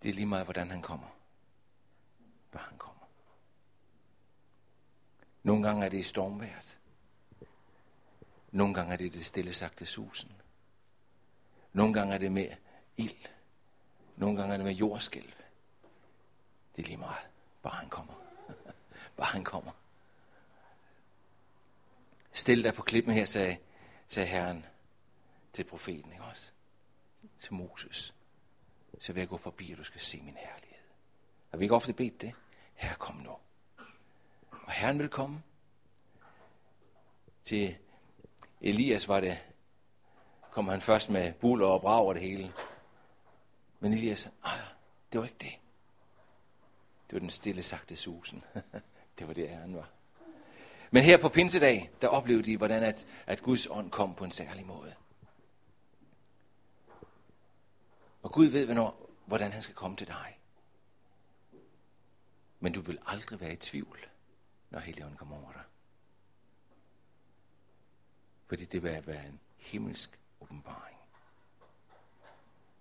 Det 0.04 0.10
er 0.10 0.14
lige 0.14 0.26
meget, 0.26 0.46
hvordan 0.46 0.72
han 0.72 0.82
kommer. 0.82 1.08
Bare 2.52 2.64
han 2.70 2.78
kommer. 2.78 3.06
Nogle 5.44 5.68
gange 5.68 5.86
er 5.86 5.90
det 5.90 5.98
i 5.98 6.04
stormværet. 6.04 6.78
Nogle 8.56 8.74
gange 8.74 8.94
er 8.94 8.98
det 8.98 9.14
det 9.14 9.26
stille 9.26 9.54
sagte 9.54 9.86
susen. 9.86 10.32
Nogle 11.74 11.94
gange 11.94 12.14
er 12.14 12.18
det 12.18 12.32
med 12.32 12.50
ild. 12.98 13.30
Nogle 14.16 14.38
gange 14.38 14.54
er 14.54 14.58
det 14.58 14.66
med 14.66 14.74
jordskælv. 14.74 15.34
Det 16.76 16.82
er 16.82 16.88
lige 16.88 16.98
meget. 16.98 17.28
Bare 17.64 17.76
han 17.76 17.90
kommer. 17.90 18.14
Bare 19.18 19.28
han 19.28 19.44
kommer. 19.44 19.72
Stil 22.34 22.64
dig 22.64 22.74
på 22.74 22.82
klippen 22.82 23.14
her, 23.14 23.26
sagde, 23.26 23.58
sagde 24.08 24.28
Herren 24.28 24.66
til 25.54 25.64
profeten, 25.64 26.12
ikke 26.12 26.24
også? 26.24 26.52
Til 27.40 27.54
Moses. 27.54 28.16
Så 29.00 29.14
vil 29.14 29.22
jeg 29.22 29.30
gå 29.30 29.38
forbi, 29.38 29.72
og 29.72 29.78
du 29.78 29.84
skal 29.84 30.02
se 30.02 30.22
min 30.22 30.38
herlighed. 30.38 30.84
Har 31.50 31.58
vi 31.58 31.66
ikke 31.66 31.76
ofte 31.76 31.94
bedt 31.94 32.22
det? 32.22 32.34
Herre, 32.74 32.96
kom 32.96 33.16
nu. 33.16 33.36
Og 34.50 34.72
Herren 34.72 35.00
vil 35.00 35.10
komme. 35.10 35.44
Til 37.44 37.78
Elias 38.66 39.08
var 39.08 39.20
det, 39.20 39.38
kom 40.52 40.68
han 40.68 40.82
først 40.82 41.10
med 41.10 41.34
buller 41.34 41.68
og 41.68 41.82
brag 41.82 42.06
og 42.06 42.16
det 42.16 42.22
hele. 42.22 42.54
Men 43.80 43.94
Elias 43.94 44.30
ah, 44.44 44.60
det 45.12 45.20
var 45.20 45.26
ikke 45.26 45.38
det. 45.42 45.56
Det 47.08 47.14
var 47.14 47.20
den 47.20 47.30
stille 47.30 47.64
sagte 47.64 47.96
susen. 47.96 48.44
det 49.20 49.28
var 49.28 49.34
det, 49.34 49.50
han 49.50 49.76
var. 49.76 49.90
Men 50.92 51.04
her 51.04 51.18
på 51.18 51.30
Pinsedag, 51.30 51.92
der 52.02 52.08
oplevede 52.08 52.44
de, 52.44 52.58
hvordan 52.58 52.84
at, 52.84 53.08
at 53.26 53.42
Guds 53.42 53.68
ånd 53.68 53.92
kom 53.92 54.16
på 54.16 54.24
en 54.24 54.32
særlig 54.32 54.66
måde. 54.66 54.94
Og 58.22 58.32
Gud 58.32 58.46
ved, 58.46 58.66
hvornår, 58.66 59.10
hvordan 59.26 59.52
han 59.52 59.62
skal 59.62 59.76
komme 59.76 59.98
til 59.98 60.08
dig. 60.08 60.40
Men 62.60 62.74
du 62.74 62.82
vil 62.82 63.00
aldrig 63.06 63.42
være 63.42 63.54
i 63.54 63.56
tvivl, 63.56 64.06
når 64.70 64.80
Helligånden 64.80 65.18
kommer 65.18 65.36
over 65.36 65.52
dig. 65.52 65.62
Fordi 68.48 68.66
det 68.66 68.84
vil 68.84 69.08
være 69.08 69.26
en 69.26 69.40
himmelsk 69.58 70.20
åbenbaring. 70.42 70.98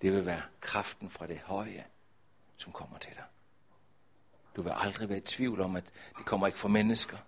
Det 0.02 0.12
vil 0.12 0.26
være 0.26 0.42
kraften 0.60 1.10
fra 1.10 1.26
det 1.26 1.38
høje, 1.38 1.84
som 2.56 2.72
kommer 2.72 2.98
til 2.98 3.14
dig. 3.14 3.24
Du 4.56 4.62
vil 4.62 4.72
aldrig 4.76 5.08
være 5.08 5.18
i 5.18 5.20
tvivl 5.20 5.60
om, 5.60 5.76
at 5.76 5.92
det 6.18 6.26
kommer 6.26 6.46
ikke 6.46 6.58
fra 6.58 6.68
mennesker. 6.68 7.18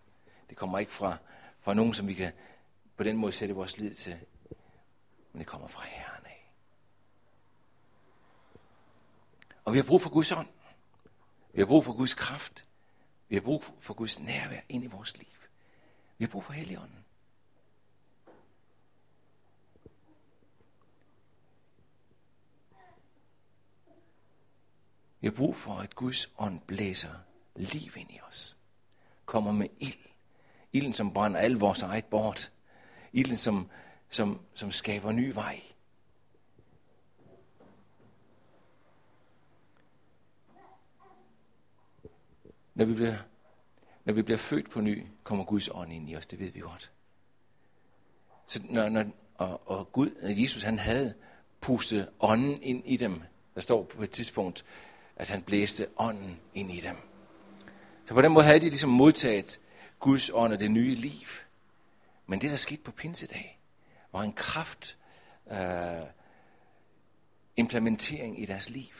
Det 0.48 0.56
kommer 0.56 0.78
ikke 0.78 0.92
fra, 0.92 1.16
fra 1.60 1.74
nogen, 1.74 1.94
som 1.94 2.08
vi 2.08 2.14
kan 2.14 2.32
på 2.96 3.02
den 3.02 3.16
måde 3.16 3.32
sætte 3.32 3.54
vores 3.54 3.78
lid 3.78 3.94
til. 3.94 4.18
Men 5.32 5.38
det 5.38 5.46
kommer 5.46 5.68
fra 5.68 5.84
Herren 5.84 6.26
af. 6.26 6.52
Og 9.64 9.72
vi 9.72 9.78
har 9.78 9.84
brug 9.84 10.00
for 10.00 10.10
Guds 10.10 10.32
ånd. 10.32 10.48
Vi 11.52 11.60
har 11.60 11.66
brug 11.66 11.84
for 11.84 11.92
Guds 11.92 12.14
kraft. 12.14 12.68
Vi 13.28 13.36
har 13.36 13.40
brug 13.42 13.64
for 13.80 13.94
Guds 13.94 14.20
nærvær 14.20 14.60
ind 14.68 14.84
i 14.84 14.86
vores 14.86 15.16
liv. 15.16 15.26
Vi 16.18 16.24
har 16.24 16.30
brug 16.30 16.44
for 16.44 16.52
Helligånden. 16.52 17.05
Vi 25.20 25.26
har 25.26 25.32
brug 25.32 25.56
for, 25.56 25.74
at 25.74 25.94
Guds 25.94 26.32
ånd 26.38 26.60
blæser 26.60 27.14
liv 27.56 27.92
ind 27.96 28.10
i 28.10 28.20
os. 28.28 28.56
Kommer 29.24 29.52
med 29.52 29.68
ild. 29.80 29.98
Ilden, 30.72 30.92
som 30.92 31.12
brænder 31.12 31.40
al 31.40 31.52
vores 31.52 31.82
eget 31.82 32.04
bort. 32.04 32.52
Ilden, 33.12 33.36
som, 33.36 33.70
som, 34.08 34.40
som 34.54 34.72
skaber 34.72 35.12
ny 35.12 35.34
vej. 35.34 35.62
Når 42.74 42.84
vi, 42.84 42.94
bliver, 42.94 43.16
når 44.04 44.12
vi 44.12 44.22
bliver 44.22 44.38
født 44.38 44.70
på 44.70 44.80
ny, 44.80 45.06
kommer 45.22 45.44
Guds 45.44 45.68
ånd 45.68 45.92
ind 45.92 46.10
i 46.10 46.16
os, 46.16 46.26
det 46.26 46.40
ved 46.40 46.50
vi 46.50 46.60
godt. 46.60 46.92
Så 48.46 48.62
når, 48.64 48.88
når, 48.88 49.04
og, 49.34 49.70
og 49.70 49.92
Gud, 49.92 50.10
Jesus 50.22 50.62
han 50.62 50.78
havde 50.78 51.14
pustet 51.60 52.08
ånden 52.20 52.62
ind 52.62 52.82
i 52.86 52.96
dem. 52.96 53.22
Der 53.54 53.60
står 53.60 53.82
på 53.84 54.02
et 54.02 54.10
tidspunkt, 54.10 54.64
at 55.16 55.28
han 55.28 55.42
blæste 55.42 55.88
ånden 55.96 56.40
ind 56.54 56.70
i 56.70 56.80
dem. 56.80 56.96
Så 58.06 58.14
på 58.14 58.22
den 58.22 58.32
måde 58.32 58.44
havde 58.44 58.60
de 58.60 58.68
ligesom 58.68 58.90
modtaget 58.90 59.60
Guds 60.00 60.30
ånd 60.34 60.52
og 60.52 60.60
det 60.60 60.70
nye 60.70 60.94
liv. 60.94 61.28
Men 62.26 62.40
det, 62.40 62.50
der 62.50 62.56
skete 62.56 62.82
på 62.82 62.90
pinsedag, 62.90 63.60
var 64.12 64.22
en 64.22 64.32
kraft 64.32 64.96
øh, 65.50 65.58
implementering 67.56 68.42
i 68.42 68.46
deres 68.46 68.70
liv. 68.70 68.94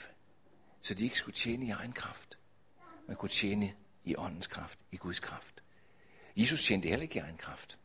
Så 0.81 0.95
de 0.95 1.05
ikke 1.05 1.19
skulle 1.19 1.35
tjene 1.35 1.67
i 1.67 1.71
egen 1.71 1.93
kraft, 1.93 2.39
men 3.07 3.17
kunne 3.17 3.29
tjene 3.29 3.75
i 4.05 4.17
åndens 4.17 4.47
kraft, 4.47 4.79
i 4.93 4.97
Guds 4.97 5.21
kraft. 5.21 5.63
Jesus 6.37 6.65
tjente 6.65 6.89
heller 6.89 7.03
ikke 7.03 7.17
i 7.17 7.23
egen 7.23 7.37
kraft. 7.37 7.79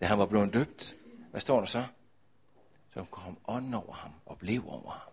Da 0.00 0.06
han 0.06 0.18
var 0.18 0.26
blevet 0.26 0.54
døbt, 0.54 0.96
hvad 1.30 1.40
står 1.40 1.60
der 1.60 1.66
så? 1.66 1.84
Så 2.94 3.04
kom 3.04 3.38
ånden 3.48 3.74
over 3.74 3.92
ham 3.92 4.12
og 4.26 4.38
blev 4.38 4.68
over 4.68 4.90
ham. 4.90 5.12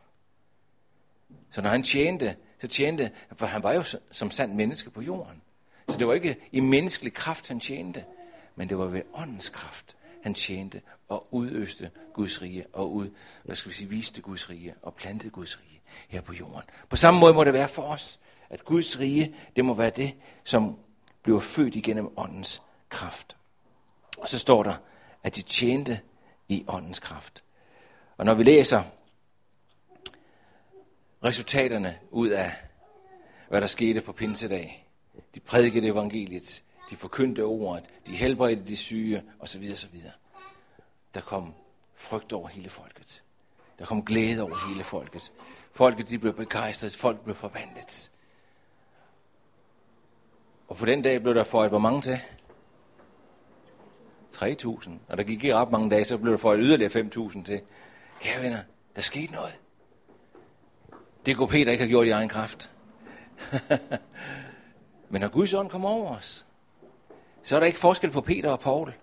Så 1.52 1.62
når 1.62 1.70
han 1.70 1.84
tjente, 1.84 2.36
så 2.62 2.68
tjente, 2.68 3.12
for 3.36 3.46
han 3.46 3.64
var 3.64 3.74
jo 3.74 3.84
som 4.12 4.32
sand 4.32 4.54
menneske 4.54 4.90
på 4.90 5.02
jorden. 5.02 5.42
Så 5.90 5.98
det 5.98 6.08
var 6.08 6.14
ikke 6.14 6.38
i 6.52 6.60
menneskelig 6.60 7.14
kraft, 7.14 7.48
han 7.48 7.60
tjente, 7.60 8.04
men 8.56 8.70
det 8.70 8.78
var 8.78 8.86
ved 8.86 9.02
åndens 9.14 9.50
kraft, 9.50 9.98
han 10.24 10.34
tjente 10.34 10.82
og 11.08 11.28
udøste 11.32 11.92
Guds 12.14 12.42
rige 12.42 12.66
og 12.74 12.94
ud, 12.94 13.10
hvad 13.44 13.56
skal 13.56 13.70
vi 13.70 13.76
sige, 13.76 13.90
viste 13.90 14.22
Guds 14.22 14.50
rige 14.50 14.74
og 14.82 14.94
plantede 14.94 15.32
Guds 15.32 15.60
rige 15.60 15.82
her 16.08 16.22
på 16.22 16.34
jorden. 16.34 16.70
På 16.90 16.96
samme 16.96 17.20
måde 17.20 17.34
må 17.34 17.44
det 17.44 17.54
være 17.54 17.68
for 17.68 17.82
os, 17.82 18.20
at 18.50 18.66
Guds 18.66 19.00
rige, 19.00 19.36
det 19.56 19.66
må 19.66 19.74
være 19.74 19.90
det, 19.90 20.16
som 20.44 20.78
bliver 21.24 21.40
født 21.40 21.76
igennem 21.76 22.10
åndens 22.18 22.62
kraft. 22.90 23.38
Og 24.18 24.30
så 24.30 24.40
står 24.40 24.64
der, 24.64 24.76
at 25.24 25.36
de 25.36 25.42
tjente 25.42 26.00
i 26.50 26.66
åndens 26.68 27.00
kraft. 27.00 27.44
Og 28.18 28.26
når 28.26 28.34
vi 28.34 28.44
læser 28.44 28.84
resultaterne 31.26 31.98
ud 32.12 32.30
af, 32.30 32.52
hvad 33.50 33.62
der 33.62 33.68
skete 33.68 34.02
på 34.02 34.12
pinsedag. 34.12 34.88
De 35.36 35.40
prædikede 35.40 35.88
evangeliet, 35.88 36.64
de 36.90 36.96
forkyndte 36.96 37.44
ordet, 37.44 37.90
de 38.08 38.16
helbredte 38.16 38.64
de 38.68 38.78
syge, 38.78 39.24
osv. 39.40 39.64
osv. 39.74 40.02
Der 41.14 41.22
kom 41.22 41.54
frygt 41.96 42.34
over 42.34 42.48
hele 42.48 42.70
folket. 42.70 43.24
Der 43.80 43.86
kom 43.86 44.06
glæde 44.06 44.44
over 44.44 44.68
hele 44.68 44.84
folket. 44.84 45.32
Folket 45.72 46.10
de 46.10 46.20
blev 46.20 46.34
begejstret, 46.34 46.96
folk 46.96 47.24
blev 47.24 47.36
forvandlet. 47.36 48.12
Og 50.68 50.78
på 50.78 50.86
den 50.86 51.02
dag 51.02 51.22
blev 51.22 51.36
der 51.36 51.44
føjet 51.44 51.72
hvor 51.72 51.80
mange 51.80 52.02
til? 52.02 52.22
3.000. 54.36 54.90
Og 55.08 55.18
der 55.18 55.24
gik 55.24 55.44
ikke 55.44 55.56
ret 55.56 55.72
mange 55.72 55.90
dage, 55.90 56.06
så 56.06 56.18
blev 56.18 56.32
der 56.32 56.38
føjet 56.38 56.60
yderligere 56.62 57.02
5.000 57.02 57.44
til. 57.44 57.62
Kære 58.22 58.44
venner, 58.44 58.60
der 58.96 59.02
skete 59.02 59.34
noget. 59.34 59.60
Det 61.26 61.38
kunne 61.38 61.48
Peter 61.48 61.72
ikke 61.72 61.84
have 61.84 61.90
gjort 61.90 62.08
i 62.08 62.10
egen 62.10 62.30
kraft. 62.30 62.72
Men 65.10 65.22
når 65.22 65.28
Guds 65.28 65.54
ånd 65.54 65.70
kommer 65.70 65.90
over 65.90 66.18
os, 66.18 66.46
så 67.44 67.56
er 67.56 67.60
der 67.60 67.68
ikke 67.68 67.80
forskel 67.80 68.12
på 68.12 68.22
Peter 68.22 68.52
og 68.52 68.60
Paul, 68.60 68.94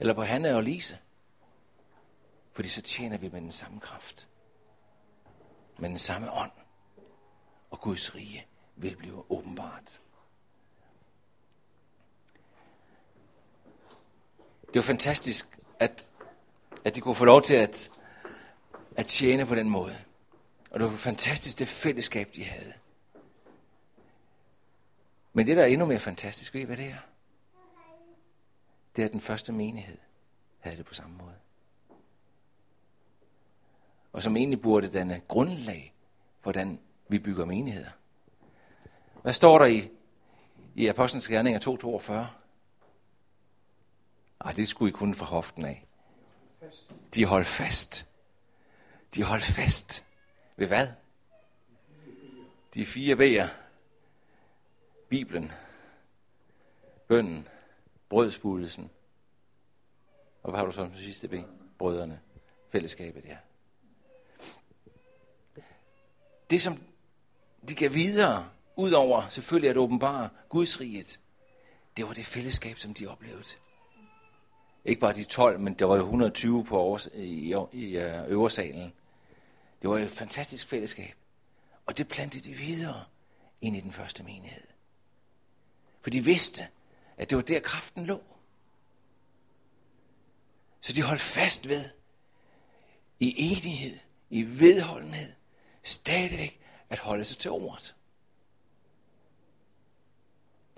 eller 0.00 0.14
på 0.14 0.22
Hanne 0.22 0.56
og 0.56 0.62
Lise. 0.62 0.98
Fordi 2.52 2.68
så 2.68 2.82
tjener 2.82 3.18
vi 3.18 3.28
med 3.28 3.40
den 3.40 3.52
samme 3.52 3.80
kraft. 3.80 4.28
Med 5.78 5.88
den 5.88 5.98
samme 5.98 6.32
ånd. 6.32 6.50
Og 7.70 7.80
Guds 7.80 8.14
rige 8.14 8.46
vil 8.76 8.96
blive 8.96 9.30
åbenbart. 9.30 10.00
Det 14.66 14.74
var 14.74 14.82
fantastisk, 14.82 15.58
at, 15.78 16.12
at 16.84 16.94
de 16.94 17.00
kunne 17.00 17.14
få 17.14 17.24
lov 17.24 17.42
til 17.42 17.54
at, 17.54 17.90
at 18.96 19.06
tjene 19.06 19.46
på 19.46 19.54
den 19.54 19.70
måde. 19.70 19.96
Og 20.70 20.80
det 20.80 20.90
var 20.90 20.96
fantastisk, 20.96 21.58
det 21.58 21.68
fællesskab, 21.68 22.30
de 22.36 22.44
havde. 22.44 22.72
Men 25.32 25.46
det, 25.46 25.56
der 25.56 25.62
er 25.62 25.66
endnu 25.66 25.86
mere 25.86 26.00
fantastisk, 26.00 26.54
ved 26.54 26.60
I, 26.60 26.64
hvad 26.64 26.76
det 26.76 26.86
er? 26.86 26.98
Det 28.96 29.02
er, 29.02 29.06
at 29.06 29.12
den 29.12 29.20
første 29.20 29.52
menighed 29.52 29.98
havde 30.58 30.76
det 30.76 30.86
på 30.86 30.94
samme 30.94 31.16
måde. 31.16 31.34
Og 34.12 34.22
som 34.22 34.36
egentlig 34.36 34.62
burde 34.62 34.88
danne 34.88 35.20
grundlag 35.28 35.94
for, 36.40 36.42
hvordan 36.42 36.80
vi 37.08 37.18
bygger 37.18 37.44
menigheder. 37.44 37.90
Hvad 39.22 39.32
står 39.32 39.58
der 39.58 39.66
i, 39.66 39.90
i 40.74 40.86
Apostlenes 40.86 41.28
Gerninger 41.28 41.60
2.42? 41.60 42.12
Ej, 44.40 44.52
det 44.52 44.68
skulle 44.68 44.88
I 44.88 44.92
kunne 44.92 45.14
fra 45.14 45.26
hoften 45.26 45.64
af. 45.64 45.86
De 47.14 47.24
holdt 47.24 47.46
fast. 47.46 48.10
De 49.14 49.22
holdt 49.22 49.44
fast. 49.44 50.06
Ved 50.60 50.66
hvad? 50.66 50.88
De 52.74 52.86
fire 52.86 53.16
B'er. 53.16 53.48
Bibelen. 55.08 55.52
Bønden. 57.08 57.48
Brødspudelsen. 58.08 58.90
Og 60.42 60.50
hvad 60.50 60.58
har 60.58 60.66
du 60.66 60.72
så 60.72 60.76
som 60.76 60.96
sidste 60.96 61.28
B? 61.28 61.34
Brødrene. 61.78 62.20
Fællesskabet, 62.72 63.24
ja. 63.24 63.36
Det, 66.50 66.62
som 66.62 66.82
de 67.68 67.74
gav 67.74 67.94
videre, 67.94 68.50
udover 68.76 69.28
selvfølgelig 69.28 69.70
at 69.70 69.76
åbenbare 69.76 70.28
Guds 70.48 70.80
riget, 70.80 71.20
det 71.96 72.06
var 72.06 72.12
det 72.12 72.26
fællesskab, 72.26 72.78
som 72.78 72.94
de 72.94 73.06
oplevede. 73.06 73.44
Ikke 74.84 75.00
bare 75.00 75.14
de 75.14 75.24
12, 75.24 75.60
men 75.60 75.74
der 75.74 75.84
var 75.84 75.96
jo 75.96 76.02
120 76.02 76.64
på 76.64 76.78
års, 76.78 77.06
i, 77.14 77.54
i 77.54 77.54
i 77.72 77.96
øh, 77.96 78.30
øversalen. 78.30 78.92
Det 79.82 79.90
var 79.90 79.98
et 79.98 80.10
fantastisk 80.10 80.66
fællesskab. 80.66 81.14
Og 81.86 81.98
det 81.98 82.08
plantede 82.08 82.50
de 82.50 82.54
videre 82.54 83.04
ind 83.60 83.76
i 83.76 83.80
den 83.80 83.92
første 83.92 84.22
menighed. 84.22 84.66
For 86.02 86.10
de 86.10 86.24
vidste, 86.24 86.68
at 87.16 87.30
det 87.30 87.36
var 87.36 87.42
der 87.42 87.60
kraften 87.60 88.06
lå. 88.06 88.22
Så 90.80 90.92
de 90.92 91.02
holdt 91.02 91.20
fast 91.20 91.68
ved, 91.68 91.90
i 93.20 93.34
enighed, 93.38 93.98
i 94.30 94.42
vedholdenhed, 94.42 95.32
stadigvæk 95.82 96.60
at 96.88 96.98
holde 96.98 97.24
sig 97.24 97.38
til 97.38 97.50
ordet. 97.50 97.96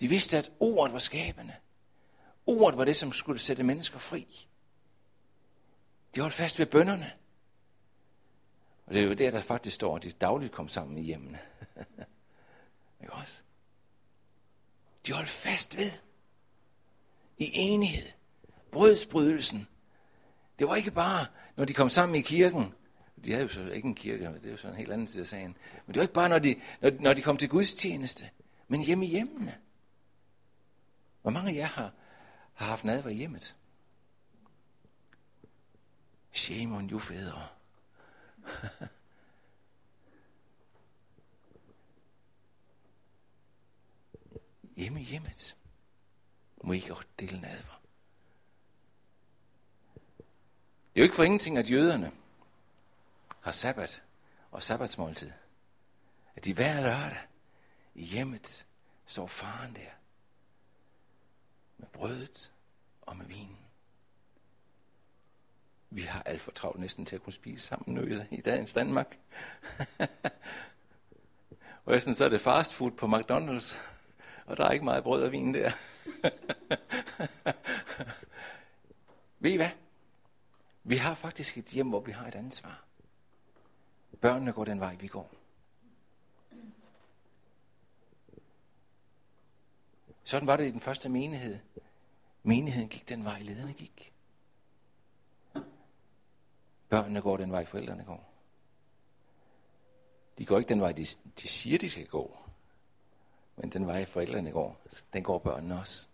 De 0.00 0.08
vidste, 0.08 0.38
at 0.38 0.52
ordet 0.60 0.92
var 0.92 0.98
skabende. 0.98 1.54
Ordet 2.46 2.78
var 2.78 2.84
det, 2.84 2.96
som 2.96 3.12
skulle 3.12 3.40
sætte 3.40 3.62
mennesker 3.62 3.98
fri. 3.98 4.48
De 6.14 6.20
holdt 6.20 6.34
fast 6.34 6.58
ved 6.58 6.66
bønderne. 6.66 7.12
Og 8.86 8.94
det 8.94 9.02
er 9.02 9.06
jo 9.06 9.12
der, 9.12 9.30
der 9.30 9.42
faktisk 9.42 9.74
står, 9.74 9.96
at 9.96 10.02
de 10.02 10.12
dagligt 10.12 10.52
kom 10.52 10.68
sammen 10.68 10.98
i 10.98 11.02
hjemmene. 11.02 11.38
Ikke 13.00 13.12
også? 13.12 13.42
De 15.06 15.12
holdt 15.12 15.28
fast 15.28 15.76
ved. 15.76 15.90
I 17.38 17.50
enighed. 17.54 18.08
Brødsbrydelsen. 18.72 19.68
Det 20.58 20.68
var 20.68 20.76
ikke 20.76 20.90
bare, 20.90 21.26
når 21.56 21.64
de 21.64 21.72
kom 21.72 21.88
sammen 21.88 22.14
i 22.14 22.20
kirken. 22.20 22.74
De 23.24 23.30
havde 23.32 23.42
jo 23.42 23.48
så 23.48 23.70
ikke 23.70 23.88
en 23.88 23.94
kirke, 23.94 24.26
det 24.26 24.46
er 24.46 24.50
jo 24.50 24.56
sådan 24.56 24.74
en 24.74 24.78
helt 24.78 24.92
anden 24.92 25.08
side 25.08 25.20
af 25.20 25.26
sagen. 25.26 25.56
Men 25.86 25.94
det 25.94 25.96
var 25.96 26.02
ikke 26.02 26.14
bare, 26.14 26.28
når 26.28 26.38
de, 26.38 26.60
når, 26.80 26.90
når 27.00 27.14
de 27.14 27.22
kom 27.22 27.36
til 27.36 27.48
Guds 27.48 27.74
tjeneste, 27.74 28.30
men 28.68 28.82
hjemme 28.82 29.06
i 29.06 29.08
hjemmene. 29.08 29.58
Hvor 31.22 31.30
mange 31.30 31.50
af 31.50 31.54
jer 31.54 31.66
har, 31.66 31.92
har 32.54 32.66
haft 32.66 32.84
nadver 32.84 33.10
i 33.10 33.14
hjemmet? 33.14 33.56
Shame 36.32 36.76
on 36.76 36.90
you 36.90 36.98
fædre. 36.98 37.48
Hjemme 44.76 45.00
i 45.00 45.04
hjemmet 45.04 45.56
må 46.62 46.72
I 46.72 46.80
godt 46.88 47.08
dele 47.20 47.40
nadver. 47.40 47.80
Det 50.94 51.00
er 51.00 51.00
jo 51.00 51.02
ikke 51.02 51.16
for 51.16 51.24
ingenting, 51.24 51.58
at 51.58 51.70
jøderne 51.70 52.12
har 53.40 53.52
sabbat 53.52 54.02
og 54.50 54.62
sabbatsmåltid. 54.62 55.32
At 56.36 56.44
de 56.44 56.54
hver 56.54 56.80
lørdag 56.80 57.26
i 57.94 58.04
hjemmet 58.04 58.66
står 59.06 59.26
faren 59.26 59.76
der 59.76 59.90
med 61.78 61.86
brødet 61.86 62.52
og 63.02 63.16
med 63.16 63.26
vinen. 63.26 63.61
Vi 65.94 66.02
har 66.02 66.22
alt 66.22 66.42
for 66.42 66.50
travlt 66.50 66.80
næsten 66.80 67.06
til 67.06 67.16
at 67.16 67.22
kunne 67.22 67.32
spise 67.32 67.66
sammen 67.66 67.94
nu 67.94 68.24
i 68.30 68.40
dagens 68.40 68.72
Danmark. 68.72 69.18
og 71.84 72.02
sådan, 72.02 72.14
så 72.14 72.24
er 72.24 72.28
det 72.28 72.40
fast 72.40 72.74
food 72.74 72.90
på 72.90 73.06
McDonald's, 73.06 73.78
og 74.48 74.56
der 74.56 74.64
er 74.64 74.70
ikke 74.70 74.84
meget 74.84 75.04
brød 75.04 75.22
og 75.22 75.32
vin 75.32 75.54
der. 75.54 75.70
Ved 79.40 79.50
I 79.50 79.56
hvad? 79.56 79.70
Vi 80.84 80.96
har 80.96 81.14
faktisk 81.14 81.58
et 81.58 81.64
hjem, 81.64 81.88
hvor 81.88 82.00
vi 82.00 82.12
har 82.12 82.26
et 82.26 82.34
ansvar. 82.34 82.84
Børnene 84.20 84.52
går 84.52 84.64
den 84.64 84.80
vej, 84.80 84.96
vi 84.96 85.06
går. 85.06 85.30
Sådan 90.24 90.46
var 90.46 90.56
det 90.56 90.66
i 90.66 90.70
den 90.70 90.80
første 90.80 91.08
menighed. 91.08 91.58
Menigheden 92.42 92.88
gik 92.88 93.08
den 93.08 93.24
vej, 93.24 93.38
lederne 93.42 93.72
gik. 93.72 94.12
Børnene 96.92 97.20
går 97.20 97.36
den 97.36 97.52
vej, 97.52 97.64
forældrene 97.64 98.04
går. 98.04 98.32
De 100.38 100.46
går 100.46 100.58
ikke 100.58 100.68
den 100.68 100.80
vej, 100.80 100.92
de, 100.92 101.06
de 101.40 101.48
siger, 101.48 101.78
de 101.78 101.90
skal 101.90 102.06
gå. 102.06 102.38
Men 103.56 103.72
den 103.72 103.86
vej, 103.86 104.04
forældrene 104.04 104.50
går, 104.50 104.80
den 105.12 105.22
går 105.22 105.38
børnene 105.38 105.78
også. 105.78 106.08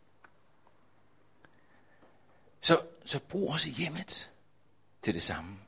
Så, 2.61 2.87
så 3.05 3.21
brug 3.29 3.53
også 3.53 3.71
hjemmet 3.71 4.33
til 5.03 5.15
det 5.15 5.23
samme. 5.23 5.59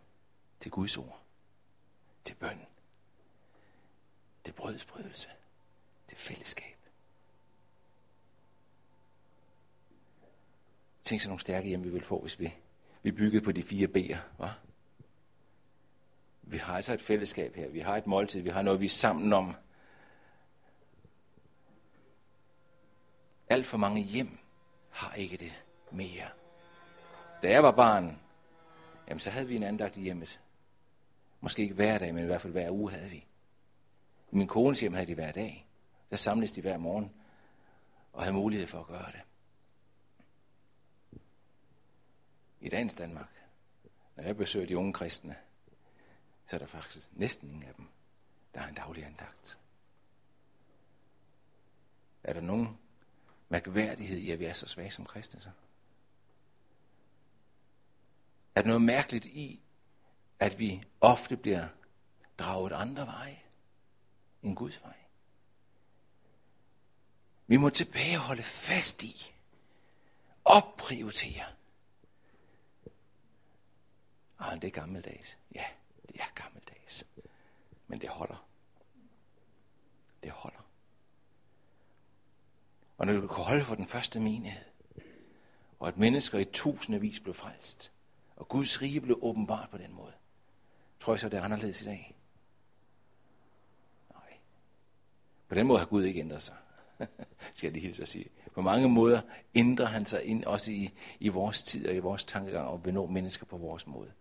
Til 0.60 0.70
Guds 0.70 0.96
ord. 0.96 1.20
Til 2.24 2.34
bøn. 2.34 2.66
Til 4.44 4.52
brødsbrydelse. 4.52 5.28
Til 6.08 6.18
fællesskab. 6.18 6.76
Tænk 11.04 11.20
så 11.20 11.28
nogle 11.28 11.40
stærke 11.40 11.68
hjem, 11.68 11.84
vi 11.84 11.90
vil 11.90 12.04
få, 12.04 12.20
hvis 12.20 12.38
vi, 12.38 12.54
vi 13.02 13.12
byggede 13.12 13.44
på 13.44 13.52
de 13.52 13.62
fire 13.62 13.88
B'er. 13.88 14.18
Hva? 14.36 14.50
Vi 16.50 16.58
har 16.58 16.76
altså 16.76 16.92
et 16.92 17.00
fællesskab 17.00 17.54
her. 17.54 17.68
Vi 17.68 17.80
har 17.80 17.96
et 17.96 18.06
måltid. 18.06 18.40
Vi 18.40 18.50
har 18.50 18.62
noget, 18.62 18.80
vi 18.80 18.84
er 18.84 18.88
sammen 18.88 19.32
om. 19.32 19.54
Alt 23.48 23.66
for 23.66 23.76
mange 23.76 24.02
hjem 24.02 24.38
har 24.90 25.14
ikke 25.14 25.36
det 25.36 25.64
mere. 25.90 26.28
Da 27.42 27.50
jeg 27.50 27.62
var 27.62 27.70
barn, 27.70 28.18
jamen 29.08 29.20
så 29.20 29.30
havde 29.30 29.46
vi 29.46 29.56
en 29.56 29.62
andagt 29.62 29.96
i 29.96 30.00
hjemmet. 30.00 30.40
Måske 31.40 31.62
ikke 31.62 31.74
hver 31.74 31.98
dag, 31.98 32.14
men 32.14 32.22
i 32.22 32.26
hvert 32.26 32.40
fald 32.40 32.52
hver 32.52 32.70
uge 32.70 32.90
havde 32.90 33.10
vi. 33.10 33.26
I 34.32 34.36
min 34.36 34.46
kones 34.46 34.80
hjem 34.80 34.94
havde 34.94 35.06
de 35.06 35.14
hver 35.14 35.32
dag. 35.32 35.66
Der 36.10 36.16
samledes 36.16 36.52
de 36.52 36.60
hver 36.60 36.76
morgen 36.76 37.12
og 38.12 38.22
havde 38.22 38.36
mulighed 38.36 38.66
for 38.66 38.78
at 38.78 38.86
gøre 38.86 39.12
det. 39.12 39.20
I 42.60 42.68
dagens 42.68 42.94
Danmark, 42.94 43.30
når 44.16 44.24
jeg 44.24 44.36
besøger 44.36 44.66
de 44.66 44.78
unge 44.78 44.92
kristne, 44.92 45.36
så 46.50 46.56
er 46.56 46.58
der 46.58 46.66
faktisk 46.66 47.08
næsten 47.12 47.50
ingen 47.50 47.68
af 47.68 47.74
dem, 47.74 47.88
der 48.54 48.60
har 48.60 48.68
en 48.68 48.74
daglig 48.74 49.04
andagt. 49.04 49.58
Er 52.22 52.32
der 52.32 52.40
nogen 52.40 52.78
mærkværdighed 53.48 54.18
i, 54.18 54.30
at 54.30 54.38
vi 54.38 54.44
er 54.44 54.52
så 54.52 54.66
svage 54.66 54.90
som 54.90 55.06
kristne 55.06 55.40
så? 55.40 55.50
Er 58.54 58.62
der 58.62 58.68
noget 58.68 58.82
mærkeligt 58.82 59.26
i, 59.26 59.60
at 60.38 60.58
vi 60.58 60.82
ofte 61.00 61.36
bliver 61.36 61.68
draget 62.38 62.72
andre 62.72 63.06
veje 63.06 63.42
end 64.42 64.56
Guds 64.56 64.82
vej? 64.82 64.96
Vi 67.46 67.56
må 67.56 67.70
tilbage 67.70 68.18
holde 68.18 68.42
fast 68.42 69.02
i, 69.02 69.34
opprioritere. 70.44 71.46
Ah, 74.38 74.62
det 74.62 74.64
er 74.68 74.70
gammeldags. 74.80 75.38
Ja, 75.54 75.64
det 76.12 76.20
er 76.20 76.42
gammeldags. 76.42 77.04
Men 77.86 78.00
det 78.00 78.08
holder. 78.08 78.46
Det 80.22 80.30
holder. 80.30 80.66
Og 82.98 83.06
når 83.06 83.12
du 83.12 83.26
kunne 83.26 83.44
holde 83.44 83.64
for 83.64 83.74
den 83.74 83.86
første 83.86 84.20
menighed, 84.20 84.64
og 85.78 85.88
at 85.88 85.96
mennesker 85.96 86.38
i 86.38 86.44
tusindvis 86.44 87.20
blev 87.20 87.34
frelst, 87.34 87.92
og 88.36 88.48
Guds 88.48 88.82
rige 88.82 89.00
blev 89.00 89.18
åbenbart 89.22 89.70
på 89.70 89.78
den 89.78 89.92
måde, 89.92 90.12
tror 91.00 91.12
jeg 91.12 91.20
så, 91.20 91.28
det 91.28 91.38
er 91.38 91.42
anderledes 91.42 91.82
i 91.82 91.84
dag. 91.84 92.16
Nej. 94.14 94.38
På 95.48 95.54
den 95.54 95.66
måde 95.66 95.78
har 95.78 95.86
Gud 95.86 96.04
ikke 96.04 96.20
ændret 96.20 96.42
sig, 96.42 96.56
skal 97.54 97.66
jeg 97.66 97.72
lige 97.72 97.82
hilse 97.82 98.02
at 98.02 98.08
sige. 98.08 98.30
På 98.54 98.62
mange 98.62 98.88
måder 98.88 99.20
ændrer 99.54 99.86
han 99.86 100.06
sig 100.06 100.24
ind 100.24 100.44
også 100.44 100.72
i, 100.72 100.90
i 101.20 101.28
vores 101.28 101.62
tid 101.62 101.88
og 101.88 101.94
i 101.94 101.98
vores 101.98 102.24
tankegang 102.24 102.66
og 102.68 102.84
vil 102.84 102.94
nå 102.94 103.06
mennesker 103.06 103.46
på 103.46 103.56
vores 103.56 103.86
måde. 103.86 104.12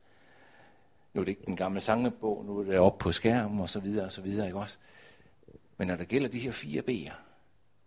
Nu 1.13 1.21
er 1.21 1.25
det 1.25 1.31
ikke 1.31 1.45
den 1.45 1.55
gamle 1.55 1.81
sangebog, 1.81 2.45
nu 2.45 2.59
er 2.59 2.63
det 2.63 2.79
op 2.79 2.97
på 2.97 3.11
skærmen 3.11 3.59
og 3.59 3.69
så 3.69 3.79
videre 3.79 4.05
og 4.05 4.11
så 4.11 4.21
videre, 4.21 4.47
ikke 4.47 4.59
også? 4.59 4.77
Men 5.77 5.87
når 5.87 5.95
der 5.95 6.05
gælder 6.05 6.29
de 6.29 6.39
her 6.39 6.51
fire 6.51 6.81
B'er, 6.81 7.13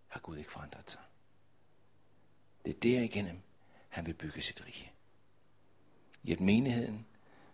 har 0.08 0.20
Gud 0.20 0.36
ikke 0.36 0.52
forandret 0.52 0.90
sig. 0.90 1.00
Det 2.64 2.74
er 2.74 2.80
derigennem, 2.80 3.38
han 3.88 4.06
vil 4.06 4.14
bygge 4.14 4.40
sit 4.40 4.66
rige. 4.66 4.92
I 6.22 6.32
at 6.32 6.40
menigheden 6.40 7.06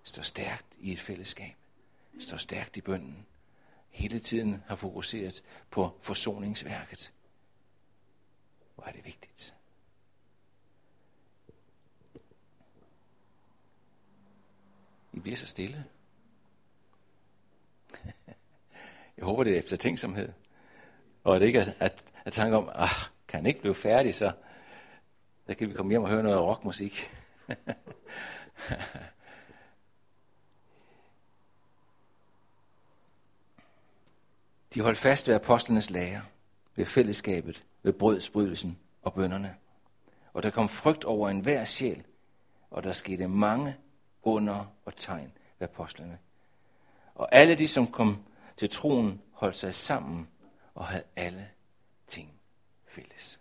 står 0.02 0.22
stærkt 0.22 0.76
i 0.80 0.92
et 0.92 1.00
fællesskab, 1.00 1.54
står 2.18 2.36
stærkt 2.36 2.76
i 2.76 2.80
bønden, 2.80 3.26
hele 3.90 4.18
tiden 4.18 4.62
har 4.66 4.76
fokuseret 4.76 5.42
på 5.70 5.96
forsoningsværket. 6.00 7.12
Hvor 8.74 8.84
er 8.84 8.92
det 8.92 9.04
vigtigt. 9.04 9.54
I 15.12 15.20
bliver 15.20 15.36
så 15.36 15.46
stille. 15.46 15.84
Jeg 19.16 19.24
håber, 19.24 19.44
det 19.44 19.52
er 19.52 19.58
efter 19.58 19.76
tænksomhed. 19.76 20.32
Og 21.24 21.34
at 21.34 21.40
det 21.40 21.46
ikke 21.46 21.58
er 21.58 21.72
at, 21.78 22.12
at 22.24 22.32
tanke 22.32 22.56
om, 22.56 22.70
ah, 22.74 22.88
kan 23.28 23.38
han 23.38 23.46
ikke 23.46 23.60
blive 23.60 23.74
færdig, 23.74 24.14
så 24.14 24.32
der 25.46 25.54
kan 25.54 25.68
vi 25.68 25.74
komme 25.74 25.92
hjem 25.92 26.02
og 26.02 26.08
høre 26.08 26.22
noget 26.22 26.40
rockmusik. 26.40 27.02
De 34.74 34.80
holdt 34.80 34.98
fast 34.98 35.28
ved 35.28 35.34
apostlenes 35.34 35.90
lære, 35.90 36.22
ved 36.76 36.86
fællesskabet, 36.86 37.64
ved 37.82 37.92
brødsbrydelsen 37.92 38.78
og 39.02 39.14
bønderne. 39.14 39.56
Og 40.32 40.42
der 40.42 40.50
kom 40.50 40.68
frygt 40.68 41.04
over 41.04 41.28
enhver 41.28 41.64
sjæl, 41.64 42.02
og 42.70 42.82
der 42.82 42.92
skete 42.92 43.28
mange 43.28 43.76
under 44.34 44.66
og 44.84 44.96
tegn 44.96 45.32
ved 45.58 45.68
apostlene. 45.68 46.18
Og 47.14 47.34
alle 47.34 47.58
de, 47.58 47.68
som 47.68 47.92
kom 47.92 48.24
til 48.56 48.70
troen, 48.70 49.22
holdt 49.32 49.56
sig 49.56 49.74
sammen 49.74 50.28
og 50.74 50.86
havde 50.86 51.04
alle 51.16 51.50
ting 52.08 52.40
fælles. 52.86 53.40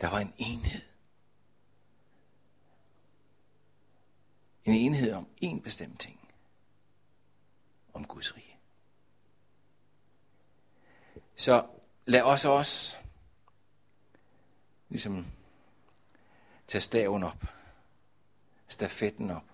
Der 0.00 0.08
var 0.08 0.18
en 0.18 0.34
enhed. 0.36 0.82
En 4.64 4.74
enhed 4.74 5.12
om 5.12 5.28
en 5.36 5.62
bestemt 5.62 6.00
ting. 6.00 6.28
Om 7.92 8.04
Guds 8.04 8.36
rige. 8.36 8.56
Så 11.36 11.66
lad 12.06 12.22
os 12.22 12.44
også 12.44 12.96
ligesom 14.88 15.26
tage 16.68 16.82
staven 16.82 17.22
op, 17.22 17.44
stafetten 18.72 19.30
op, 19.30 19.44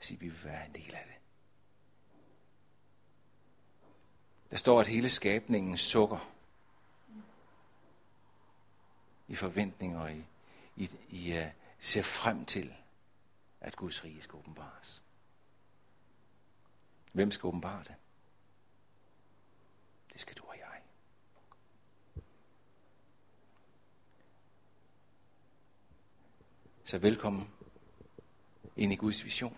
Sig, 0.00 0.20
vi 0.20 0.28
vil 0.28 0.44
være 0.44 0.66
en 0.66 0.74
del 0.74 0.94
af 0.94 1.04
det. 1.06 1.14
Der 4.50 4.56
står, 4.56 4.80
at 4.80 4.86
hele 4.86 5.08
skabningen 5.08 5.76
sukker 5.76 6.34
i 9.28 9.34
forventninger 9.34 10.00
og 10.00 10.12
i, 10.12 10.24
i, 10.76 10.90
i 11.08 11.32
uh, 11.32 11.44
ser 11.78 12.02
frem 12.02 12.44
til, 12.44 12.74
at 13.60 13.76
Guds 13.76 14.04
rige 14.04 14.22
skal 14.22 14.36
åbenbares. 14.36 15.02
Hvem 17.12 17.30
skal 17.30 17.46
åbenbare 17.46 17.84
det? 17.84 17.94
Det 20.12 20.20
skal 20.20 20.36
du 20.36 20.42
og 20.44 20.58
jeg. 20.58 20.82
Så 26.84 26.98
velkommen 26.98 27.57
ind 28.78 28.92
i 28.92 28.96
Guds 28.96 29.24
vision. 29.24 29.56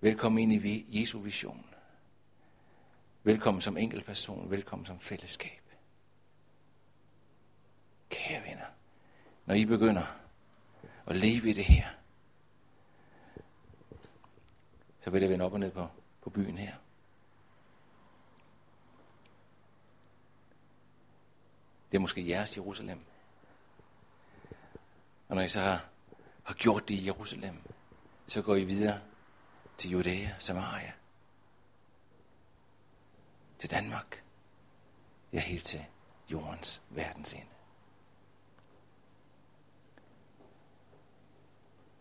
Velkommen 0.00 0.38
ind 0.38 0.64
i 0.64 1.00
Jesu 1.00 1.18
vision. 1.18 1.66
Velkommen 3.22 3.60
som 3.60 3.76
enkeltperson. 3.76 4.50
Velkommen 4.50 4.86
som 4.86 4.98
fællesskab. 4.98 5.62
Kære 8.08 8.42
venner, 8.42 8.66
når 9.46 9.54
I 9.54 9.64
begynder 9.64 10.02
at 11.06 11.16
leve 11.16 11.50
i 11.50 11.52
det 11.52 11.64
her, 11.64 11.88
så 15.00 15.10
vil 15.10 15.22
det 15.22 15.30
vende 15.30 15.44
op 15.44 15.52
og 15.52 15.60
ned 15.60 15.70
på, 15.70 15.88
på 16.22 16.30
byen 16.30 16.58
her. 16.58 16.74
Det 21.90 21.96
er 21.96 22.00
måske 22.00 22.28
jeres 22.28 22.56
Jerusalem. 22.56 23.00
Og 25.28 25.36
når 25.36 25.42
I 25.42 25.48
så 25.48 25.60
har, 25.60 25.88
har 26.48 26.54
gjort 26.54 26.88
det 26.88 26.94
i 26.94 27.06
Jerusalem, 27.06 27.54
så 28.26 28.42
går 28.42 28.54
I 28.54 28.64
videre 28.64 29.00
til 29.78 29.90
Judæa, 29.90 30.28
Samaria, 30.38 30.92
til 33.58 33.70
Danmark, 33.70 34.24
ja 35.32 35.40
helt 35.40 35.64
til 35.64 35.84
jordens 36.30 36.82
verdensende. 36.90 37.46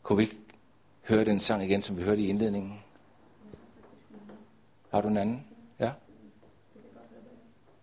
Kunne 0.03 0.17
vi 0.17 0.23
ikke 0.23 0.37
høre 1.07 1.25
den 1.25 1.39
sang 1.39 1.63
igen, 1.63 1.81
som 1.81 1.97
vi 1.97 2.03
hørte 2.03 2.21
i 2.21 2.27
indledningen? 2.27 2.83
Har 4.91 5.01
du 5.01 5.07
en 5.07 5.17
anden? 5.17 5.47
Ja? 5.79 5.93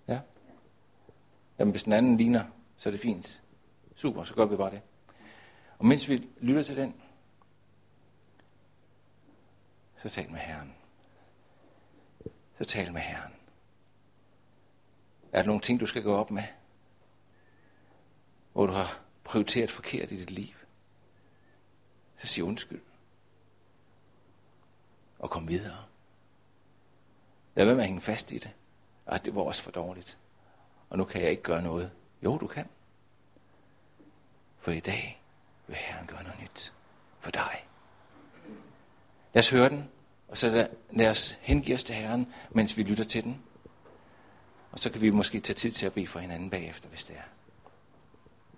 Ja? 0.09 0.21
Jamen, 1.59 1.71
hvis 1.71 1.83
den 1.83 1.93
anden 1.93 2.17
ligner, 2.17 2.45
så 2.77 2.89
er 2.89 2.91
det 2.91 3.01
fint. 3.01 3.43
Super, 3.95 4.25
så 4.25 4.35
gør 4.35 4.47
vi 4.47 4.57
bare 4.57 4.71
det. 4.71 4.81
Og 5.85 5.89
mens 5.89 6.09
vi 6.09 6.28
lytter 6.41 6.62
til 6.62 6.76
den, 6.76 7.01
så 10.03 10.09
tal 10.09 10.30
med 10.30 10.39
Herren. 10.39 10.74
Så 12.59 12.64
tal 12.64 12.93
med 12.93 13.01
Herren. 13.01 13.32
Er 15.32 15.39
der 15.39 15.47
nogle 15.47 15.61
ting, 15.61 15.80
du 15.80 15.87
skal 15.87 16.03
gå 16.03 16.16
op 16.16 16.30
med? 16.30 16.43
Hvor 18.53 18.66
du 18.66 18.72
har 18.72 19.05
prioriteret 19.24 19.70
forkert 19.70 20.11
i 20.11 20.16
dit 20.16 20.30
liv? 20.30 20.55
Så 22.16 22.26
sig 22.26 22.45
undskyld. 22.45 22.82
Og 25.18 25.30
kom 25.30 25.49
videre. 25.49 25.85
Lad 27.55 27.64
være 27.64 27.74
med 27.74 27.82
at 27.82 27.89
hænge 27.89 28.03
fast 28.03 28.32
i 28.32 28.39
det. 28.39 28.55
Og 29.07 29.24
det 29.24 29.35
var 29.35 29.43
også 29.43 29.62
for 29.62 29.70
dårligt. 29.70 30.18
Og 30.91 30.99
nu 30.99 31.05
kan 31.05 31.22
jeg 31.22 31.30
ikke 31.30 31.43
gøre 31.43 31.62
noget. 31.62 31.93
Jo, 32.22 32.39
du 32.39 32.47
kan. 32.47 32.68
For 34.59 34.70
i 34.70 34.80
dag 34.80 35.24
vil 35.67 35.77
Herren 35.77 36.07
gøre 36.07 36.23
noget 36.23 36.41
nyt 36.41 36.73
for 37.19 37.31
dig. 37.31 37.67
Lad 39.35 39.41
os 39.41 39.51
høre 39.51 39.69
den, 39.69 39.89
og 40.29 40.39
så 40.39 40.51
lad, 40.51 40.69
lad 40.93 41.11
os 41.11 41.39
hengive 41.41 41.75
os 41.75 41.85
til 41.85 41.95
Herren, 41.95 42.33
mens 42.51 42.77
vi 42.77 42.83
lytter 42.83 43.05
til 43.05 43.25
den. 43.25 43.43
Og 44.73 44.79
så 44.79 44.91
kan 44.91 45.01
vi 45.01 45.11
måske 45.11 45.41
tage 45.41 45.55
tid 45.55 45.71
til 45.71 45.87
at 45.87 45.93
bede 45.93 46.07
for 46.07 46.19
hinanden 46.19 46.51
bagefter, 46.51 46.89
hvis 46.89 47.05
det 47.05 47.17
er. 47.17 47.43